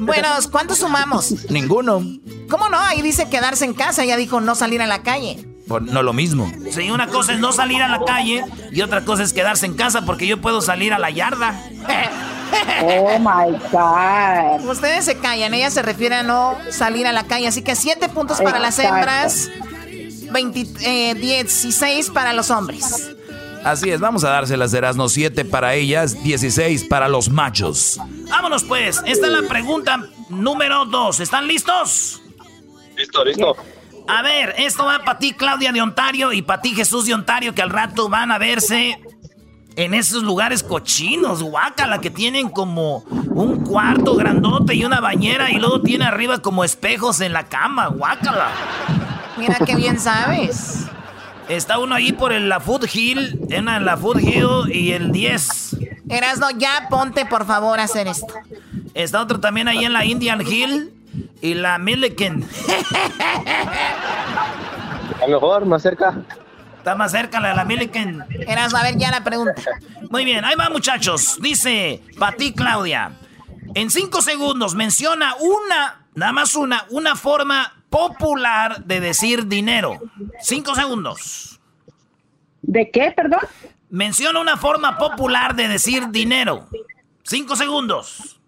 [0.00, 1.50] Bueno, ¿cuántos sumamos?
[1.50, 2.02] Ninguno.
[2.48, 2.78] ¿Cómo no?
[2.78, 5.44] Ahí dice quedarse en casa, ya dijo no salir a la calle.
[5.82, 6.50] no lo mismo.
[6.70, 9.74] Sí, una cosa es no salir a la calle y otra cosa es quedarse en
[9.74, 11.60] casa porque yo puedo salir a la yarda.
[12.82, 14.68] Oh my God.
[14.68, 17.48] Ustedes se callan, ella se refiere a no salir a la calle.
[17.48, 19.50] Así que 7 puntos para las hembras,
[20.32, 23.12] 16 eh, para los hombres.
[23.64, 27.98] Así es, vamos a dárselas de Erasmo 7 para ellas, 16 para los machos.
[28.28, 31.20] Vámonos pues, esta es la pregunta número 2.
[31.20, 32.22] ¿Están listos?
[32.96, 33.56] Listo, listo.
[34.08, 37.54] A ver, esto va para ti, Claudia de Ontario, y para ti, Jesús de Ontario,
[37.54, 39.00] que al rato van a verse
[39.76, 45.58] en esos lugares cochinos, guácala, que tienen como un cuarto grandote y una bañera y
[45.58, 48.48] luego tiene arriba como espejos en la cama, guácala.
[49.36, 50.86] Mira qué bien sabes.
[51.48, 55.76] Está uno ahí por el, la Food Hill, en la Food Hill y el 10.
[56.08, 58.32] Erasno, ya ponte por favor a hacer esto.
[58.94, 60.92] Está otro también ahí en la Indian Hill
[61.42, 62.48] y la Milliken.
[65.22, 66.14] A lo mejor, más cerca.
[66.86, 68.24] Está más cerca la de la Milliken.
[68.46, 69.60] Erasno, a ver ya la pregunta.
[70.08, 71.36] Muy bien, ahí va muchachos.
[71.42, 73.10] Dice, para ti Claudia,
[73.74, 79.98] en cinco segundos menciona una, nada más una, una forma popular de decir dinero.
[80.40, 81.58] Cinco segundos.
[82.62, 83.40] ¿De qué, perdón?
[83.90, 86.68] Menciona una forma popular de decir dinero.
[87.24, 88.40] Cinco segundos.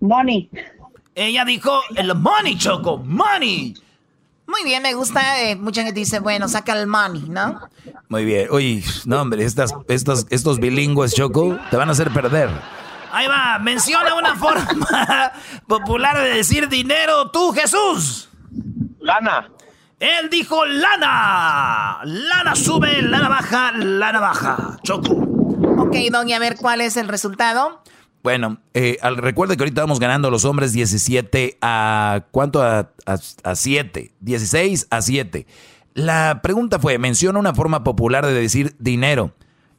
[0.00, 0.50] Money.
[1.14, 3.72] Ella dijo el money, Choco, money.
[4.46, 5.42] Muy bien, me gusta.
[5.42, 7.60] eh, mucha gente dice, bueno, saca el money, ¿no?
[8.08, 8.48] Muy bien.
[8.50, 12.50] Oye, no, hombre, estas, estos, estos bilingües, Choco, te van a hacer perder.
[13.12, 15.32] Ahí va, menciona una forma
[15.66, 18.28] popular de decir dinero, tú, Jesús.
[19.00, 19.48] Lana.
[19.98, 22.00] Él dijo lana.
[22.04, 24.78] Lana sube, lana baja, lana baja.
[24.82, 25.12] Choco.
[25.78, 27.82] Ok, Doggy, a ver cuál es el resultado.
[28.22, 32.24] Bueno, eh, al, recuerda que ahorita vamos ganando los hombres 17 a...
[32.30, 32.62] ¿Cuánto?
[32.62, 34.12] A, a, a 7.
[34.20, 35.46] 16 a 7.
[35.94, 39.32] La pregunta fue, menciona una forma popular de decir dinero.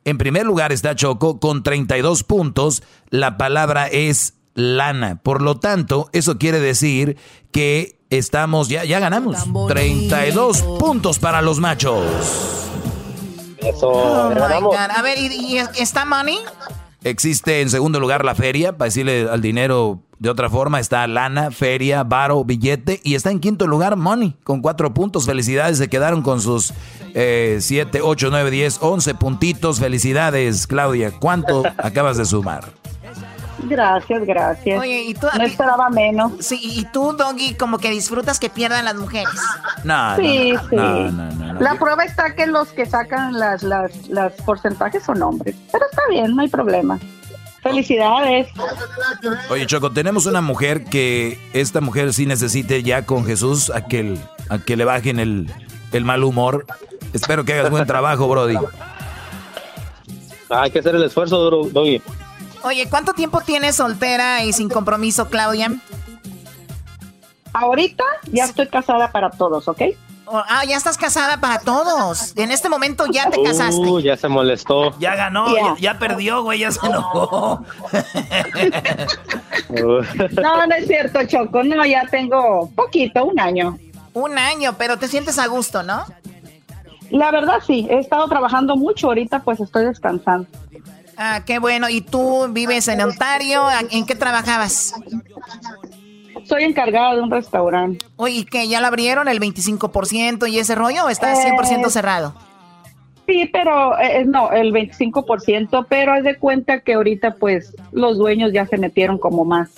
[0.06, 2.84] En primer lugar está Choco con 32 puntos.
[3.10, 5.22] La palabra es lana.
[5.24, 7.18] Por lo tanto, eso quiere decir
[7.52, 9.38] que estamos, ya, ya ganamos.
[9.70, 12.06] 32 puntos para los machos.
[13.60, 14.76] Eso, Oh, my ganamos.
[14.76, 14.91] God.
[14.98, 16.38] A ver, ¿y, y está money?
[17.04, 21.52] Existe en segundo lugar la feria, para decirle al dinero de otra forma, está lana,
[21.52, 25.26] feria, varo, billete, y está en quinto lugar money, con cuatro puntos.
[25.26, 26.74] Felicidades, se quedaron con sus
[27.14, 29.80] eh, siete, ocho, nueve, diez, once puntitos.
[29.80, 31.12] Felicidades, Claudia.
[31.12, 32.83] ¿Cuánto acabas de sumar?
[33.68, 34.80] Gracias, gracias.
[34.80, 35.27] Oye, ¿y tú?
[35.38, 36.31] No esperaba menos.
[36.40, 39.34] Sí, y tú, Doggy, como que disfrutas que pierdan las mujeres.
[39.84, 40.76] No, Sí, no, sí.
[40.76, 41.60] no, no, no, no.
[41.61, 45.56] La prueba está que los que sacan las, las, las porcentajes son hombres.
[45.72, 46.99] Pero está bien, no hay problema.
[47.61, 48.48] Felicidades.
[49.49, 53.99] Oye, Choco, tenemos una mujer que esta mujer sí necesite ya con Jesús a que,
[54.02, 54.19] el-
[54.49, 55.49] a que le bajen el,
[55.94, 56.65] el mal humor.
[57.14, 58.57] Espero que hagas buen trabajo, Brody.
[60.49, 62.02] Hay que hacer el esfuerzo, Doggy.
[62.64, 65.72] Oye, ¿cuánto tiempo tienes soltera y sin compromiso, Claudia?
[67.53, 69.81] Ahorita ya estoy casada para todos, ¿ok?
[70.26, 72.35] Oh, ah, ya estás casada para todos.
[72.38, 73.81] En este momento ya te casaste.
[73.81, 74.98] Uh, ya se molestó.
[74.98, 77.64] Ya ganó, ya, ya perdió, güey, ya se enojó.
[79.69, 81.64] No, no es cierto, Choco.
[81.64, 83.77] No, ya tengo poquito, un año.
[84.14, 86.06] Un año, pero te sientes a gusto, ¿no?
[87.10, 89.07] La verdad sí, he estado trabajando mucho.
[89.07, 90.48] Ahorita pues estoy descansando.
[91.18, 91.90] Ah, qué bueno.
[91.90, 93.64] ¿Y tú vives en Ontario?
[93.91, 94.94] ¿En qué trabajabas?
[96.45, 98.06] Soy encargada de un restaurante.
[98.18, 98.68] Oye, ¿y qué?
[98.68, 102.34] ¿Ya lo abrieron el 25% y ese rollo o está 100% Eh, cerrado?
[103.26, 108.52] Sí, pero eh, no, el 25%, pero es de cuenta que ahorita pues los dueños
[108.52, 109.69] ya se metieron como más.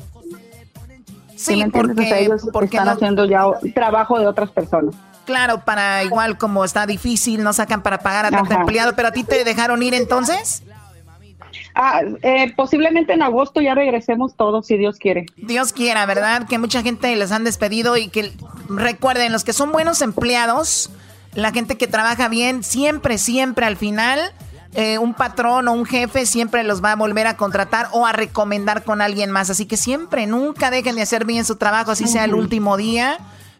[1.35, 3.43] Sí, me porque- O sea, ellos porque están no- haciendo ya
[3.75, 4.95] trabajo de otras personas.
[5.25, 9.11] Claro, para igual como está difícil, no sacan para pagar a tanto empleado, pero a
[9.11, 10.63] ti te dejaron ir entonces.
[11.77, 15.25] Ah, eh, posiblemente en agosto ya regresemos todos, si Dios quiere.
[15.35, 16.47] Dios quiera, ¿verdad?
[16.47, 18.31] Que mucha gente les han despedido y que
[18.69, 20.89] recuerden, los que son buenos empleados,
[21.33, 24.31] la gente que trabaja bien, siempre, siempre al final,
[24.73, 28.13] eh, un patrón o un jefe siempre los va a volver a contratar o a
[28.13, 29.49] recomendar con alguien más.
[29.49, 33.17] Así que siempre, nunca dejen de hacer bien su trabajo, así sea el último día,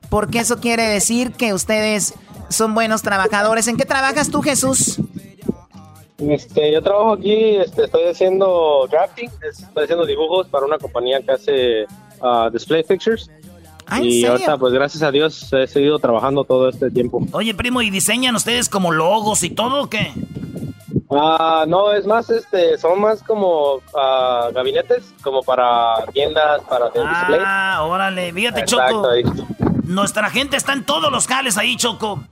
[0.10, 2.14] porque eso quiere decir que ustedes
[2.48, 3.68] son buenos trabajadores.
[3.68, 5.02] ¿En qué trabajas tú, Jesús?
[6.18, 11.32] Este, yo trabajo aquí, este, estoy haciendo drafting, estoy haciendo dibujos para una compañía que
[11.32, 11.86] hace
[12.22, 13.30] ah, display pictures.
[13.88, 14.32] Ah, ¿en y serio?
[14.32, 17.22] ahorita, pues gracias a Dios, he seguido trabajando todo este tiempo.
[17.34, 20.14] Oye, primo, ¿y diseñan ustedes como logos y todo o qué?
[21.12, 27.02] Ah, no, es más, este, son más como ah, gabinetes, como para tiendas, para de
[27.02, 27.40] display.
[27.46, 29.10] Ah, órale, fíjate, Exacto, Choco.
[29.10, 29.24] ahí.
[29.84, 32.24] Nuestra gente está en todos los jales ahí, Choco.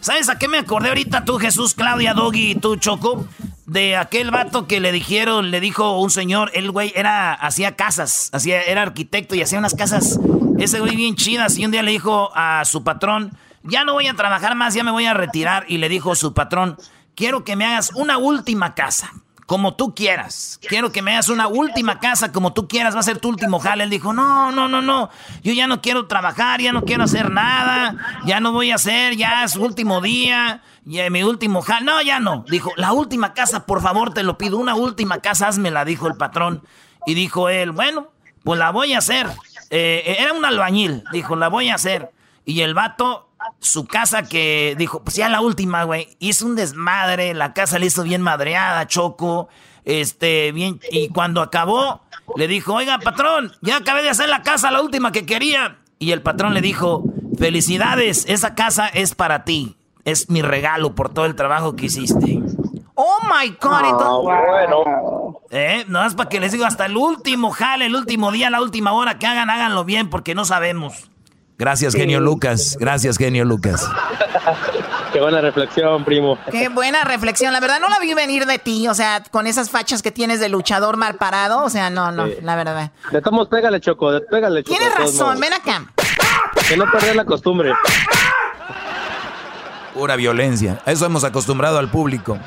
[0.00, 3.26] ¿Sabes a qué me acordé ahorita tú, Jesús, Claudia, Doggy y tú, Choco?
[3.66, 8.30] De aquel vato que le dijeron, le dijo un señor, el güey era, hacía casas,
[8.32, 10.18] hacía, era arquitecto y hacía unas casas,
[10.58, 14.06] ese güey bien chidas, y un día le dijo a su patrón, ya no voy
[14.06, 16.78] a trabajar más, ya me voy a retirar, y le dijo su patrón,
[17.14, 19.12] quiero que me hagas una última casa,
[19.48, 20.60] como tú quieras.
[20.68, 23.58] Quiero que me hagas una última casa como tú quieras, va a ser tu último
[23.58, 23.84] jale.
[23.84, 25.08] Él dijo, no, no, no, no,
[25.42, 27.96] yo ya no quiero trabajar, ya no quiero hacer nada,
[28.26, 31.86] ya no voy a hacer, ya es último día, ya mi último jale.
[31.86, 32.44] No, ya no.
[32.46, 36.18] Dijo, la última casa, por favor, te lo pido, una última casa, házmela, dijo el
[36.18, 36.62] patrón.
[37.06, 38.08] Y dijo él, bueno,
[38.44, 39.28] pues la voy a hacer.
[39.70, 42.12] Eh, era un albañil, dijo, la voy a hacer.
[42.44, 43.27] Y el vato
[43.60, 46.16] su casa que dijo, pues ya la última, güey.
[46.18, 49.48] Hizo un desmadre, la casa le hizo bien madreada, Choco.
[49.84, 52.02] Este, bien, y cuando acabó,
[52.36, 55.78] le dijo, oiga, patrón, ya acabé de hacer la casa, la última que quería.
[55.98, 57.04] Y el patrón le dijo,
[57.38, 59.76] felicidades, esa casa es para ti.
[60.04, 62.40] Es mi regalo por todo el trabajo que hiciste.
[62.94, 64.02] Oh my God.
[64.02, 65.40] Ah, bueno.
[65.50, 68.60] Eh, no es para que les digo hasta el último jale, el último día, la
[68.60, 71.10] última hora que hagan, háganlo bien porque no sabemos.
[71.58, 72.76] Gracias, genio Lucas.
[72.78, 73.84] Gracias, genio Lucas.
[75.12, 76.38] Qué buena reflexión, primo.
[76.50, 77.52] Qué buena reflexión.
[77.52, 80.38] La verdad no la vi venir de ti, o sea, con esas fachas que tienes
[80.38, 81.64] de luchador mal parado.
[81.64, 82.34] O sea, no, no, Sí.
[82.42, 82.92] la verdad.
[83.10, 84.76] De todos, pégale, Choco, de- pégale, Choco.
[84.78, 85.40] Tienes razón, modos.
[85.40, 85.84] ven acá.
[86.68, 87.72] Que no perder la costumbre.
[89.94, 90.80] Pura violencia.
[90.86, 92.38] A eso hemos acostumbrado al público.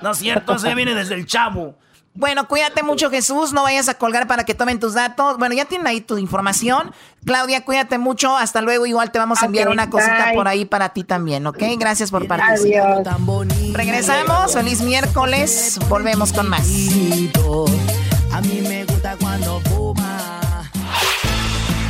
[0.00, 1.74] No es cierto, eso ya viene desde el chavo.
[2.18, 3.52] Bueno, cuídate mucho, Jesús.
[3.52, 5.38] No vayas a colgar para que tomen tus datos.
[5.38, 6.92] Bueno, ya tienen ahí tu información.
[7.24, 8.36] Claudia, cuídate mucho.
[8.36, 8.86] Hasta luego.
[8.86, 10.34] Igual te vamos a enviar una cosita bye.
[10.34, 11.62] por ahí para ti también, ¿ok?
[11.78, 13.04] Gracias por participar.
[13.72, 14.52] Regresamos.
[14.52, 15.78] Feliz miércoles.
[15.88, 16.66] Volvemos con más.
[18.32, 20.68] A mí me gusta cuando fuma.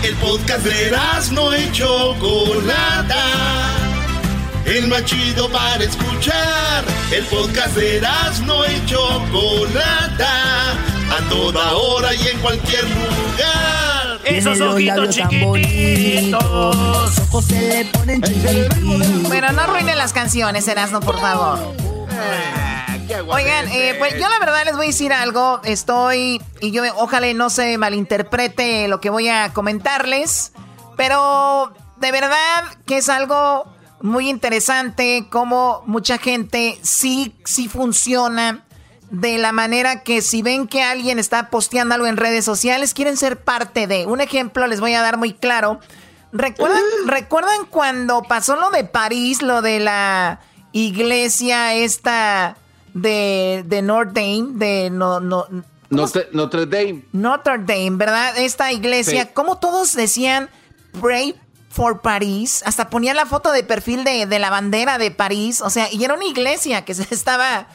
[0.03, 0.95] El podcast de
[1.33, 3.17] no y Chocolata.
[4.69, 6.85] El más chido para escuchar.
[7.11, 8.03] El podcast de
[8.45, 10.73] no y Chocolata.
[11.11, 14.21] A toda hora y en cualquier lugar.
[14.27, 16.45] Esos ojitos chiquititos.
[16.45, 18.21] ojos se le ponen
[19.23, 21.75] Bueno, no arruinen las canciones, Erasmo, por favor.
[23.27, 25.63] Oigan, eh, pues yo la verdad les voy a decir algo.
[25.65, 30.53] Estoy, y yo ojalá no se malinterprete lo que voy a comentarles,
[30.99, 38.65] pero de verdad que es algo muy interesante como mucha gente sí, sí funciona
[39.11, 43.17] de la manera que si ven que alguien está posteando algo en redes sociales, quieren
[43.17, 44.07] ser parte de.
[44.07, 45.81] Un ejemplo les voy a dar muy claro.
[46.33, 50.41] ¿Recuerdan, ¿recuerdan cuando pasó lo de París, lo de la
[50.73, 52.57] iglesia esta
[52.93, 55.47] de, de Notre Dame, de no, no,
[55.91, 57.05] Notre, Notre Dame.
[57.13, 58.37] Notre Dame, ¿verdad?
[58.37, 59.31] Esta iglesia, Sí.
[59.33, 60.51] como todos decían
[61.01, 61.35] Pray
[61.69, 65.71] for París, hasta ponían la foto de perfil de, de la bandera de París, o
[65.71, 67.67] sea, y era una iglesia que se estaba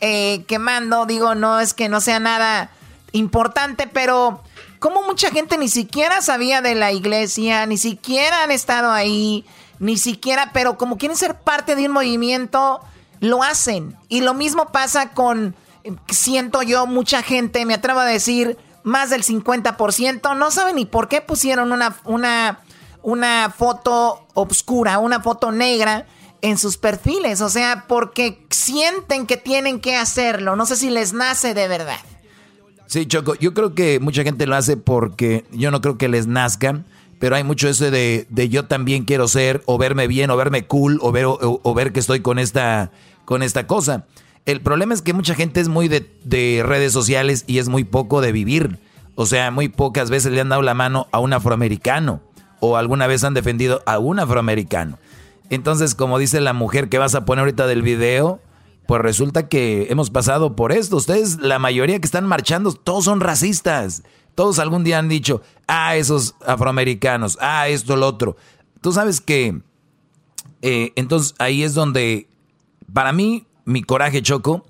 [0.00, 2.70] eh, quemando, digo, no es que no sea nada
[3.12, 4.42] importante, pero
[4.78, 9.44] como mucha gente ni siquiera sabía de la iglesia, ni siquiera han estado ahí,
[9.78, 12.80] ni siquiera, pero como quieren ser parte de un movimiento,
[13.20, 13.96] lo hacen.
[14.08, 15.56] Y lo mismo pasa con,
[16.10, 21.08] siento yo, mucha gente, me atrevo a decir, más del 50%, no saben ni por
[21.08, 22.60] qué pusieron una, una,
[23.02, 26.06] una foto obscura, una foto negra
[26.42, 27.40] en sus perfiles.
[27.40, 30.56] O sea, porque sienten que tienen que hacerlo.
[30.56, 31.98] No sé si les nace de verdad.
[32.86, 36.26] Sí, Choco, yo creo que mucha gente lo hace porque yo no creo que les
[36.26, 36.84] nazca,
[37.18, 40.66] pero hay mucho ese de, de yo también quiero ser, o verme bien, o verme
[40.66, 42.90] cool, o ver, o, ver que estoy con esta,
[43.26, 44.06] con esta cosa.
[44.46, 48.22] El problema es que mucha gente es muy de redes sociales y es muy poco
[48.22, 48.78] de vivir.
[49.20, 52.20] O sea, muy pocas veces le han dado la mano a un afroamericano,
[52.60, 54.98] o alguna vez han defendido a un afroamericano.
[55.50, 58.40] Entonces, como dice la mujer que vas a poner ahorita del video,
[58.86, 60.96] pues resulta que hemos pasado por esto.
[60.96, 64.02] Ustedes, la mayoría que están marchando, todos son racistas.
[64.34, 68.36] Todos algún día han dicho, ah, esos afroamericanos, ah, esto, lo otro.
[68.80, 69.60] Tú sabes que,
[70.62, 72.28] eh, entonces ahí es donde,
[72.92, 74.64] para mí, mi coraje, Choco,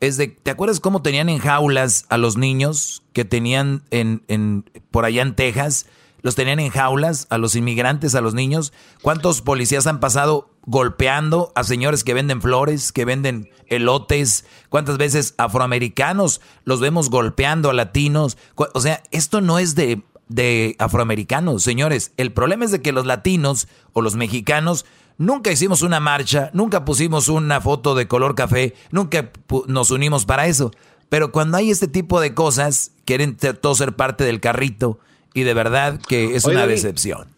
[0.00, 4.64] es de, ¿te acuerdas cómo tenían en jaulas a los niños que tenían en, en,
[4.90, 5.86] por allá en Texas?
[6.22, 8.72] Los tenían en jaulas, a los inmigrantes, a los niños.
[9.02, 14.46] ¿Cuántos policías han pasado golpeando a señores que venden flores, que venden elotes?
[14.68, 18.38] ¿Cuántas veces afroamericanos los vemos golpeando a latinos?
[18.54, 22.12] O sea, esto no es de, de afroamericanos, señores.
[22.16, 24.86] El problema es de que los latinos o los mexicanos
[25.18, 29.32] nunca hicimos una marcha, nunca pusimos una foto de color café, nunca
[29.66, 30.70] nos unimos para eso.
[31.08, 35.00] Pero cuando hay este tipo de cosas, quieren todos ser parte del carrito
[35.34, 37.28] y de verdad que es Oye, una decepción.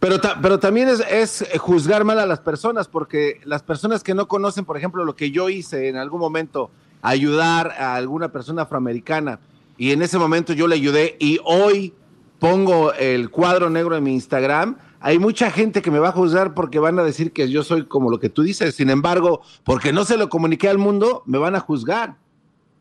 [0.00, 4.14] Pero, ta- pero también es, es juzgar mal a las personas, porque las personas que
[4.14, 6.70] no conocen, por ejemplo, lo que yo hice en algún momento,
[7.02, 9.38] ayudar a alguna persona afroamericana,
[9.76, 11.94] y en ese momento yo le ayudé, y hoy
[12.38, 16.54] pongo el cuadro negro en mi Instagram, hay mucha gente que me va a juzgar
[16.54, 19.92] porque van a decir que yo soy como lo que tú dices, sin embargo, porque
[19.92, 22.16] no se lo comuniqué al mundo, me van a juzgar.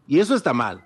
[0.07, 0.83] Y eso está mal.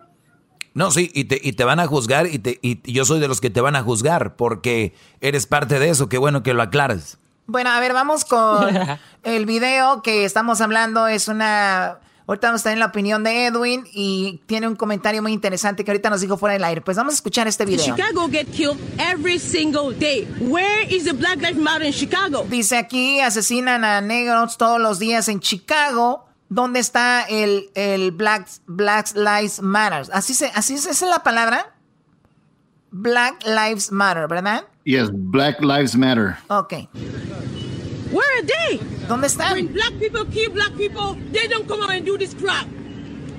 [0.76, 3.28] No, sí, y te, y te van a juzgar y, te, y yo soy de
[3.28, 6.10] los que te van a juzgar porque eres parte de eso.
[6.10, 7.18] Qué bueno que lo aclares.
[7.48, 8.68] Bueno, a ver, vamos con
[9.24, 11.08] el video que estamos hablando.
[11.08, 15.32] Es una, Ahorita vamos a tener la opinión de Edwin y tiene un comentario muy
[15.32, 16.82] interesante que ahorita nos dijo fuera del aire.
[16.82, 17.86] Pues vamos a escuchar este video.
[17.86, 20.28] Chicago get killed every single day.
[20.40, 22.44] Where is the Black Lives Matter in Chicago?
[22.50, 26.26] Dice aquí asesinan a negros todos los días en Chicago.
[26.50, 30.06] ¿Dónde está el, el Black, Black Lives Matter?
[30.14, 31.76] Así se, así es, esa es la palabra.
[32.92, 34.66] Black Lives Matter, ¿verdad?
[34.86, 36.38] Yes, Black Lives Matter.
[36.48, 36.74] Ok.
[38.12, 38.80] Where are they?
[39.08, 39.54] ¿Dónde están?
[39.54, 42.68] When black people kill black people, they don't come out and do this crap.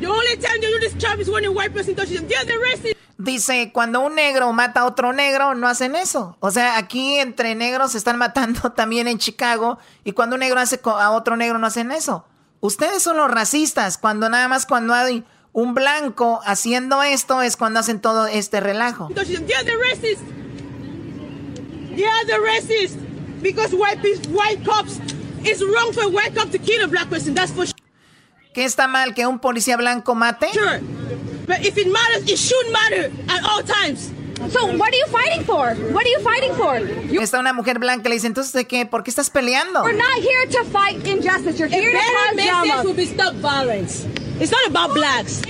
[0.01, 2.29] The only time they do this crap is when a white person touches them.
[2.29, 2.97] They're the racist.
[3.19, 6.37] Dice, cuando un negro mata a otro negro, no hacen eso.
[6.41, 9.79] O sea, aquí entre negros se están matando también en Chicago.
[10.05, 12.27] Y cuando un negro hace a otro negro, no hacen eso.
[12.61, 13.99] Ustedes son los racistas.
[13.99, 19.09] Cuando nada más cuando hay un blanco haciendo esto es cuando hacen todo este relajo.
[19.15, 19.25] They're
[19.65, 20.23] the racist.
[21.97, 22.97] They're the racist.
[23.43, 24.01] Because white
[24.31, 24.99] white cops,
[25.45, 27.35] it's wrong for white cop to kill a black person.
[27.35, 27.67] That's for
[28.55, 30.49] ¿Qué está mal que un policía blanco mate?
[30.53, 30.81] Sure.
[31.47, 34.11] But if it matters, it should matter at all times.
[34.51, 35.75] So, what are you fighting for?
[35.93, 36.79] What are you fighting for?
[36.79, 38.87] You Está una mujer blanca le dice, entonces, ¿de qué?
[38.87, 39.83] ¿Por qué estás peleando?
[39.83, 41.59] We're not here to fight injustice.
[41.59, 42.83] You're here to cause message drama.
[42.85, 44.07] would be stop violence.
[44.39, 45.41] It's not about blacks.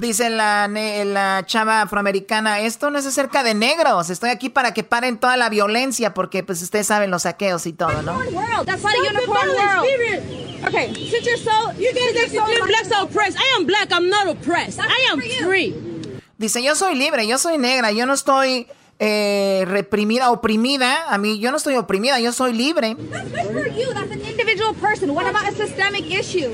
[0.00, 4.82] Dice la, la chava afroamericana, esto no es acerca de negros, estoy aquí para que
[4.82, 8.18] paren toda la violencia, porque pues ustedes saben los saqueos y todo, ¿no?
[8.64, 10.66] That's not a unicorn world.
[10.66, 13.38] Okay, since you're so, You guys so blacks are oppressed.
[13.38, 13.92] I am black.
[13.92, 14.78] I'm not oppressed.
[14.78, 15.97] That's I am free.
[16.38, 18.68] Dice, yo soy libre, yo soy negra, yo no estoy
[19.00, 22.94] eh, reprimida, oprimida, a mí yo no estoy oprimida, yo soy libre.
[22.94, 23.92] That's good for you.
[23.92, 25.12] That's an individual person.
[25.12, 26.48] What about a systemic issue?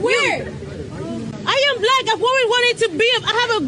[0.00, 0.48] Where?
[1.44, 2.04] I am black.
[2.12, 3.08] I've always wanted to be.
[3.24, 3.60] I have a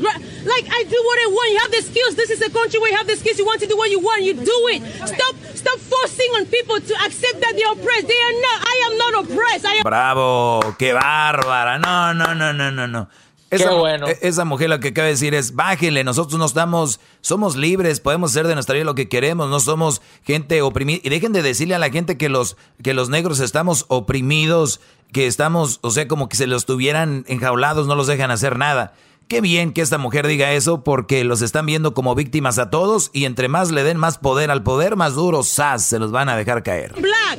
[0.49, 0.67] like.
[0.69, 1.53] I do what I want.
[1.53, 2.15] You have the skills.
[2.15, 3.39] This is a country where you have the skills.
[3.39, 4.23] You want to do what you want.
[4.23, 4.81] You do it.
[5.09, 5.35] Stop.
[5.55, 8.09] Stop forcing on people to accept that they're oppressed.
[8.09, 8.59] They are not.
[8.65, 9.65] I am not oppressed.
[9.65, 9.83] I am.
[9.83, 11.79] Bravo, qué bárbara.
[11.79, 13.09] No, no, no, no, no, no.
[13.51, 14.07] Esa, bueno.
[14.09, 17.99] e- esa mujer lo que acaba de decir es, bájenle, nosotros no estamos, somos libres,
[18.01, 21.01] podemos hacer de nuestra vida lo que queremos, no somos gente oprimida.
[21.03, 24.81] Y dejen de decirle a la gente que los, que los negros estamos oprimidos,
[25.13, 28.95] que estamos, o sea, como que se los tuvieran enjaulados, no los dejan hacer nada.
[29.27, 33.11] Qué bien que esta mujer diga eso porque los están viendo como víctimas a todos
[33.13, 35.85] y entre más le den más poder al poder, más duro, ¡zas!
[35.85, 36.95] se los van a dejar caer.
[36.95, 37.39] black.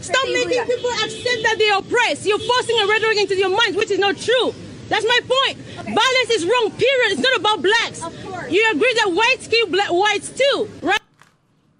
[0.00, 2.26] Stop making people accept that they're oppressed.
[2.26, 4.52] You're forcing a rhetoric into your minds, which is not true.
[4.88, 5.58] That's my point.
[5.84, 7.12] Violence is wrong, period.
[7.12, 8.00] It's not about blacks.
[8.50, 11.00] You agree that whites kill black whites too, right?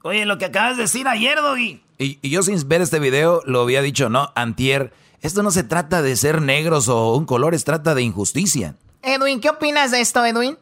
[0.03, 1.83] Oye, lo que acabas de decir ayer, Doggy.
[1.99, 4.33] Y, y yo sin ver este video lo había dicho, ¿no?
[4.35, 8.77] Antier, esto no se trata de ser negros o un color, es trata de injusticia.
[9.03, 10.59] Edwin, ¿qué opinas de esto, Edwin?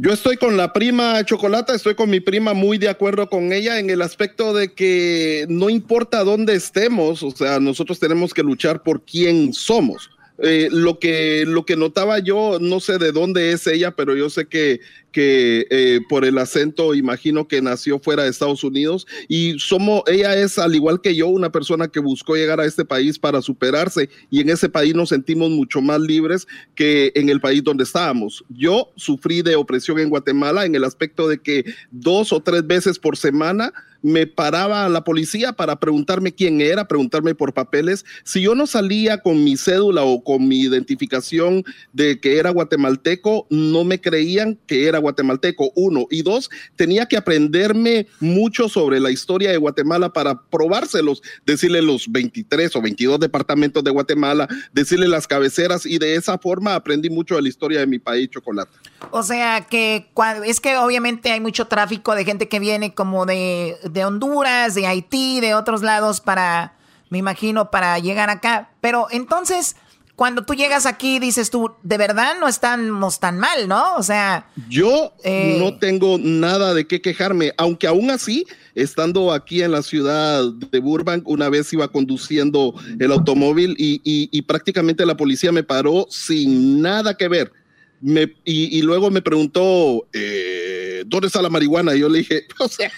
[0.00, 3.80] Yo estoy con la prima Chocolata, estoy con mi prima muy de acuerdo con ella
[3.80, 8.82] en el aspecto de que no importa dónde estemos, o sea, nosotros tenemos que luchar
[8.82, 10.08] por quién somos.
[10.40, 14.30] Eh, lo que lo que notaba yo, no sé de dónde es ella, pero yo
[14.30, 19.58] sé que, que eh, por el acento imagino que nació fuera de Estados Unidos y
[19.58, 23.18] somos, ella es al igual que yo una persona que buscó llegar a este país
[23.18, 26.46] para superarse y en ese país nos sentimos mucho más libres
[26.76, 28.44] que en el país donde estábamos.
[28.48, 33.00] Yo sufrí de opresión en Guatemala en el aspecto de que dos o tres veces
[33.00, 33.72] por semana
[34.02, 38.04] me paraba la policía para preguntarme quién era, preguntarme por papeles.
[38.24, 43.46] Si yo no salía con mi cédula o con mi identificación de que era guatemalteco,
[43.50, 46.06] no me creían que era guatemalteco, uno.
[46.10, 52.10] Y dos, tenía que aprenderme mucho sobre la historia de Guatemala para probárselos, decirle los
[52.10, 57.36] 23 o 22 departamentos de Guatemala, decirle las cabeceras y de esa forma aprendí mucho
[57.36, 58.70] de la historia de mi país, Chocolate.
[59.10, 60.10] O sea, que
[60.44, 64.86] es que obviamente hay mucho tráfico de gente que viene como de, de Honduras, de
[64.86, 66.74] Haití, de otros lados para,
[67.10, 68.70] me imagino, para llegar acá.
[68.80, 69.76] Pero entonces,
[70.16, 73.94] cuando tú llegas aquí, dices tú, de verdad no estamos tan mal, ¿no?
[73.96, 75.56] O sea, Yo Eh.
[75.60, 78.44] no tengo nada de qué quejarme, aunque aún así,
[78.74, 84.28] estando aquí en la ciudad de Burbank, una vez iba conduciendo el automóvil y, y-
[84.32, 87.52] y prácticamente la policía me paró sin nada que ver.
[88.00, 91.94] Me- y, y luego me preguntó, eh, ¿dónde está la marihuana?
[91.94, 92.90] Y yo le dije, o sea,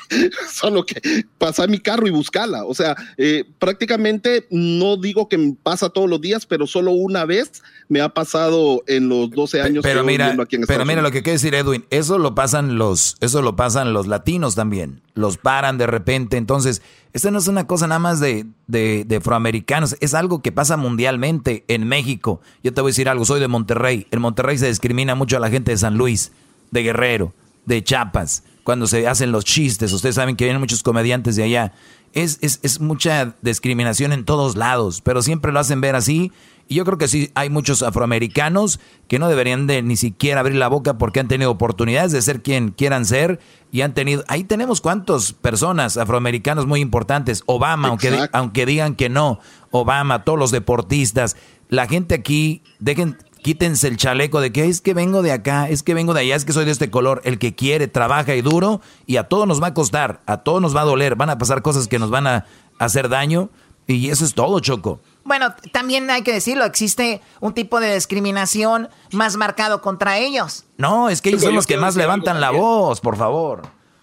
[0.52, 1.00] solo que
[1.38, 2.64] pasar mi carro y buscarla.
[2.64, 7.24] O sea, eh, prácticamente no digo que me pasa todos los días, pero solo una
[7.24, 11.02] vez me ha pasado en los 12 años Pero que mira, aquí en pero mira
[11.02, 15.00] lo que quiere decir Edwin, eso lo pasan los, eso lo pasan los latinos también,
[15.14, 16.82] los paran de repente, entonces,
[17.12, 20.76] esta no es una cosa nada más de, de, de afroamericanos, es algo que pasa
[20.76, 22.40] mundialmente en México.
[22.62, 25.40] Yo te voy a decir algo, soy de Monterrey, en Monterrey se discrimina mucho a
[25.40, 26.32] la gente de San Luis,
[26.70, 27.34] de Guerrero,
[27.66, 31.72] de Chiapas, cuando se hacen los chistes, ustedes saben que vienen muchos comediantes de allá,
[32.12, 36.32] es, es, es mucha discriminación en todos lados, pero siempre lo hacen ver así.
[36.70, 38.78] Y yo creo que sí hay muchos afroamericanos
[39.08, 42.42] que no deberían de ni siquiera abrir la boca porque han tenido oportunidades de ser
[42.42, 43.40] quien quieran ser
[43.72, 44.22] y han tenido...
[44.28, 47.42] Ahí tenemos cuántas personas afroamericanos muy importantes.
[47.46, 49.40] Obama, aunque, aunque digan que no.
[49.72, 51.36] Obama, todos los deportistas.
[51.68, 55.82] La gente aquí, dejen, quítense el chaleco de que es que vengo de acá, es
[55.82, 57.20] que vengo de allá, es que soy de este color.
[57.24, 60.62] El que quiere, trabaja y duro y a todos nos va a costar, a todos
[60.62, 62.46] nos va a doler, van a pasar cosas que nos van a
[62.78, 63.50] hacer daño
[63.88, 65.00] y eso es todo, Choco.
[65.24, 70.64] Bueno, también hay que decirlo, existe un tipo de discriminación más marcado contra ellos.
[70.78, 73.62] No, es que ellos son los que más levantan la voz, por favor.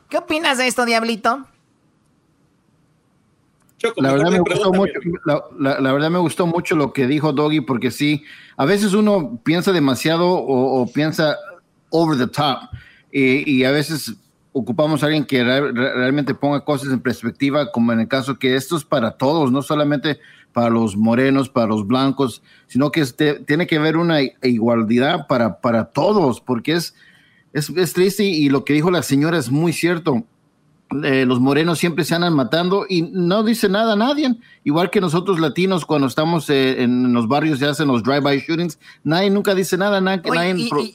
[0.10, 1.46] ¿Qué opinas de esto, Diablito?
[3.98, 4.94] la verdad me gustó mucho,
[5.60, 8.24] la, verdad me gustó mucho lo que dijo Doggy porque sí,
[8.56, 11.36] a veces uno piensa demasiado o, piensa
[11.92, 12.60] over the top
[13.12, 14.16] y, a veces
[14.52, 18.76] ocupamos a alguien que realmente ponga cosas en perspectiva, como en el caso que esto
[18.76, 20.20] es para todos, no solamente
[20.54, 25.60] para los morenos, para los blancos, sino que este, tiene que haber una igualdad para,
[25.62, 26.96] para todos, porque es,
[27.54, 30.26] es triste y lo que dijo la señora es muy cierto
[31.04, 34.36] eh, los morenos siempre se andan matando y no dice nada a nadie.
[34.64, 38.80] Igual que nosotros latinos cuando estamos eh, en los barrios y hacen los drive-by shootings,
[39.04, 40.00] nadie nunca dice nada.
[40.00, 40.22] nadie,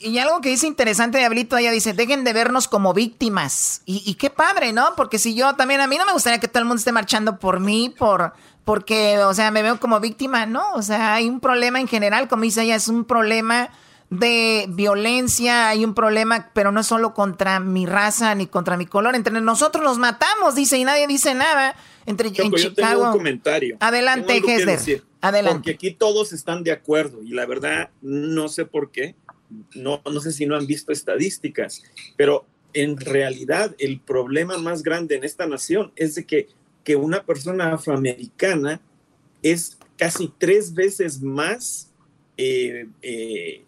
[0.00, 3.82] y, algo que dice interesante, Diablito, ella dice, dejen de vernos como víctimas.
[3.84, 4.94] Y, qué padre, ¿no?
[4.96, 7.38] Porque si yo también, a mí no me gustaría que todo el mundo esté marchando
[7.38, 8.32] por mí, por
[8.64, 10.62] porque, o sea, me veo como víctima, ¿no?
[10.74, 13.70] O sea, hay un problema en general, como dice ella, es un problema
[14.12, 18.84] de violencia, hay un problema, pero no es solo contra mi raza ni contra mi
[18.84, 19.14] color.
[19.14, 21.74] Entre nosotros nos matamos, dice, y nadie dice nada.
[22.04, 23.78] Entre en Yo tengo un comentario.
[23.80, 25.02] Adelante, Hesler.
[25.22, 25.54] Adelante.
[25.54, 29.14] Porque aquí todos están de acuerdo y la verdad no sé por qué.
[29.74, 31.82] No, no sé si no han visto estadísticas,
[32.16, 32.44] pero
[32.74, 36.48] en realidad el problema más grande en esta nación es de que,
[36.84, 38.82] que una persona afroamericana
[39.42, 41.90] es casi tres veces más
[42.36, 43.64] eh, eh,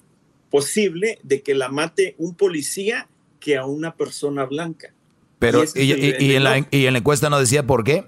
[0.54, 3.08] posible de que la mate un policía
[3.40, 4.94] que a una persona blanca.
[5.40, 8.04] Pero, ¿y, en la, encuesta no decía por qué?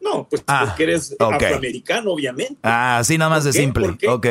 [0.00, 2.56] No, pues ah, porque eres afroamericano, obviamente.
[2.62, 3.98] Ah, sí, nada más de simple.
[4.06, 4.26] Ok.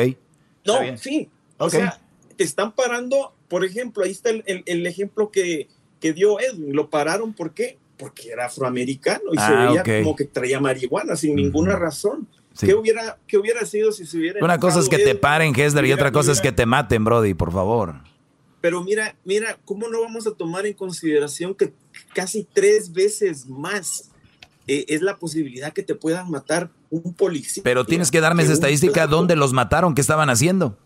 [0.64, 1.28] No, sí.
[1.58, 2.00] O sea,
[2.38, 5.68] te están parando, por ejemplo, ahí está el, ejemplo que,
[6.00, 6.74] que, dio Edwin.
[6.74, 7.76] Lo pararon, ¿por qué?
[7.98, 12.26] Porque era afroamericano y se ah, veía como que traía marihuana sin ninguna razón.
[12.66, 14.44] ¿Qué, hubiera, ¿Qué hubiera sido si se hubiera...
[14.44, 17.34] Una cosa es que te paren, Hesler, y otra cosa es que te maten, Brody,
[17.34, 17.94] por favor.
[18.60, 21.72] Pero mira, mira, ¿cómo no vamos a tomar en consideración que
[22.14, 24.10] casi tres veces más
[24.66, 27.62] eh, es la posibilidad que te puedan matar un policía?
[27.64, 29.94] Pero tienes que darme esa estadística, ¿dónde los mataron?
[29.94, 30.76] ¿Qué estaban haciendo?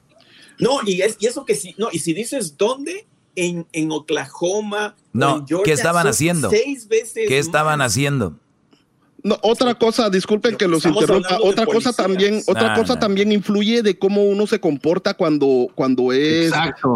[0.58, 4.94] No, y, es, y eso que sí, no, y si dices dónde, en, en Oklahoma,
[5.12, 6.50] no, en Georgia, ¿qué estaban haciendo?
[6.50, 8.38] Seis veces ¿Qué estaban haciendo?
[9.24, 11.38] No, otra cosa, disculpen que los interrumpa.
[11.40, 16.52] Otra cosa también, otra cosa también influye de cómo uno se comporta cuando, cuando es,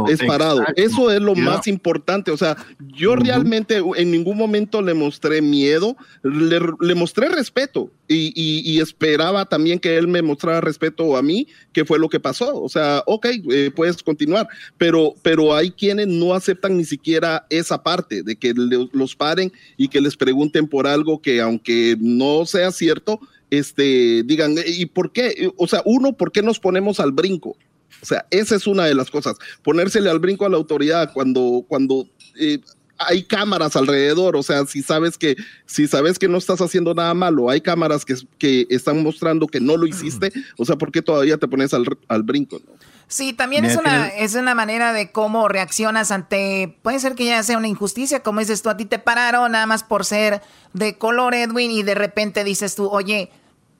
[0.08, 0.62] es parado.
[0.76, 2.30] Eso es lo más importante.
[2.30, 9.44] O sea, yo realmente en ningún momento le mostré miedo, le, mostré respeto y, esperaba
[9.44, 12.62] también que él me mostrara respeto a mí, que fue lo que pasó.
[12.62, 14.48] O sea, ok, eh, puedes continuar,
[14.78, 19.88] pero, pero hay quienes no aceptan ni siquiera esa parte de que los paren y
[19.88, 23.20] que les pregunten por algo que aunque no sea cierto,
[23.50, 25.50] este, digan, ¿y por qué?
[25.56, 27.56] O sea, uno, ¿por qué nos ponemos al brinco?
[28.02, 31.64] O sea, esa es una de las cosas, ponérsele al brinco a la autoridad cuando,
[31.66, 32.06] cuando
[32.38, 32.60] eh,
[32.98, 37.14] hay cámaras alrededor, o sea, si sabes que, si sabes que no estás haciendo nada
[37.14, 41.02] malo, hay cámaras que, que están mostrando que no lo hiciste, o sea, ¿por qué
[41.02, 42.60] todavía te pones al, al brinco?
[42.66, 42.72] No?
[43.08, 47.42] Sí, también es una, es una manera de cómo reaccionas ante, puede ser que ya
[47.42, 50.42] sea una injusticia, como dices tú, a ti te pararon nada más por ser
[50.74, 53.30] de color Edwin y de repente dices tú, oye,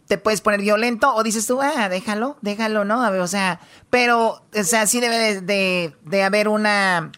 [0.07, 3.07] te puedes poner violento o dices tú, ah, déjalo, déjalo, ¿no?
[3.23, 7.13] O sea, pero, o sea, sí debe de, de, haber una,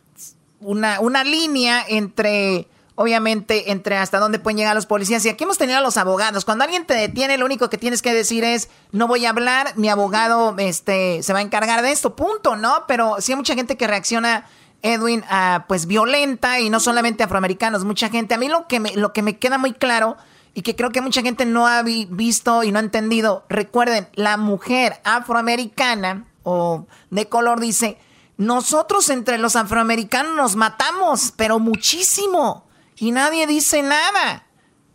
[0.61, 2.69] una, una línea entre
[3.01, 5.25] obviamente, entre hasta dónde pueden llegar los policías.
[5.25, 6.45] Y aquí hemos tenido a los abogados.
[6.45, 9.73] Cuando alguien te detiene, lo único que tienes que decir es, no voy a hablar,
[9.77, 12.85] mi abogado este, se va a encargar de esto, punto, ¿no?
[12.87, 14.45] Pero sí hay mucha gente que reacciona,
[14.83, 15.25] Edwin,
[15.67, 18.35] pues violenta y no solamente afroamericanos, mucha gente.
[18.35, 20.19] A mí lo que me, lo que me queda muy claro
[20.53, 24.37] y que creo que mucha gente no ha visto y no ha entendido, recuerden, la
[24.37, 27.97] mujer afroamericana o de color dice,
[28.41, 34.47] nosotros entre los afroamericanos nos matamos, pero muchísimo y nadie dice nada.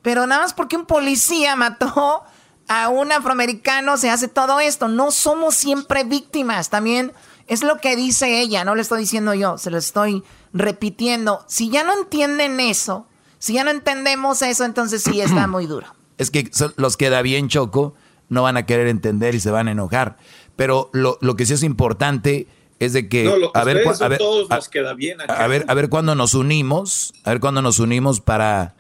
[0.02, 2.24] Pero nada más porque un policía mató
[2.68, 4.88] a un afroamericano se hace todo esto.
[4.88, 6.72] No somos siempre víctimas.
[6.72, 7.14] También
[7.46, 11.46] es lo que dice ella, no le estoy diciendo yo, se lo estoy repitiendo.
[11.48, 13.08] Si ya no entienden eso,
[13.38, 15.86] Si ya no entendemos eso, entonces sí está muy duro.
[16.18, 17.94] Es que los queda bien choco,
[18.28, 20.18] no van a querer entender y se van a enojar.
[20.56, 22.48] Pero lo, lo que sí es importante
[22.80, 25.90] es de que a ver, a ver, todos nos queda bien a ver, a ver
[25.90, 28.76] cuándo nos unimos, a ver cuándo nos unimos para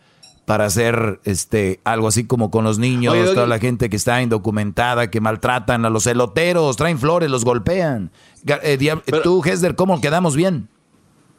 [0.45, 5.09] para hacer este algo así como con los niños, toda la gente que está indocumentada,
[5.09, 8.11] que maltratan a los eloteros, traen flores, los golpean.
[8.45, 8.77] Eh,
[9.23, 10.69] tú, Hesder, ¿cómo quedamos bien?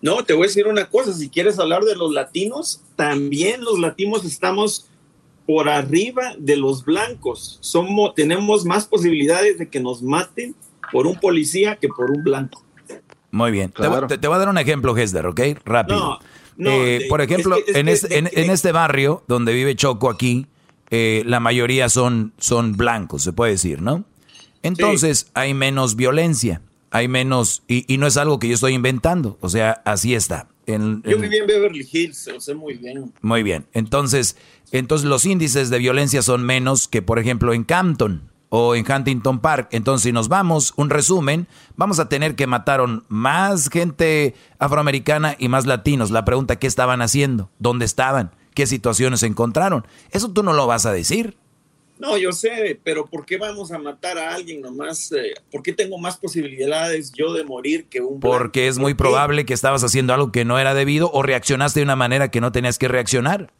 [0.03, 3.79] No, te voy a decir una cosa, si quieres hablar de los latinos, también los
[3.79, 4.89] latinos estamos
[5.47, 7.59] por arriba de los blancos.
[7.61, 10.55] Somos, tenemos más posibilidades de que nos maten
[10.93, 12.65] por un policía que por un blanco.
[13.31, 13.71] Muy bien.
[13.71, 15.41] Te, voy a dar un ejemplo, Hesder, ¿ok?
[15.65, 16.19] Rápido.
[16.59, 20.47] Eh, por ejemplo, en, este barrio donde vive Choco aquí,
[20.91, 24.05] eh, la mayoría son, son blancos, se puede decir, ¿no?
[24.63, 29.49] Entonces hay menos violencia, hay menos, y, no es algo que yo estoy inventando, o
[29.49, 30.49] sea, así está.
[30.67, 33.13] yo viví en Beverly Hills, lo sé muy bien.
[33.21, 34.37] Muy bien, entonces,
[34.73, 39.41] entonces los índices de violencia son menos que, por ejemplo, en Campton o en Huntington
[39.41, 39.69] Park.
[39.73, 41.47] Entonces, si nos vamos, un resumen,
[41.77, 46.11] vamos a tener que mataron más gente afroamericana y más latinos.
[46.11, 47.51] La pregunta, ¿qué estaban haciendo?
[47.59, 48.33] ¿Dónde estaban?
[48.55, 49.87] ¿Qué situaciones encontraron?
[50.11, 51.37] Eso tú no lo vas a decir.
[51.99, 55.13] No, yo sé, pero ¿por qué vamos a matar a alguien nomás?
[55.13, 58.21] Eh, ¿Por qué tengo más posibilidades yo de morir que un...
[58.21, 61.85] Porque es muy probable que estabas haciendo algo que no era debido o reaccionaste de
[61.85, 63.51] una manera que no tenías que reaccionar.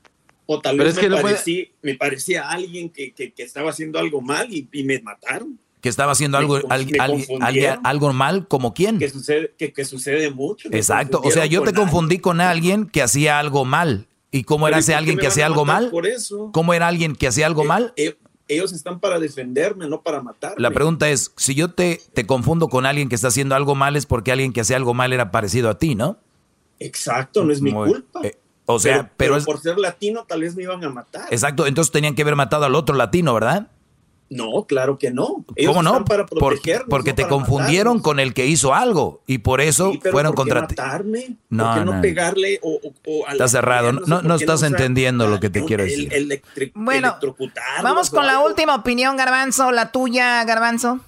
[0.47, 4.69] O tal vez me, parecía, me, parecía, alguien que, que, estaba haciendo algo mal y,
[4.73, 5.59] y me mataron.
[5.81, 6.61] Que estaba haciendo algo,
[7.85, 8.99] algo mal, como quién?
[8.99, 10.69] Que sucede, que, sucede mucho.
[10.73, 14.07] Exacto, o sea, yo te confundí con alguien que hacía algo mal.
[14.31, 15.91] ¿Y cómo era ese alguien que hacía algo mal?
[15.91, 16.51] Por eso.
[16.53, 17.93] ¿Cómo era alguien que hacía algo eh, mal?
[17.97, 18.17] Eh,
[18.49, 20.57] ellos están para defenderme, no para matarme.
[20.61, 23.97] La pregunta es, si yo te, te confundo con alguien que está haciendo algo mal,
[23.97, 26.19] es porque alguien que hacía algo mal era parecido a ti, ¿no?
[26.79, 28.21] Exacto, no es mi culpa.
[28.23, 28.37] Eh,
[28.67, 31.27] o sea, pero, por ser latino tal vez me iban a matar.
[31.31, 33.69] Exacto, entonces tenían que haber matado al otro latino, ¿verdad?
[34.29, 35.45] No, claro que no.
[35.67, 36.05] ¿Cómo no?
[36.05, 40.67] Para porque, porque te confundieron con el que hizo algo y por eso fueron contra
[40.67, 40.75] ti.
[40.77, 41.37] matarme?
[41.49, 43.93] No, ¿Por qué no, pegarle o, o Está cerrado.
[43.93, 46.43] No, no estás entendiendo lo que te quiero decir.
[46.75, 47.17] bueno,
[47.83, 51.01] vamos con la última opinión, Garbanzo, la tuya, Garbanzo.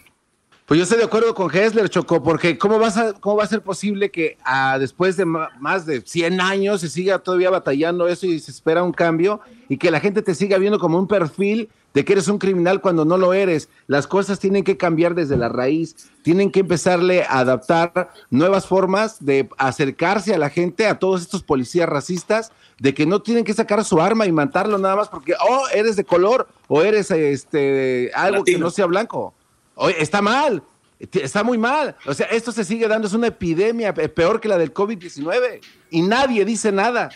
[0.68, 3.46] Pues yo estoy de acuerdo con Hessler, Choco, porque ¿cómo, vas a, cómo va a
[3.46, 8.26] ser posible que ah, después de más de 100 años se siga todavía batallando eso
[8.26, 9.40] y se espera un cambio
[9.70, 12.82] y que la gente te siga viendo como un perfil de que eres un criminal
[12.82, 13.70] cuando no lo eres?
[13.86, 19.24] Las cosas tienen que cambiar desde la raíz, tienen que empezarle a adaptar nuevas formas
[19.24, 23.54] de acercarse a la gente, a todos estos policías racistas, de que no tienen que
[23.54, 28.10] sacar su arma y matarlo nada más porque, oh, eres de color o eres este,
[28.14, 29.32] algo que no sea blanco.
[29.80, 30.62] Oye, está mal,
[30.98, 31.96] está muy mal.
[32.04, 35.60] O sea, esto se sigue dando, es una epidemia peor que la del COVID-19
[35.90, 37.10] y nadie dice nada.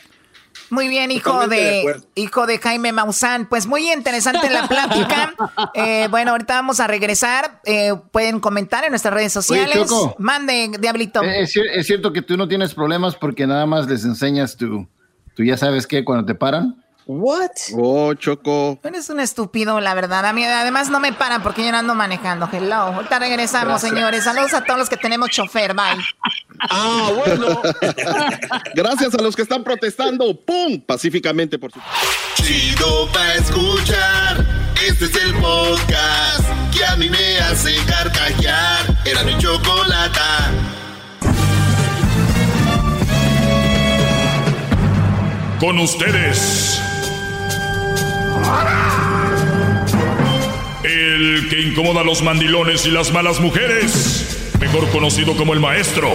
[0.70, 3.47] Muy bien, hijo de, hijo de Jaime Maussan.
[3.47, 5.34] Pues muy interesante la plática.
[5.74, 7.60] Eh, bueno, ahorita vamos a regresar.
[7.64, 9.89] Eh, pueden comentar en nuestras redes sociales.
[10.18, 11.22] Mande, Diablito.
[11.22, 14.86] Eh, es, cierto que tú no tienes problemas porque nada más les enseñas tu,
[15.34, 16.82] tú ya sabes qué cuando te paran.
[17.07, 17.51] What?
[17.77, 18.79] Oh, Choco.
[18.85, 20.24] Eres un estúpido, la verdad.
[20.24, 22.49] A mí, además, no me paran porque yo no ando manejando.
[22.53, 22.74] Hello.
[22.74, 24.24] Ahorita regresamos, señores.
[24.24, 25.74] Saludos a todos los que tenemos chofer.
[25.74, 26.03] Bye.
[26.70, 27.61] Ah, bueno.
[28.77, 30.41] Gracias a los que están protestando.
[30.43, 30.81] ¡Pum!
[30.81, 31.81] Pacíficamente, por su.
[32.37, 34.47] Chido pa' escuchar.
[34.87, 38.97] Este es el podcast que a mí me hace carcajear.
[39.05, 40.20] Era mi chocolate.
[45.59, 46.81] Con ustedes
[50.84, 56.09] el que incomoda a los mandilones y las malas mujeres, mejor conocido como el maestro.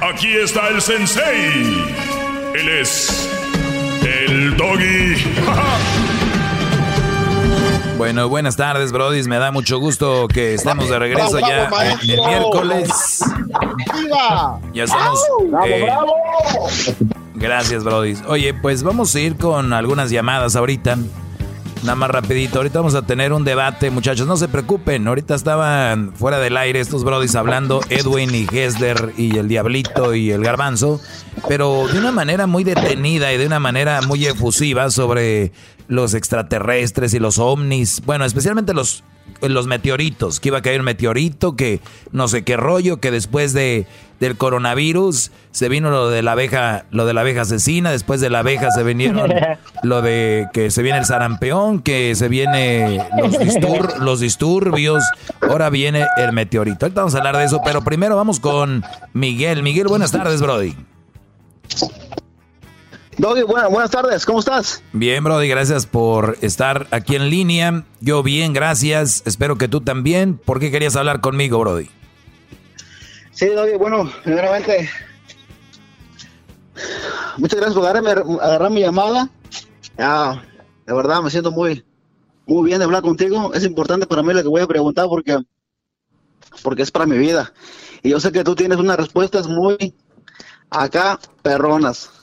[0.00, 1.92] Aquí está el sensei.
[2.54, 3.28] Él es
[4.02, 5.16] el doggy.
[8.02, 9.22] Bueno, buenas tardes, Brody.
[9.28, 13.20] Me da mucho gusto que estemos de regreso ya el miércoles.
[14.72, 15.20] Ya estamos.
[15.64, 15.86] Eh,
[17.42, 18.14] gracias, Brody.
[18.28, 20.96] Oye, pues vamos a ir con algunas llamadas ahorita.
[21.82, 26.12] Nada más rapidito, ahorita vamos a tener un debate, muchachos, no se preocupen, ahorita estaban
[26.14, 31.00] fuera del aire estos brodis hablando, Edwin y Hesler y el Diablito y el Garbanzo,
[31.48, 35.50] pero de una manera muy detenida y de una manera muy efusiva sobre
[35.92, 39.04] los extraterrestres y los ovnis, bueno, especialmente los
[39.40, 41.80] los meteoritos, que iba a caer un meteorito, que
[42.12, 43.86] no sé qué rollo, que después de,
[44.20, 48.30] del coronavirus se vino lo de la abeja, lo de la abeja asesina, después de
[48.30, 49.32] la abeja se vinieron
[49.82, 55.04] lo de que se viene el sarampeón, que se viene los, los disturbios,
[55.40, 56.86] ahora viene el meteorito.
[56.86, 59.62] Ahorita vamos a hablar de eso, pero primero vamos con Miguel.
[59.62, 60.74] Miguel, buenas tardes, Brody.
[63.22, 64.82] Doggy, buenas tardes, ¿cómo estás?
[64.92, 67.84] Bien, Brody, gracias por estar aquí en línea.
[68.00, 69.22] Yo bien, gracias.
[69.24, 70.38] Espero que tú también.
[70.38, 71.88] ¿Por qué querías hablar conmigo, Brody?
[73.30, 74.90] Sí, Doggy, bueno, primeramente,
[77.36, 79.30] muchas gracias por agarrar mi llamada.
[79.96, 80.44] Ya,
[80.84, 81.84] de verdad me siento muy,
[82.46, 83.54] muy bien de hablar contigo.
[83.54, 85.38] Es importante para mí lo que voy a preguntar porque,
[86.64, 87.52] porque es para mi vida.
[88.02, 89.94] Y yo sé que tú tienes unas respuestas muy
[90.70, 92.21] acá perronas.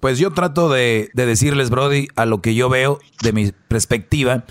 [0.00, 4.44] Pues yo trato de, de, decirles, Brody, a lo que yo veo de mi perspectiva.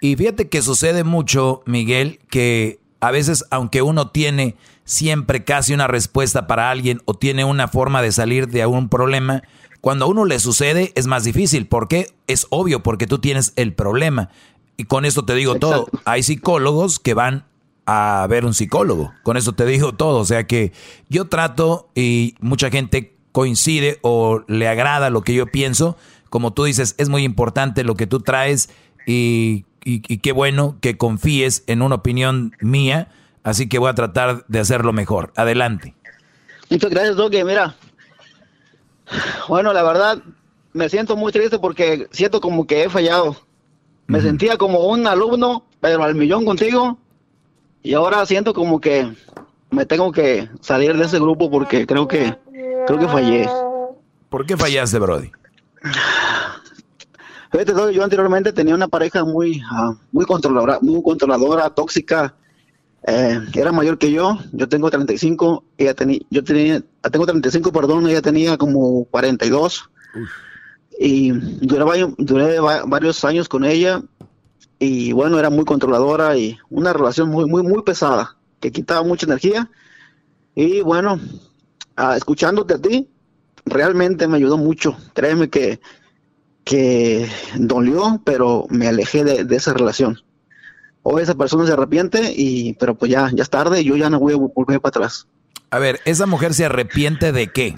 [0.00, 5.86] Y fíjate que sucede mucho, Miguel, que a veces, aunque uno tiene siempre casi una
[5.86, 9.42] respuesta para alguien o tiene una forma de salir de algún problema,
[9.80, 11.66] cuando a uno le sucede es más difícil.
[11.66, 12.14] ¿Por qué?
[12.26, 14.30] Es obvio, porque tú tienes el problema.
[14.76, 15.88] Y con esto te digo todo.
[16.04, 17.44] Hay psicólogos que van
[17.86, 19.12] a ver un psicólogo.
[19.22, 20.18] Con eso te digo todo.
[20.20, 20.72] O sea que
[21.08, 25.96] yo trato y mucha gente coincide o le agrada lo que yo pienso.
[26.30, 28.70] Como tú dices, es muy importante lo que tú traes
[29.06, 29.64] y,
[30.22, 33.08] qué bueno que confíes en una opinión mía.
[33.42, 35.32] Así que voy a tratar de hacerlo mejor.
[35.34, 35.96] Adelante.
[36.70, 37.44] Muchas gracias, Doge.
[37.44, 37.74] Mira,
[39.48, 40.22] bueno, la verdad,
[40.72, 43.36] me siento muy triste porque siento como que he fallado.
[44.06, 46.98] Me sentía como un alumno, pero al millón contigo.
[47.82, 49.12] Y ahora siento como que
[49.70, 52.43] me tengo que salir de ese grupo porque creo que
[52.86, 53.48] creo que fallé.
[54.28, 55.30] ¿Por qué fallaste, Brody?
[57.92, 62.34] yo anteriormente tenía una pareja muy ah, muy controladora, muy controladora, tóxica.
[63.06, 66.82] Eh, era mayor que yo, yo tengo 35, ella tenía, yo tenía,
[67.12, 69.90] tengo 35, perdón, ella tenía como 42.
[70.98, 71.84] Y duré,
[72.18, 74.02] duré varios años con ella
[74.78, 79.26] y bueno, era muy controladora y una relación muy, muy, muy pesada, que quitaba mucha
[79.26, 79.70] energía.
[80.54, 81.20] Y bueno,
[81.96, 83.08] ah, escuchándote a ti,
[83.64, 84.96] realmente me ayudó mucho.
[85.14, 85.80] Créeme que,
[86.64, 90.20] que dolió, pero me alejé de, esa relación.
[91.02, 94.08] Hoy esa persona se arrepiente, y, pero pues ya, ya es tarde y yo ya
[94.10, 95.26] no voy a volver para atrás.
[95.70, 97.76] A ver, ¿esa mujer se arrepiente de qué?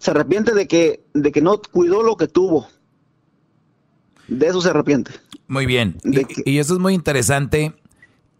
[0.00, 2.68] Se arrepiente de que, de que no cuidó lo que tuvo.
[4.28, 5.12] De eso se arrepiente.
[5.46, 5.96] Muy bien.
[6.04, 7.74] Y, eso es muy interesante.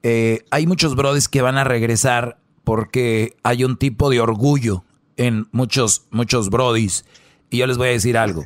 [0.02, 2.38] Eh, hay muchos brodis que van a regresar
[2.68, 4.84] porque hay un tipo de orgullo
[5.16, 7.06] en muchos, muchos brodis.
[7.48, 8.44] Y yo les voy a decir algo.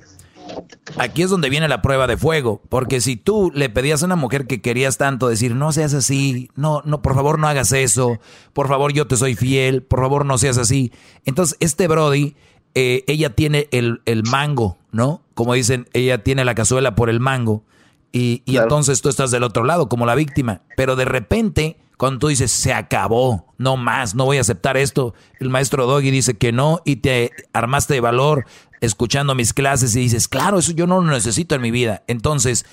[0.97, 4.15] Aquí es donde viene la prueba de fuego, porque si tú le pedías a una
[4.15, 8.21] mujer que querías tanto decir, no seas así, no, no, por favor no hagas eso,
[8.53, 10.93] por favor yo te soy fiel, por favor no seas así.
[11.25, 12.37] Entonces este Brody,
[12.77, 15.23] eh, ella tiene el, el mango, ¿no?
[15.35, 17.65] Como dicen, ella tiene la cazuela por el mango.
[18.13, 20.61] Y, entonces tú estás del otro lado como la víctima.
[20.77, 25.15] Pero de repente, cuando tú dices, se acabó, no más, no voy a aceptar esto,
[25.39, 28.45] el maestro Doggy dice que no y te armaste de valor
[28.81, 32.03] escuchando mis clases y dices, claro, eso yo no lo necesito en mi vida.
[32.09, 32.67] Entonces,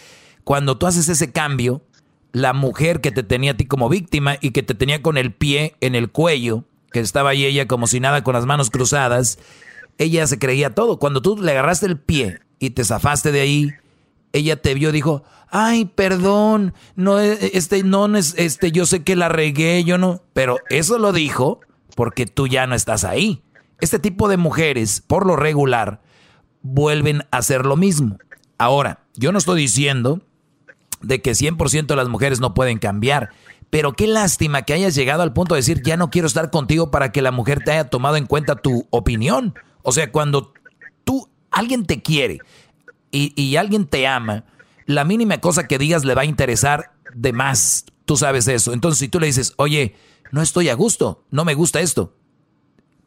[0.43, 1.83] cuando tú haces ese cambio,
[2.31, 5.31] la mujer que te tenía a ti como víctima y que te tenía con el
[5.31, 9.37] pie en el cuello, que estaba ahí ella como si nada con las manos cruzadas,
[9.99, 10.97] ella se creía todo.
[10.97, 13.73] Cuando tú le agarraste el pie y te zafaste de ahí,
[14.33, 19.83] ella te vio, dijo, ay, perdón, no, este, no, este, yo sé que la regué,
[19.83, 21.59] yo no, pero eso lo dijo
[21.95, 23.43] porque tú ya no estás ahí.
[23.81, 26.01] Este tipo de mujeres, por lo regular,
[26.61, 28.17] vuelven a hacer lo mismo.
[28.57, 30.21] Ahora, yo no estoy diciendo
[31.01, 33.29] de que 100% de las mujeres no pueden cambiar,
[33.69, 36.91] pero qué lástima que hayas llegado al punto de decir, ya no quiero estar contigo
[36.91, 39.53] para que la mujer te haya tomado en cuenta tu opinión.
[39.83, 40.53] O sea, cuando
[41.03, 42.39] tú, alguien te quiere,
[43.11, 44.45] y, alguien te ama,
[44.85, 47.85] la mínima cosa que digas le va a interesar de más.
[48.05, 48.73] Tú sabes eso.
[48.73, 49.95] Entonces, si tú le dices, oye,
[50.31, 52.15] no estoy a gusto, no me gusta esto.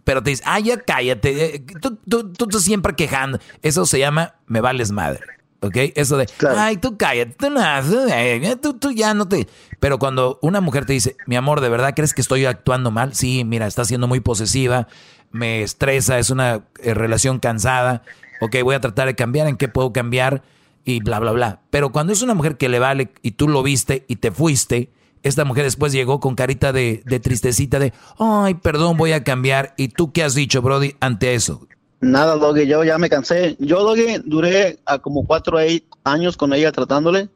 [0.05, 3.39] Pero te dices, ay, ya cállate, eh, tú, tú, siempre quejando.
[3.63, 5.21] Eso se llama me vales madre.
[5.61, 5.77] ¿Ok?
[5.95, 6.27] Eso de,
[6.57, 9.47] ay, tú cállate, eh, tú, tú, ya no te...
[9.79, 13.15] Pero cuando una mujer te dice, mi amor, ¿de verdad crees que estoy actuando mal?
[13.15, 14.89] Sí, mira, está siendo muy posesiva,
[15.31, 18.03] me estresa, es una eh, relación cansada
[18.43, 20.43] ok, voy a tratar de cambiar, en qué puedo cambiar
[20.85, 21.61] y bla, bla, bla.
[21.71, 24.91] Pero cuando es una mujer que le vale y tú lo viste y te fuiste,
[25.23, 29.75] esta mujer después llegó con carita de, tristecita de, ay, perdón, voy a cambiar.
[29.77, 31.67] ¿Y tú qué has dicho, Brody, ante eso?
[32.01, 33.57] Nada, Doggy, yo ya me cansé.
[33.61, 35.59] Yo, Doggy, duré a como cuatro
[36.03, 37.29] años con ella tratándole.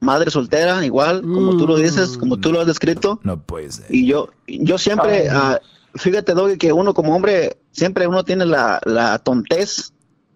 [0.00, 3.20] Madre soltera, igual, como tú lo dices, como tú lo has descrito.
[3.22, 3.86] No puede ser.
[3.94, 5.60] Y yo, yo siempre, ah,
[5.94, 9.93] fíjate, Doggy, que uno como hombre, siempre uno tiene la, la tontez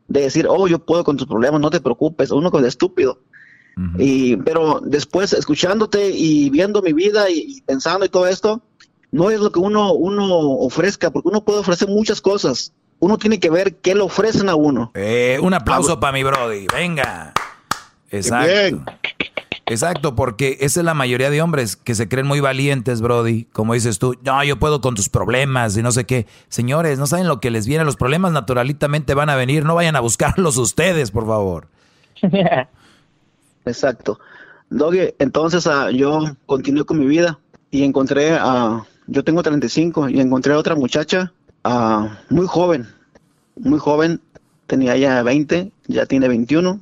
[0.09, 3.21] de decir, oh, yo puedo con tus problemas, no te preocupes, uno con el estúpido.
[3.97, 8.61] y, pero después, escuchándote y viendo mi vida y, pensando y todo esto,
[9.13, 13.39] no es lo que uno, uno ofrezca, porque uno puede ofrecer muchas cosas, uno tiene
[13.39, 14.91] que ver qué le ofrecen a uno.
[14.95, 17.33] Eh, un aplauso para mi Brody, venga.
[18.11, 18.83] Exacto.
[19.71, 23.45] Exacto, porque esa es la mayoría de hombres que se creen muy valientes, Brody.
[23.53, 26.27] Como dices tú, no, yo puedo con tus problemas y no sé qué.
[26.49, 27.85] Señores, no saben lo que les viene.
[27.85, 29.65] Los problemas naturalmente van a venir.
[29.65, 31.69] No vayan a buscarlos ustedes, por favor.
[33.65, 34.19] Exacto.
[34.71, 37.39] Doggy, entonces ah, yo continué con mi vida
[37.71, 38.85] y encontré a.
[39.07, 41.33] yo tengo 35 y encontré a otra muchacha
[41.65, 42.87] ah, muy joven.
[43.57, 44.21] Muy joven.
[44.67, 46.81] Tenía ya 20, ya tiene 21.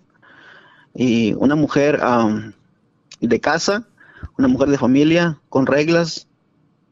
[0.94, 2.52] Y una mujer ah,
[3.20, 3.86] de casa,
[4.38, 6.28] una mujer de familia, con reglas.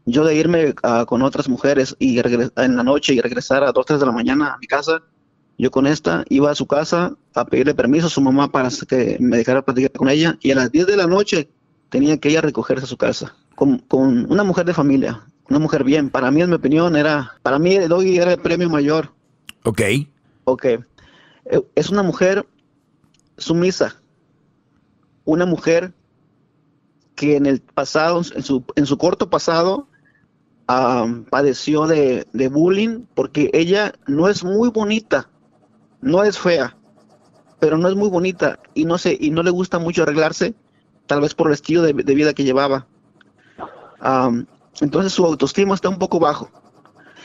[0.07, 0.75] Yo de irme
[1.07, 4.53] con otras mujeres y en la noche y regresar a 2, 3 de la mañana
[4.53, 5.03] a mi casa,
[5.57, 9.17] yo con esta iba a su casa a pedirle permiso a su mamá para que
[9.21, 11.49] me dejara platicar con ella y a las 10 de la noche
[11.89, 15.85] tenía que ella recogerse a su casa con, con una mujer de familia, una mujer
[15.85, 16.11] bien.
[16.11, 19.13] Para mí, en mi opinión, era, para mí Doggy era el premio mayor.
[19.65, 19.83] Ok.
[20.45, 20.65] Ok.
[20.65, 20.81] Eh,
[21.75, 22.47] es una mujer
[23.37, 24.01] sumisa,
[25.25, 25.93] una mujer
[27.15, 29.89] que en el pasado, en su, en su corto pasado,
[30.67, 35.29] padeció de, de bullying porque ella no es muy bonita,
[36.01, 36.77] no es fea,
[37.61, 40.55] pero no es muy bonita y no sé, y no le gusta mucho arreglarse,
[41.07, 42.87] tal vez por el estilo de, vida que llevaba.
[44.81, 46.51] entonces su autoestima está un poco bajo.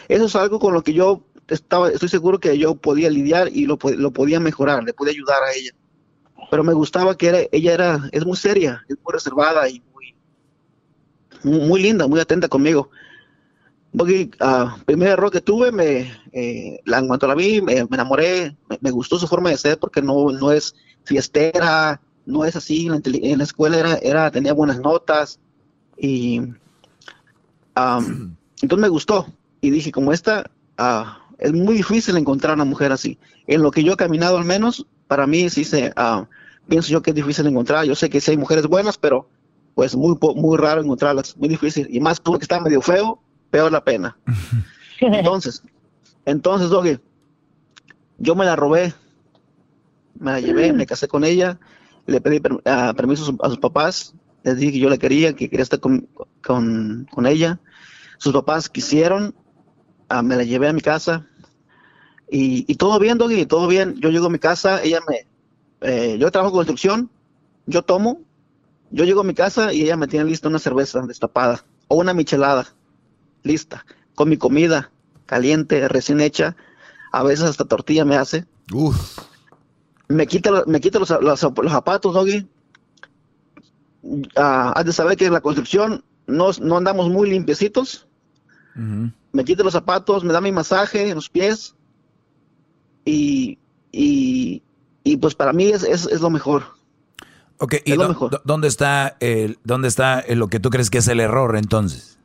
[0.07, 3.65] Eso es algo con lo que yo estaba, estoy seguro que yo podía lidiar y
[3.65, 5.71] lo, lo podía mejorar, le podía ayudar a ella.
[6.49, 10.15] Pero me gustaba que era, ella era, es muy seria, es muy reservada y muy,
[11.43, 12.89] muy linda, muy atenta conmigo.
[13.95, 18.55] Porque uh, primer error que tuve, me, eh, la, en cuanto la vi, me, enamoré,
[18.81, 23.37] me, gustó su forma de ser porque no, no es fiestera, no es así, en
[23.37, 25.39] la, escuela era, era, tenía buenas notas
[25.97, 26.37] y
[27.75, 29.27] entonces me gustó
[29.61, 33.17] y dije, como esta, ah, es muy difícil encontrar una mujer así.
[33.47, 36.27] En lo que yo he caminado al menos, para mí sí se, ah,
[36.69, 37.85] pienso yo que es difícil encontrar.
[37.85, 39.27] Yo sé que sí hay mujeres buenas, pero
[39.75, 41.87] pues muy, muy raro encontrarlas, muy difícil.
[41.89, 43.21] Y más tú que está medio feo,
[43.51, 44.17] peor la pena.
[45.01, 45.63] Entonces,
[46.25, 46.99] entonces, Doggy,
[48.17, 48.93] yo me la robé,
[50.19, 51.57] me la llevé, me casé con ella,
[52.05, 54.13] le pedí ah, permiso a sus, papás,
[54.43, 56.07] les dije que yo le quería, que quería estar con,
[57.25, 57.59] ella.
[58.17, 59.33] Sus papás quisieron,
[60.09, 61.25] ah, me la llevé a mi casa
[62.29, 63.95] y, todo bien, Doggy, todo bien.
[63.95, 65.25] Yo llego a mi casa, ella me,
[65.81, 67.09] eh, yo trabajo con construcción,
[67.65, 68.21] yo tomo,
[68.91, 72.13] yo llego a mi casa y ella me tiene lista una cerveza destapada o una
[72.13, 72.67] michelada
[73.43, 73.85] lista,
[74.15, 74.91] con mi comida
[75.25, 76.55] caliente, recién hecha,
[77.11, 78.45] a veces hasta tortilla me hace.
[80.07, 82.47] Me quita, me quita los, los, zapatos, Doggy.
[84.35, 88.07] Ah, has de saber que en la construcción no, no andamos muy limpiecitos.
[89.31, 91.75] Me quita los zapatos, me da mi masaje en los pies.
[93.05, 93.59] Y,
[93.91, 94.63] y,
[95.09, 96.63] y pues para mí es, es, es lo mejor.
[97.57, 97.95] Ok, ¿y
[98.45, 102.19] dónde está, el, dónde está lo que tú crees que es el error entonces?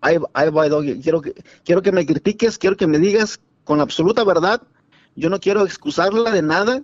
[0.00, 1.00] ahí, ahí va, Doggy.
[1.00, 4.62] Quiero que, quiero que me critiques, quiero que me digas con absoluta verdad.
[5.16, 6.82] Yo no quiero excusarla de nada.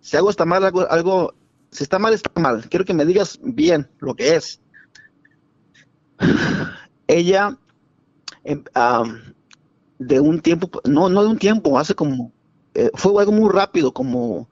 [0.00, 1.34] Si algo está mal, algo, algo
[1.70, 2.68] si está mal, está mal.
[2.68, 4.60] Quiero que me digas bien lo que es.
[7.06, 7.56] Ella,
[8.44, 8.64] em,
[9.98, 12.32] de un tiempo, no, no de un tiempo, hace como,
[12.76, 14.50] eh, fue algo muy rápido, como,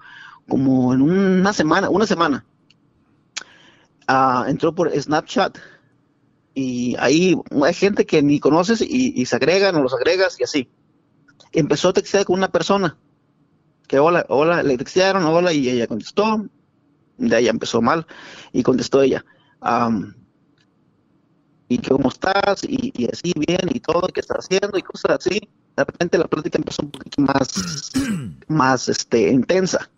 [0.48, 2.44] como en una semana, una semana.
[4.06, 5.58] Ah, entró por Snapchat
[6.54, 10.68] y ahí hay gente que ni conoces y, se agregan o los agregas y así.
[11.52, 12.96] Empezó a textear con una persona
[13.88, 16.46] que hola, hola, le textearon, hola, y ella contestó.
[17.18, 18.06] De ahí empezó mal
[18.52, 19.24] y contestó ella.
[21.68, 25.40] y cómo estás y, así bien y todo, qué estás haciendo y cosas así.
[25.76, 27.92] De repente la plática empezó un poquito más,
[28.48, 29.88] más este, intensa.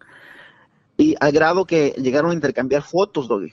[0.97, 3.53] Y al grado que llegaron a intercambiar fotos, Doggy.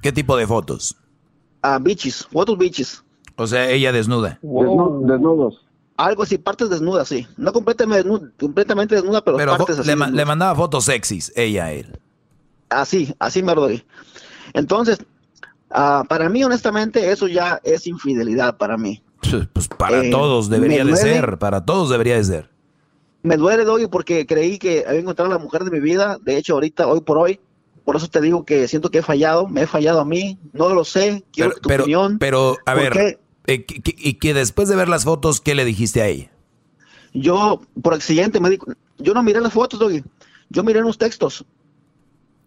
[0.00, 0.96] ¿Qué tipo de fotos?
[1.62, 3.02] a bichis, fotos bichis.
[3.36, 4.38] O sea, ella desnuda.
[4.42, 5.64] Desnudos.
[5.96, 7.26] Algo así, partes desnudas, sí.
[7.36, 9.88] No completamente desnuda, completamente desnuda pero, partes así.
[9.88, 11.98] Le, le, mandaba fotos sexys, ella a él.
[12.68, 13.84] Así, así me doy.
[14.52, 14.98] Entonces,
[15.70, 19.02] uh, para mí, honestamente, eso ya es infidelidad para mí.
[19.52, 22.50] Pues para eh, todos debería de ser, para todos debería de ser.
[23.22, 26.18] Me duele, Doy, porque creí que había encontrado a la mujer de mi vida.
[26.20, 27.40] De hecho, ahorita, hoy por hoy,
[27.84, 30.68] por eso te digo que siento que he fallado, me he fallado a mí, no
[30.70, 32.18] lo sé, quiero pero, tu opinión.
[32.18, 36.08] Pero, a ver, eh, y que después de ver las fotos, ¿qué le dijiste a
[36.08, 36.30] ella?
[37.14, 38.66] Yo, por accidente, me dijo,
[38.98, 40.02] yo no miré las fotos, Doggy,
[40.48, 41.44] yo miré unos textos.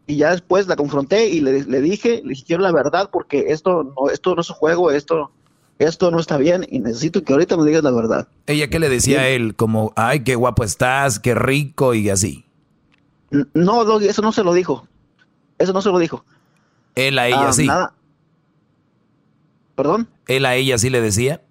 [0.08, 3.84] Y ya después la confronté y le, dije, le dije, quiero la verdad porque esto
[3.84, 5.32] no, esto no es un juego, esto
[5.80, 8.28] esto no está bien y necesito que ahorita me digas la verdad.
[8.48, 9.56] ¿Ella qué le decía a él?
[9.56, 12.46] Como, ay, qué guapo estás, qué rico y así.
[13.54, 14.88] No, Doggy, eso no se lo dijo.
[15.58, 16.24] Eso no se lo dijo.
[16.96, 17.68] Él a ella Ah, sí.
[17.68, 17.94] nada.
[19.76, 20.08] ¿Perdón?
[20.28, 21.42] Él a ella sí le decía.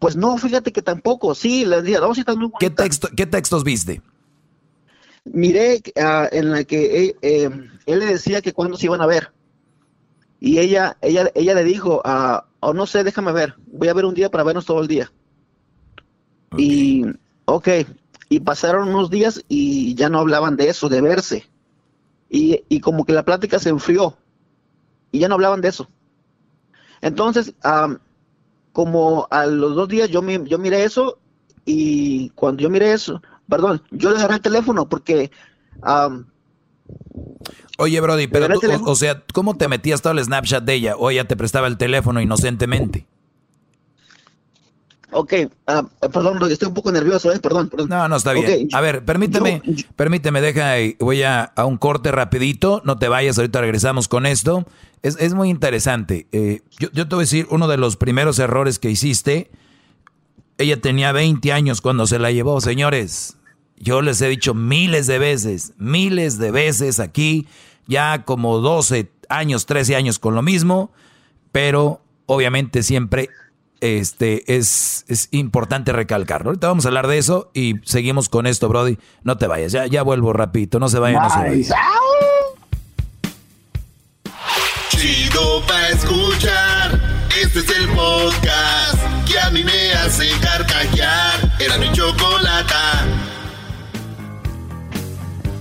[0.00, 1.34] Pues no, fíjate que tampoco.
[1.34, 4.02] Sí, le dije, no, sí estás muy ¿Qué, texto, ¿Qué textos viste?
[5.24, 7.50] miré ah, en la que eh, eh,
[7.86, 9.32] él le decía que cuándo se iban a ver.
[10.40, 14.04] Y ella, ella, ella le dijo, ah, oh, no sé, déjame ver, voy a ver
[14.04, 15.10] un día para vernos todo el día.
[16.56, 17.04] Y,
[17.46, 17.68] ok,
[18.28, 21.48] y pasaron unos días y ya no hablaban de eso, de verse.
[22.30, 24.16] Y, y como que la plática se enfrió
[25.12, 25.88] y ya no hablaban de eso.
[27.00, 27.98] Entonces, am,
[28.72, 31.18] como a los dos días yo, mi- yo miré eso
[31.64, 35.30] y cuando yo miré eso, perdón, yo le agarré el teléfono porque
[37.78, 40.96] Oye, Brody, pero tú, o, sea, ¿cómo te metías todo el Snapchat de ella?
[40.96, 43.06] O ella te prestaba el teléfono inocentemente.
[45.16, 45.32] Ok,
[45.68, 47.38] ah, perdón, estoy un poco nervioso, ¿eh?
[47.38, 47.88] perdón, perdón.
[47.88, 48.68] No, no, está bien.
[48.72, 49.62] A ver, permíteme,
[49.94, 54.26] permíteme, deja, y voy a, a un corte rapidito, no te vayas, ahorita regresamos con
[54.26, 54.66] esto.
[55.02, 56.26] Es, es muy interesante.
[56.32, 59.52] Eh, yo, yo te voy a decir, uno de los primeros errores que hiciste,
[60.58, 63.36] ella tenía 20 años cuando se la llevó, señores.
[63.76, 67.46] Yo les he dicho miles de veces, miles de veces aquí,
[67.86, 70.90] ya como 12 años, 13 años con lo mismo,
[71.52, 73.30] pero obviamente siempre
[73.80, 76.50] este, es, es importante recalcarlo.
[76.50, 78.98] Ahorita vamos a hablar de eso y seguimos con esto, Brody.
[79.22, 81.62] No te vayas, ya, ya vuelvo rapidito, no se vayan, no se vayan.
[84.88, 87.00] Chido pa' escuchar.
[87.42, 91.52] Este es el podcast que a mí me hace carcajear.
[91.58, 93.23] Era mi chocolata.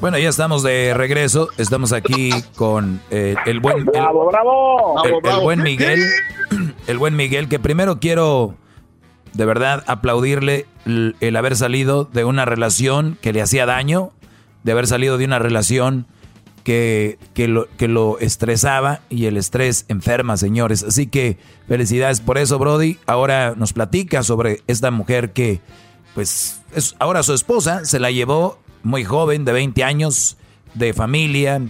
[0.03, 1.47] Bueno, ya estamos de regreso.
[1.57, 3.77] Estamos aquí con eh, el buen.
[3.77, 5.01] el- Bravo, bravo.
[5.05, 5.41] el, Bravo, el bravo.
[5.43, 6.03] buen Miguel,
[6.87, 8.53] el buen Miguel, que primero quiero
[9.31, 14.11] de verdad aplaudirle el, el haber salido de una relación que le hacía daño,
[14.63, 16.05] de haber salido de una relación
[16.65, 20.83] que, que, lo, que lo estresaba y el estrés enferma, señores.
[20.83, 21.37] Así que
[21.69, 22.97] felicidades por eso, Brody.
[23.05, 25.61] Ahora nos platica sobre esta mujer que,
[26.13, 30.37] pues, es ahora su esposa, se la llevó muy joven, de 20 años,
[30.73, 31.61] de familia,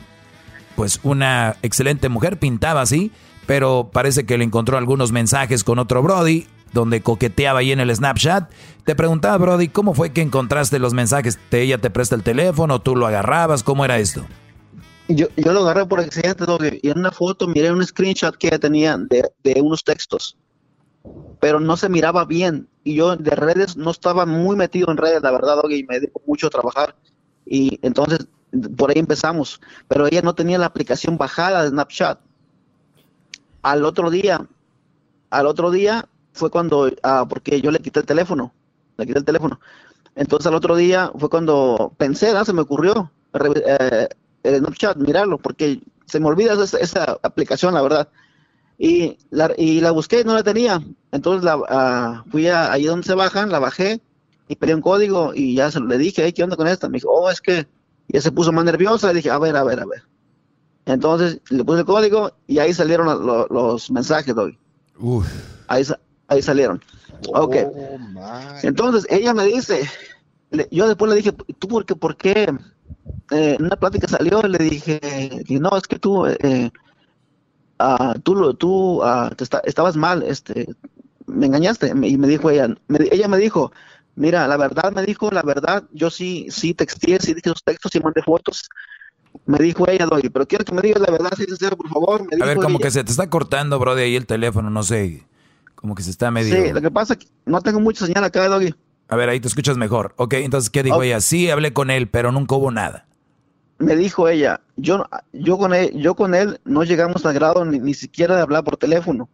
[0.75, 3.11] pues una excelente mujer, pintaba así,
[3.45, 7.95] pero parece que le encontró algunos mensajes con otro Brody, donde coqueteaba ahí en el
[7.95, 8.51] Snapchat.
[8.83, 11.37] Te preguntaba, Brody, ¿cómo fue que encontraste los mensajes?
[11.49, 12.81] ¿Te, ¿Ella te presta el teléfono?
[12.81, 13.63] ¿Tú lo agarrabas?
[13.63, 14.25] ¿Cómo era esto?
[15.07, 16.45] Yo, yo lo agarré por accidente,
[16.81, 20.37] y en una foto miré un screenshot que ella tenía de, de unos textos,
[21.39, 22.67] pero no se miraba bien.
[22.83, 26.11] Y yo de redes no estaba muy metido en redes, la verdad, y me dio
[26.25, 26.95] mucho a trabajar.
[27.45, 28.27] Y entonces
[28.75, 29.59] por ahí empezamos.
[29.87, 32.19] Pero ella no tenía la aplicación bajada de Snapchat.
[33.61, 34.45] Al otro día,
[35.29, 38.53] al otro día fue cuando, ah, porque yo le quité el teléfono,
[38.97, 39.59] le quité el teléfono.
[40.15, 44.07] Entonces al otro día fue cuando pensé, se me ocurrió eh,
[44.43, 48.09] el Snapchat, mirarlo, porque se me olvida esa, esa aplicación, la verdad.
[48.77, 50.81] Y la, y la busqué y no la tenía.
[51.11, 54.01] Entonces la, ah, fui a, ahí donde se bajan, la bajé
[54.47, 56.89] y pedí un código y ya se lo le dije, "Hey, ¿qué onda con esta?
[56.89, 57.67] Me dijo, oh, es que
[58.09, 59.07] ya se puso más nerviosa.
[59.09, 60.03] Le dije, a ver, a ver, a ver.
[60.85, 64.57] Entonces le puse el código y ahí salieron lo- lo- los mensajes, Doggy.
[65.67, 66.81] Ahí, sa- ahí salieron.
[67.33, 67.55] Ok.
[68.63, 69.87] Entonces ella me dice,
[70.51, 71.95] le- yo después le dije, ¿tú por qué?
[71.95, 72.53] ¿Por qué?
[73.31, 74.99] Eh, en una plática salió y le dije,
[75.49, 76.71] no, es que tú, eh,
[77.83, 80.67] ah, tú, lo- tú ah, te esta- estabas mal, este,
[81.27, 81.87] me engañaste.
[81.89, 83.71] Y me dijo ella, me- ella me dijo,
[84.15, 87.93] mira, la verdad, me dijo, la verdad, yo sí, sí texté, sí dije esos textos
[87.95, 88.69] y mandé fotos.
[89.45, 92.21] Me dijo ella, Doy, pero quiero que me digas la verdad, sí, sincero, por favor.
[92.29, 92.85] Me A ver, como ella.
[92.85, 95.23] que se te está cortando, Brody, ahí el teléfono, no sé.
[95.75, 96.55] Como que se está medio...
[96.65, 98.73] Sí, lo que pasa es que no tengo mucha señal acá, Doggy.
[99.09, 100.13] A ver, ahí te escuchas mejor.
[100.17, 101.19] Ok, entonces, ¿qué dijo ella?
[101.19, 103.05] Sí, hablé con él, pero nunca hubo nada.
[103.77, 107.79] Me dijo ella, yo, yo, con él, yo con él no llegamos al grado ni,
[107.79, 109.29] ni siquiera de hablar por teléfono.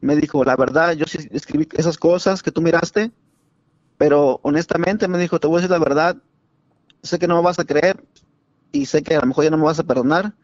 [0.00, 3.10] Me dijo, la verdad, yo sí escribí esas cosas que tú miraste,
[3.96, 6.16] pero honestamente me dijo, te voy a decir la verdad,
[7.02, 8.04] sé que no me vas a creer
[8.70, 10.34] y sé que a lo mejor ya no me vas a perdonar,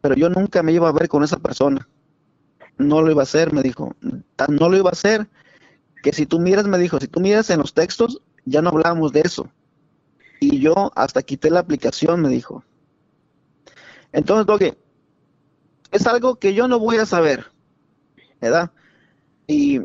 [0.00, 1.88] pero yo nunca me iba a ver con esa persona.
[2.76, 3.96] No lo iba a hacer, me dijo.
[4.36, 5.28] Tan no lo iba a hacer
[6.02, 9.12] que si tú miras, me dijo, si tú miras en los textos, ya no hablamos
[9.12, 9.48] de eso.
[10.40, 12.64] Y yo hasta quité la aplicación, me dijo.
[14.12, 14.74] Entonces, Doggy,
[15.90, 17.46] es algo que yo no voy a saber,
[18.40, 18.70] ¿verdad?
[19.46, 19.80] Y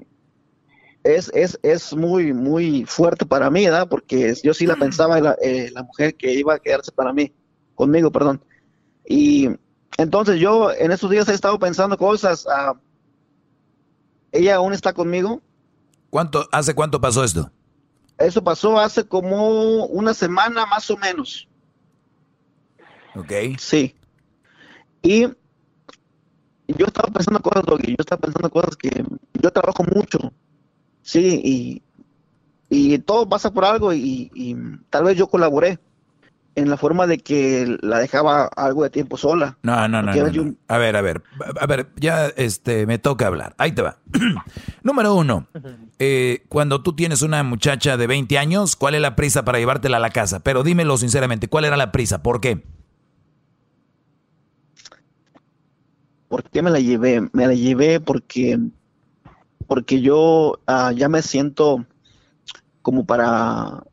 [1.03, 3.88] es, es, es muy, muy fuerte para mí, ¿verdad?
[3.88, 7.34] Porque yo sí la pensaba, la, eh, la mujer que iba a quedarse para mí,
[7.75, 8.43] conmigo, perdón.
[9.05, 9.49] Y
[9.97, 12.73] entonces yo en estos días he estado pensando cosas, ah,
[14.31, 15.41] ella aún está conmigo.
[16.09, 17.51] ¿Cuánto, ¿Hace cuánto pasó esto?
[18.18, 21.48] Eso pasó hace como una semana más o menos.
[23.15, 23.31] Ok.
[23.57, 23.95] Sí.
[25.02, 25.27] Y
[26.68, 29.03] yo estaba pensando cosas, Doggy, yo estaba pensando cosas que
[29.34, 30.31] yo trabajo mucho,
[31.02, 31.84] sí, y,
[32.69, 34.56] y todo pasa por algo y, y
[34.90, 35.80] tal vez yo colaboré
[36.55, 39.57] en la forma de que la dejaba algo de tiempo sola.
[39.63, 40.11] No, no, no.
[40.67, 41.23] A ver, a ver,
[41.59, 43.55] a ver, ya este, me toca hablar.
[43.57, 43.97] Ahí te va.
[44.84, 45.47] Número uno,
[45.99, 49.97] eh, cuando tú tienes una muchacha de 20 años, ¿cuál es la prisa para llevártela
[49.97, 50.41] a la casa?
[50.41, 52.21] Pero dímelo sinceramente, ¿cuál era la prisa?
[52.21, 52.63] ¿Por qué?
[56.27, 57.30] ¿Por qué me la llevé?
[57.34, 58.59] Me la llevé porque,
[59.67, 61.85] porque yo ah, ya me siento
[62.81, 63.84] como para,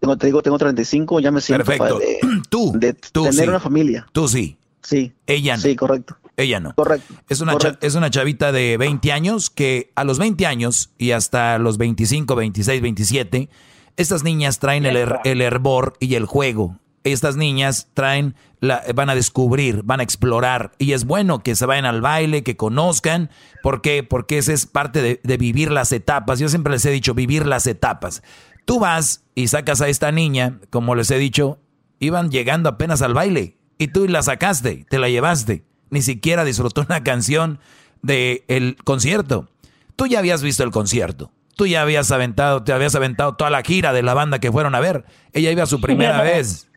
[0.00, 1.98] tengo, te digo, tengo 35, ya me siento Perfecto.
[1.98, 2.18] de,
[2.48, 3.48] tú, de tú tener sí.
[3.48, 4.06] una familia.
[4.12, 4.56] Tú sí.
[4.82, 5.12] Sí.
[5.26, 5.62] Ella no.
[5.62, 6.16] Sí, correcto.
[6.36, 6.74] Ella no.
[6.74, 7.14] Correcto.
[7.28, 11.10] Es una, cha- es una chavita de 20 años que a los 20 años y
[11.12, 13.48] hasta los 25, 26, 27,
[13.96, 16.78] estas niñas traen el, her- el hervor y el juego.
[17.04, 20.72] Estas niñas traen, la, van a descubrir, van a explorar.
[20.78, 23.30] Y es bueno que se vayan al baile, que conozcan.
[23.62, 24.02] ¿Por qué?
[24.02, 26.38] Porque esa es parte de, de vivir las etapas.
[26.38, 28.22] Yo siempre les he dicho, vivir las etapas.
[28.66, 31.58] Tú vas y sacas a esta niña, como les he dicho,
[32.00, 33.56] iban llegando apenas al baile.
[33.78, 35.64] Y tú la sacaste, te la llevaste.
[35.88, 37.60] Ni siquiera disfrutó una canción
[38.02, 39.48] del el concierto.
[39.94, 41.30] Tú ya habías visto el concierto.
[41.54, 44.74] Tú ya habías aventado, te habías aventado toda la gira de la banda que fueron
[44.74, 45.04] a ver.
[45.32, 46.68] Ella iba a su primera vez.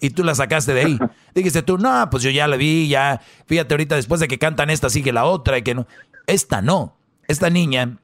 [0.00, 0.98] Y tú la sacaste de ahí.
[1.34, 3.20] Dijiste tú, no, pues yo ya la vi, ya.
[3.46, 5.88] Fíjate ahorita, después de que cantan esta, sigue la otra y que no.
[6.28, 6.96] Esta no.
[7.26, 7.98] Esta niña,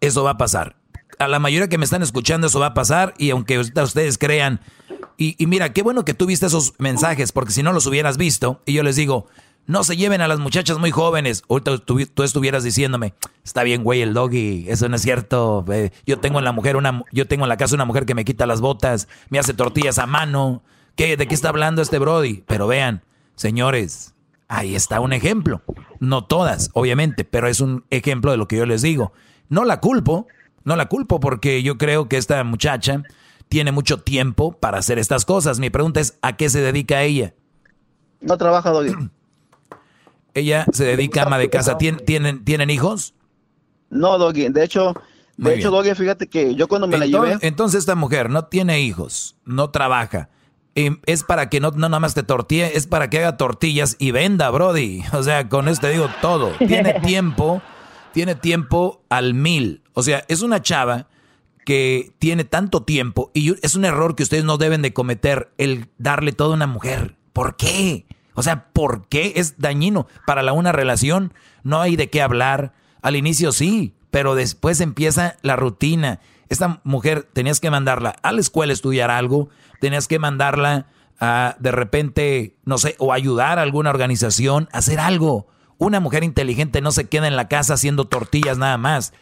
[0.00, 0.79] eso va a pasar.
[1.20, 3.12] A la mayoría que me están escuchando, eso va a pasar.
[3.18, 4.60] Y aunque ustedes crean.
[5.18, 8.62] Y, mira, qué bueno que tú viste esos mensajes, porque si no los hubieras visto,
[8.64, 9.26] y yo les digo,
[9.66, 11.42] no se lleven a las muchachas muy jóvenes.
[11.46, 13.12] Ahorita tú, estuvieras diciéndome,
[13.44, 15.62] está bien, güey, el doggy, eso no es cierto.
[16.06, 18.24] yo tengo en la mujer una, yo tengo en la casa una mujer que me
[18.24, 20.62] quita las botas, me hace tortillas a mano.
[20.96, 21.18] ¿Qué?
[21.18, 22.42] ¿De qué está hablando este Brody?
[22.46, 23.02] Pero vean,
[23.34, 24.14] señores,
[24.48, 25.60] ahí está un ejemplo.
[25.98, 29.12] No todas, obviamente, pero es un ejemplo de lo que yo les digo.
[29.50, 30.26] No la culpo,
[30.64, 33.02] no la culpo porque yo creo que esta muchacha
[33.48, 35.58] tiene mucho tiempo para hacer estas cosas.
[35.58, 37.34] Mi pregunta es, ¿a qué se dedica ella?
[38.20, 38.92] No trabaja, Doggy.
[40.34, 41.76] Ella se dedica a ama de casa.
[41.78, 43.14] ¿Tien- ¿Tienen, ¿tienen hijos?
[43.88, 44.48] No, Doggy.
[44.50, 44.94] De hecho,
[45.36, 48.30] Muy de hecho, Doggy, fíjate que yo cuando me la Entonces, llevé, entonces esta mujer
[48.30, 50.28] no tiene hijos, no trabaja.
[50.76, 53.96] Y es para que no, no nada más te tortille, es para que haga tortillas
[53.98, 55.02] y venda, Brody.
[55.12, 56.52] O sea, con esto te digo todo.
[56.58, 57.60] Tiene tiempo,
[58.12, 59.82] tiene tiempo al mil.
[59.94, 61.08] O sea, es una chava
[61.64, 65.88] que tiene tanto tiempo y es un error que ustedes no deben de cometer el
[65.98, 67.16] darle todo a una mujer.
[67.32, 68.06] ¿Por qué?
[68.34, 70.06] O sea, ¿por qué es dañino?
[70.26, 71.32] Para la una relación
[71.62, 72.72] no hay de qué hablar.
[73.02, 76.20] Al inicio sí, pero después empieza la rutina.
[76.48, 79.48] Esta mujer tenías que mandarla a la escuela a estudiar algo,
[79.80, 80.86] tenías que mandarla
[81.20, 85.46] a de repente, no sé, o ayudar a alguna organización, a hacer algo.
[85.80, 89.12] Una mujer inteligente no se queda en la casa haciendo tortillas nada más.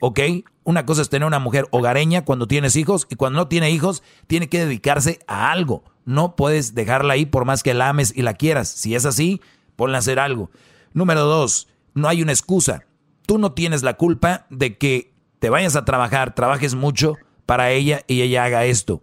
[0.00, 0.20] ¿ok?
[0.64, 4.02] Una cosa es tener una mujer hogareña cuando tienes hijos y cuando no tiene hijos
[4.26, 5.82] tiene que dedicarse a algo.
[6.04, 8.68] No puedes dejarla ahí por más que la ames y la quieras.
[8.68, 9.40] Si es así,
[9.76, 10.50] ponla a hacer algo.
[10.92, 12.84] Número dos, no hay una excusa.
[13.26, 18.02] Tú no tienes la culpa de que te vayas a trabajar, trabajes mucho para ella
[18.06, 19.02] y ella haga esto.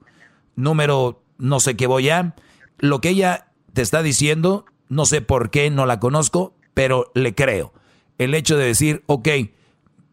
[0.55, 2.35] Número, no sé qué voy a.
[2.77, 7.33] Lo que ella te está diciendo, no sé por qué, no la conozco, pero le
[7.35, 7.73] creo.
[8.17, 9.27] El hecho de decir, ok,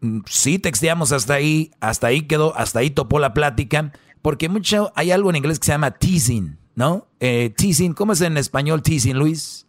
[0.01, 3.91] mm, sí texteamos hasta ahí, hasta ahí quedó, hasta ahí topó la plática,
[4.21, 7.07] porque mucho, hay algo en inglés que se llama teasing, ¿no?
[7.19, 9.65] Eh, teasing, ¿cómo es en español teasing, Luis?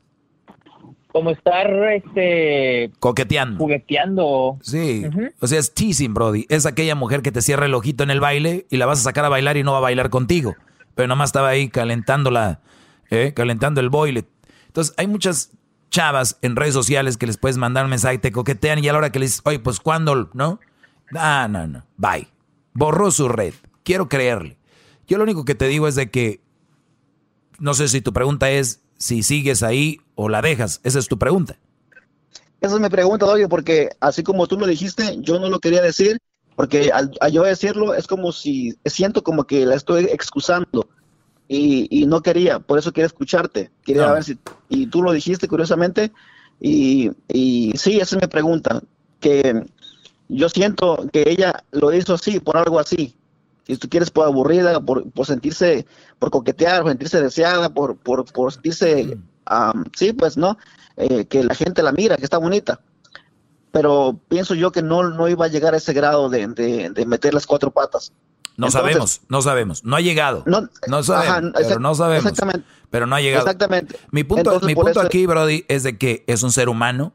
[1.13, 3.59] Como estar este Coqueteando.
[3.59, 4.59] jugueteando.
[4.63, 5.05] Sí,
[5.41, 6.47] o sea, es teasing, Brody.
[6.49, 9.03] Es aquella mujer que te cierra el ojito en el baile y la vas a
[9.03, 10.55] sacar a bailar y no va a bailar contigo.
[10.95, 12.61] Pero nomás estaba ahí calentando la,
[13.11, 13.33] ¿eh?
[13.35, 14.25] calentando el boile.
[14.69, 15.51] Entonces, hay muchas
[15.91, 18.99] chavas en redes sociales que les puedes mandar un mensaje, te coquetean y a la
[18.99, 20.31] hora que le dices, oye, pues ¿cuándo?
[20.33, 20.61] ¿No?
[21.15, 22.29] Ah, no, no, bye.
[22.73, 23.53] Borró su red.
[23.83, 24.57] Quiero creerle.
[25.07, 26.41] Yo lo único que te digo es de que,
[27.59, 30.81] no sé si tu pregunta es si sigues ahí o la dejas.
[30.85, 31.59] Esa es tu pregunta.
[32.61, 35.83] esa es mi pregunta, Doggy, porque así como tú lo dijiste, yo no lo quería
[35.83, 36.19] decir,
[36.55, 40.89] porque al, al yo decirlo es como si, siento como que la estoy excusando
[41.53, 44.15] y, y no quería, por eso quería escucharte, quería No.
[44.15, 46.13] ver si, y tú lo dijiste curiosamente,
[46.61, 48.83] y, y sí, esa es mi pregunta,
[49.19, 49.67] que
[50.29, 53.17] yo siento que ella lo hizo así, por algo así,
[53.67, 55.87] si tú quieres por aburrida, por, por sentirse,
[56.21, 60.57] por coquetear, por sentirse deseada, por, por, por sentirse, am, sí, pues, ¿no?
[60.97, 62.81] Eh, que la gente la mira, que está bonita.
[63.73, 67.35] pero pienso yo que no, no iba a llegar a ese grado de, de, meter
[67.35, 68.13] las cuatro patas.
[68.61, 70.43] No sabemos, no sabemos, no ha llegado.
[70.47, 72.27] No, no sabemos, pero no sabemos.
[72.27, 72.69] Exactamente.
[72.91, 73.45] Pero no ha llegado.
[73.45, 73.97] Exactamente.
[74.11, 77.13] Mi punto, mi punto aquí, Brody, es de que es un ser humano,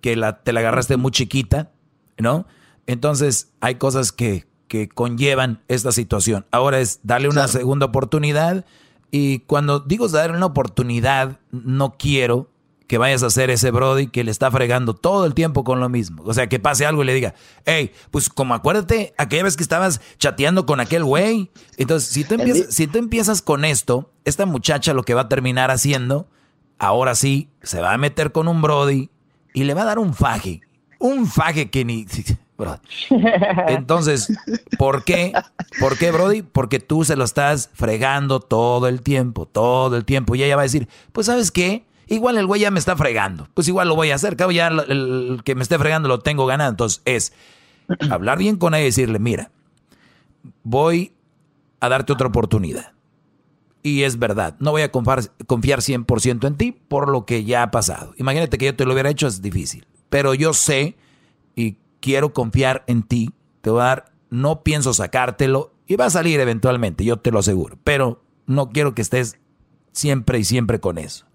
[0.00, 1.70] que la, te la agarraste muy chiquita,
[2.18, 2.46] ¿no?
[2.86, 6.46] Entonces hay cosas que, que conllevan esta situación.
[6.50, 8.64] Ahora es darle una segunda oportunidad
[9.10, 12.50] y cuando digo darle una oportunidad, no quiero
[12.86, 15.88] que vayas a hacer ese Brody que le está fregando todo el tiempo con lo
[15.88, 16.22] mismo.
[16.24, 17.34] O sea, que pase algo y le diga,
[17.64, 21.50] hey, pues como acuérdate, aquella vez que estabas chateando con aquel güey.
[21.76, 25.28] Entonces, si tú, empiezas, si tú empiezas con esto, esta muchacha lo que va a
[25.28, 26.28] terminar haciendo,
[26.78, 29.10] ahora sí, se va a meter con un Brody
[29.54, 30.60] y le va a dar un faje.
[30.98, 32.06] Un faje que ni...
[33.68, 34.32] Entonces,
[34.78, 35.32] ¿por qué?
[35.80, 36.42] ¿Por qué, Brody?
[36.42, 40.34] Porque tú se lo estás fregando todo el tiempo, todo el tiempo.
[40.34, 43.48] Y ella va a decir, pues sabes qué, igual el güey ya me está fregando.
[43.54, 46.46] Pues igual lo voy a hacer, cabo ya el, que me esté fregando lo tengo
[46.46, 46.70] ganado.
[46.70, 47.32] Entonces es
[48.10, 49.50] hablar bien con ella y decirle, mira,
[50.62, 51.12] voy
[51.80, 52.92] a darte otra oportunidad.
[53.82, 57.62] Y es verdad, no voy a confiar, confiar 100% en ti por lo que ya
[57.62, 58.14] ha pasado.
[58.16, 59.86] Imagínate que yo te lo hubiera hecho, es difícil.
[60.08, 60.96] Pero yo sé
[61.54, 66.10] y quiero confiar en ti, te voy a dar, no pienso sacártelo y va a
[66.10, 69.38] salir eventualmente, yo te lo aseguro, pero no quiero que estés
[69.92, 71.26] siempre y siempre con eso.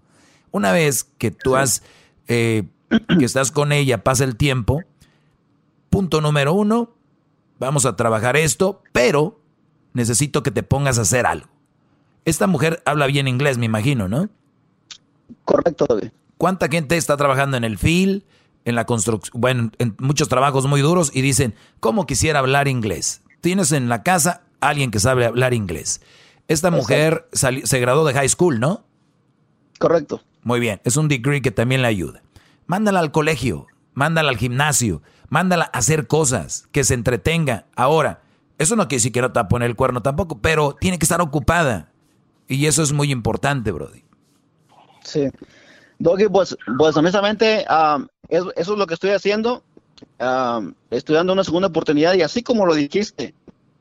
[0.50, 1.82] Una vez que tú has,
[2.28, 2.64] eh,
[3.18, 4.82] que estás con ella, pasa el tiempo,
[5.90, 6.94] punto número uno,
[7.58, 9.40] vamos a trabajar esto, pero
[9.92, 11.48] necesito que te pongas a hacer algo.
[12.24, 14.28] Esta mujer habla bien inglés, me imagino, ¿no?
[15.44, 15.86] Correcto.
[16.36, 18.24] ¿Cuánta gente está trabajando en el FIL?
[18.64, 23.22] en la construcción, bueno, en muchos trabajos muy duros y dicen, ¿cómo quisiera hablar inglés?
[23.40, 26.02] Tienes en la casa alguien que sabe hablar inglés.
[26.48, 28.84] Esta mujer se graduó de high school, ¿no?
[29.78, 30.20] Correcto.
[30.42, 32.22] Muy bien, es un degree que también le ayuda.
[32.66, 37.66] Mándala al colegio, mándala al gimnasio, mándala a hacer cosas, que se entretenga.
[37.76, 38.22] Ahora,
[38.58, 41.20] eso no quiere decir que no te va el cuerno tampoco, pero tiene que estar
[41.20, 41.90] ocupada.
[42.48, 44.02] Y eso es muy importante, Brody.
[45.04, 45.28] Sí.
[45.98, 47.64] Doggy, pues, pues honestamente,
[48.28, 49.62] eso, es lo que estoy haciendo.
[50.90, 53.34] estoy dando una segunda oportunidad y así como lo dijiste,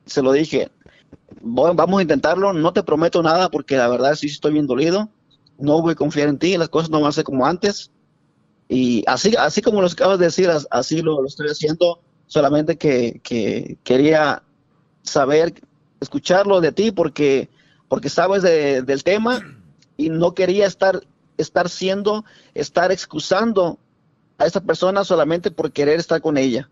[0.06, 0.70] se lo dije,
[1.42, 5.10] vamos a intentarlo, no te prometo nada porque la verdad sí estoy bien dolido,
[5.60, 7.92] no voy a confiar en ti, las cosas no van a ser como antes.
[8.68, 14.44] Y así, así como lo acabas de decir, así lo, estoy haciendo, solamente que, quería
[15.04, 15.54] saber,
[16.00, 17.50] escucharlo de ti porque,
[17.88, 19.42] porque sabes del tema
[19.98, 21.02] y no quería estar,
[21.38, 22.24] estar siendo,
[22.54, 23.80] estar excusando
[24.38, 26.70] a esa persona solamente por querer estar con ella.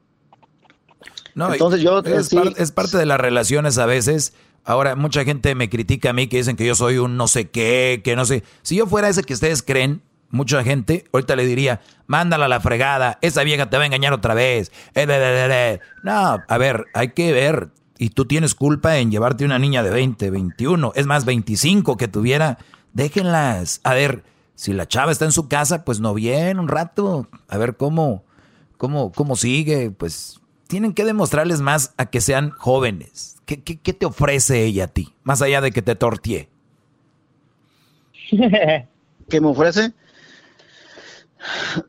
[1.34, 4.34] No, Entonces yo es, es parte de las relaciones a veces.
[4.68, 7.49] Ahora, mucha gente me critica a mí que dicen que yo soy un no sé
[7.49, 8.44] qué, que no sé.
[8.64, 12.60] Si yo fuera ese que ustedes creen, mucha gente, ahorita le diría, mándala a la
[12.60, 14.73] fregada, esa vieja te va a engañar otra vez.
[14.94, 17.69] Eh, no, a ver, hay que ver.
[17.98, 22.10] Y tú tienes culpa en llevarte una niña de 20, 21, es más, 25 que
[22.10, 22.57] tuviera.
[22.91, 23.80] Déjenlas.
[23.85, 24.26] A ver,
[24.56, 28.26] si la chava está en su casa, pues no viene un rato, a ver cómo,
[28.76, 33.38] cómo, cómo sigue, pues tienen que demostrarles más a que sean jóvenes.
[33.45, 35.14] ¿Qué, te ofrece ella a ti?
[35.23, 36.49] Más allá de que te tortee.
[39.30, 39.94] ¿Qué me ofrece?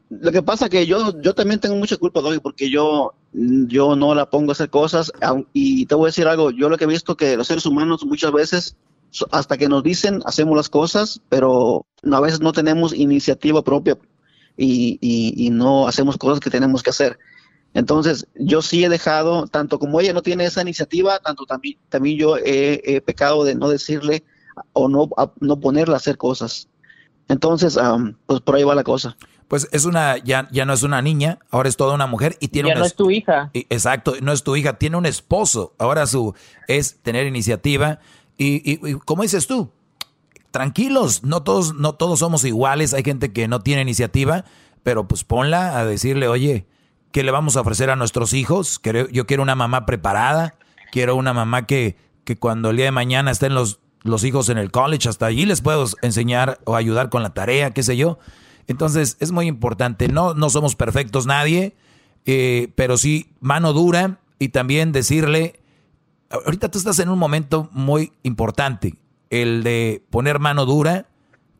[0.08, 4.14] Lo que pasa que yo, yo también tengo mucha culpa, Doggy, porque yo, yo no
[4.14, 5.12] la pongo a hacer cosas.
[5.52, 8.04] Y te voy a decir algo, yo lo que he visto que los seres humanos
[8.04, 8.76] muchas veces
[9.30, 13.96] hasta que nos dicen, hacemos las cosas, pero a veces no tenemos iniciativa propia
[14.56, 17.18] y, y, no hacemos cosas que tenemos que hacer.
[17.74, 22.18] Entonces, yo sí he dejado, tanto como ella no tiene esa iniciativa, tanto también, también
[22.18, 24.24] yo he, pecado de no decirle
[24.72, 25.08] o no,
[25.40, 26.68] no ponerla a hacer cosas.
[27.28, 27.78] Entonces,
[28.26, 29.16] pues por ahí va la cosa.
[29.48, 32.48] Pues es una, ya, ya no es una niña, ahora es toda una mujer y
[32.48, 33.50] tiene ya no es tu hija.
[33.54, 35.74] exacto, no es tu hija, tiene un esposo.
[35.78, 36.34] Ahora su
[36.66, 37.98] es tener iniciativa
[38.36, 39.72] y, y, como dices tú,
[40.50, 44.44] tranquilos, no todos, no todos somos iguales, hay gente que no tiene iniciativa,
[44.82, 46.66] pero pues ponla a decirle, oye,
[47.12, 48.80] ¿qué le vamos a ofrecer a nuestros hijos?
[49.12, 50.54] Yo quiero una mamá preparada,
[50.92, 54.58] quiero una mamá que, que cuando el día de mañana estén los, los hijos en
[54.58, 58.18] el college, hasta allí les puedo enseñar o ayudar con la tarea, qué sé yo.
[58.66, 61.74] Entonces es muy importante, no, no somos perfectos nadie,
[62.26, 65.60] eh, pero sí mano dura y también decirle,
[66.30, 68.96] ahorita tú estás en un momento muy importante,
[69.30, 71.06] el de poner mano dura,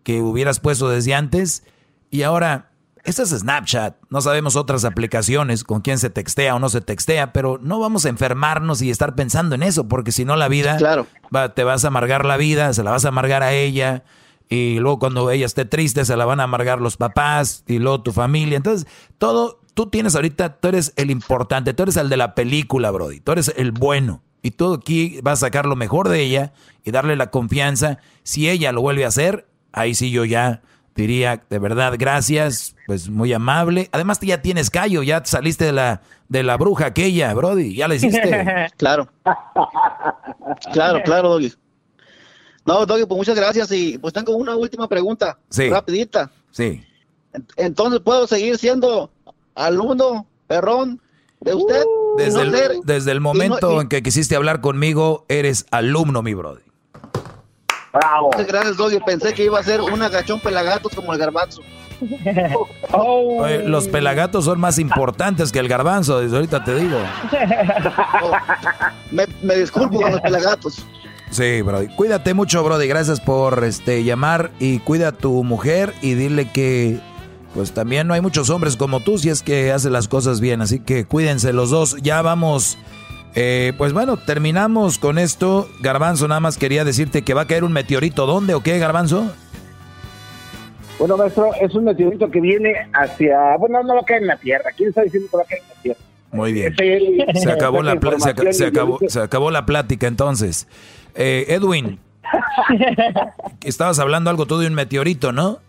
[0.03, 1.65] que hubieras puesto desde antes,
[2.11, 2.68] y ahora,
[3.09, 7.33] este es Snapchat, no sabemos otras aplicaciones con quién se textea o no se textea,
[7.33, 10.77] pero no vamos a enfermarnos y estar pensando en eso, porque si no la vida,
[10.77, 11.07] claro.
[11.55, 14.05] te vas a amargar la vida, se la vas a amargar a ella,
[14.49, 18.03] y luego cuando ella esté triste se la van a amargar los papás, y luego
[18.03, 18.87] tu familia, entonces
[19.19, 23.21] todo tú tienes ahorita, tú eres el importante, tú eres el de la película, Brody,
[23.21, 24.23] tú eres el bueno.
[24.43, 26.53] Y tú aquí vas a sacar lo mejor de ella
[26.85, 27.99] y darle la confianza.
[28.23, 30.63] Si ella lo vuelve a hacer, ahí sí yo ya
[31.03, 33.89] diría, de verdad, gracias, pues muy amable.
[33.93, 37.89] Además, tú ya tienes callo, ya saliste de la, de la bruja aquella, Brody, ya
[37.89, 38.69] la hiciste.
[38.77, 39.09] claro.
[40.73, 41.53] Claro, claro, Doggy.
[42.67, 45.39] No, Doggy, pues muchas gracias y pues tengo una última pregunta.
[45.49, 45.71] Sí.
[45.71, 46.31] Rapidita.
[46.51, 46.83] Sí.
[47.57, 49.11] Entonces, ¿puedo seguir siendo
[49.55, 51.01] alumno, perrón,
[51.41, 51.83] de usted?
[52.17, 55.67] Desde, No el, desde el momento y no- y- en que quisiste hablar conmigo, eres
[55.71, 56.63] alumno, mi Brody.
[57.93, 59.01] Muchas gracias, Doggy.
[59.01, 61.63] Pensé que iba a ser un agachón pelagatos como el garbanzo.
[62.93, 66.99] Oye, los pelagatos son más importantes que el garbanzo, desde ahorita te digo.
[69.11, 70.85] me, me disculpo con los pelagatos.
[71.31, 71.89] Sí, Brody.
[71.89, 72.87] Cuídate mucho, Brody.
[72.87, 77.01] Gracias por este llamar y cuida a tu mujer y dile que
[77.55, 80.63] pues también no hay muchos hombres como tú si es que hace las cosas bien.
[80.63, 81.97] Así que cuídense los dos.
[82.01, 82.79] Ya vamos.
[83.35, 85.69] Eh, pues bueno, terminamos con esto.
[85.81, 88.27] Garbanzo, nada más quería decirte que va a caer un meteorito.
[88.27, 89.31] ¿Dónde o qué, Garbanzo?
[90.99, 93.57] Bueno, maestro, es un meteorito que viene hacia.
[93.59, 94.71] Bueno, no va a caer en la Tierra.
[94.77, 96.01] ¿Quién está diciendo que va a caer en la Tierra?
[96.33, 96.75] Muy bien.
[97.35, 100.67] Se acabó, la, se, se acabó, se acabó la plática entonces.
[101.15, 102.01] Eh, Edwin,
[103.63, 105.61] estabas hablando algo tú de un meteorito, ¿no?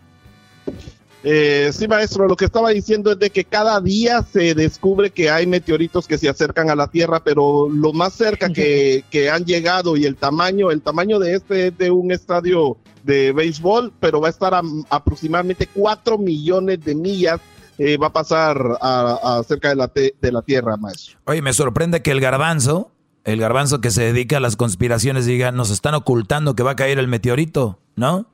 [1.22, 5.28] Eh, sí, maestro, lo que estaba diciendo es de que cada día se descubre que
[5.30, 9.44] hay meteoritos que se acercan a la Tierra, pero lo más cerca que, que han
[9.44, 14.20] llegado y el tamaño, el tamaño de este es de un estadio de béisbol, pero
[14.20, 17.38] va a estar a, aproximadamente 4 millones de millas,
[17.78, 21.18] eh, va a pasar a, a cerca de la, te- de la Tierra, maestro.
[21.26, 22.90] Oye, me sorprende que el garbanzo,
[23.24, 26.76] el garbanzo que se dedica a las conspiraciones, diga, nos están ocultando que va a
[26.76, 28.26] caer el meteorito, ¿no?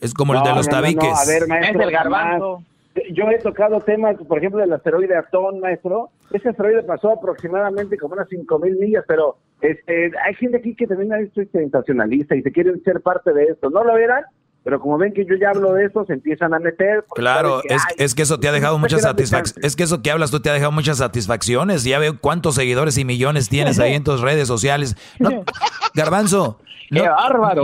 [0.00, 1.28] Es como el de los no, no, no, tabiques.
[1.28, 1.80] A ver, maestro.
[1.80, 2.64] Es el garbanzo.
[3.12, 6.10] Yo he tocado temas, por ejemplo, del asteroide Atón, maestro.
[6.32, 11.12] Ese asteroide pasó aproximadamente como unas 5.000 millas, pero este, hay gente aquí que también
[11.12, 13.70] es sensacionalista y se quieren ser parte de esto.
[13.70, 14.24] No lo verán,
[14.64, 17.04] pero como ven que yo ya hablo de esto, se empiezan a meter.
[17.14, 19.64] Claro, que, es, ay, es que eso te ha dejado muchas satisfacciones.
[19.64, 21.84] Es que eso que hablas tú te ha dejado muchas satisfacciones.
[21.84, 24.96] Ya veo cuántos seguidores y millones tienes ahí en tus redes sociales.
[25.18, 25.44] No,
[25.94, 26.58] Garbanzo,
[26.98, 27.02] no,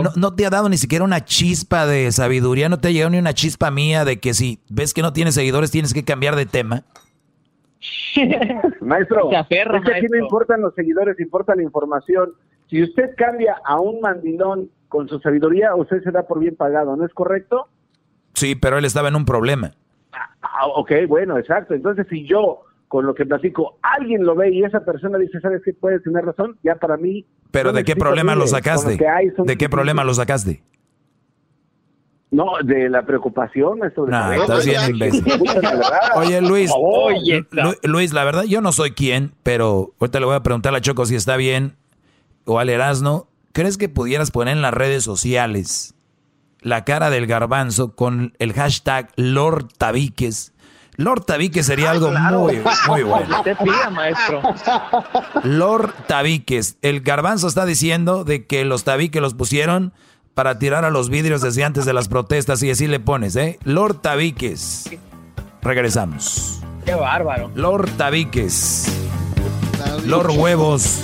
[0.03, 3.09] no- no te ha dado ni siquiera una chispa de sabiduría, no te ha llegado
[3.11, 6.35] ni una chispa mía de que si ves que no tienes seguidores tienes que cambiar
[6.35, 6.83] de tema.
[8.81, 12.31] Maestro, Se aferra, es que aquí no importan los seguidores, importa la información.
[12.69, 16.95] Si usted cambia a un mandilón con su sabiduría, usted se da por bien pagado,
[16.95, 17.67] ¿no es correcto?
[18.33, 19.71] Sí, pero él estaba en un problema.
[20.41, 21.73] Ah, ok, bueno, exacto.
[21.73, 25.61] Entonces, si yo, con lo que platico, alguien lo ve y esa persona dice, ¿sabes
[25.65, 25.73] qué?
[25.73, 27.25] Puedes tener razón, ya para mí...
[27.51, 28.97] Pero no ¿de qué problema lo sacaste?
[29.09, 30.61] hay ¿De qué problema lo sacaste?
[32.29, 34.05] No, de la preocupación, maestro.
[34.05, 34.39] de Nah, saber.
[34.41, 35.23] estás bien imbécil.
[36.15, 40.35] Oye, Luis, Oye, Lu- Luis, la verdad, yo no soy quien, pero ahorita le voy
[40.35, 41.75] a preguntar a Choco si está bien
[42.45, 43.27] o al Erasno.
[43.53, 45.95] ¿Crees que pudieras poner en las redes sociales
[46.61, 50.53] la cara del garbanzo con el hashtag Lord Tabiques?
[50.97, 53.37] Lord Tabiques sería algo muy, muy bueno.
[53.37, 54.41] Usted pida, maestro.
[55.43, 56.77] Lord Tabiques.
[56.81, 59.93] El garbanzo está diciendo de que los tabiques los pusieron
[60.33, 63.59] para tirar a los vidrios desde antes de las protestas y así le pones, ¿eh?
[63.63, 64.89] Lord Tabiques.
[65.61, 66.61] Regresamos.
[66.85, 67.51] Qué bárbaro.
[67.55, 68.91] Lord Tabiques.
[70.05, 71.03] Lord Huevos.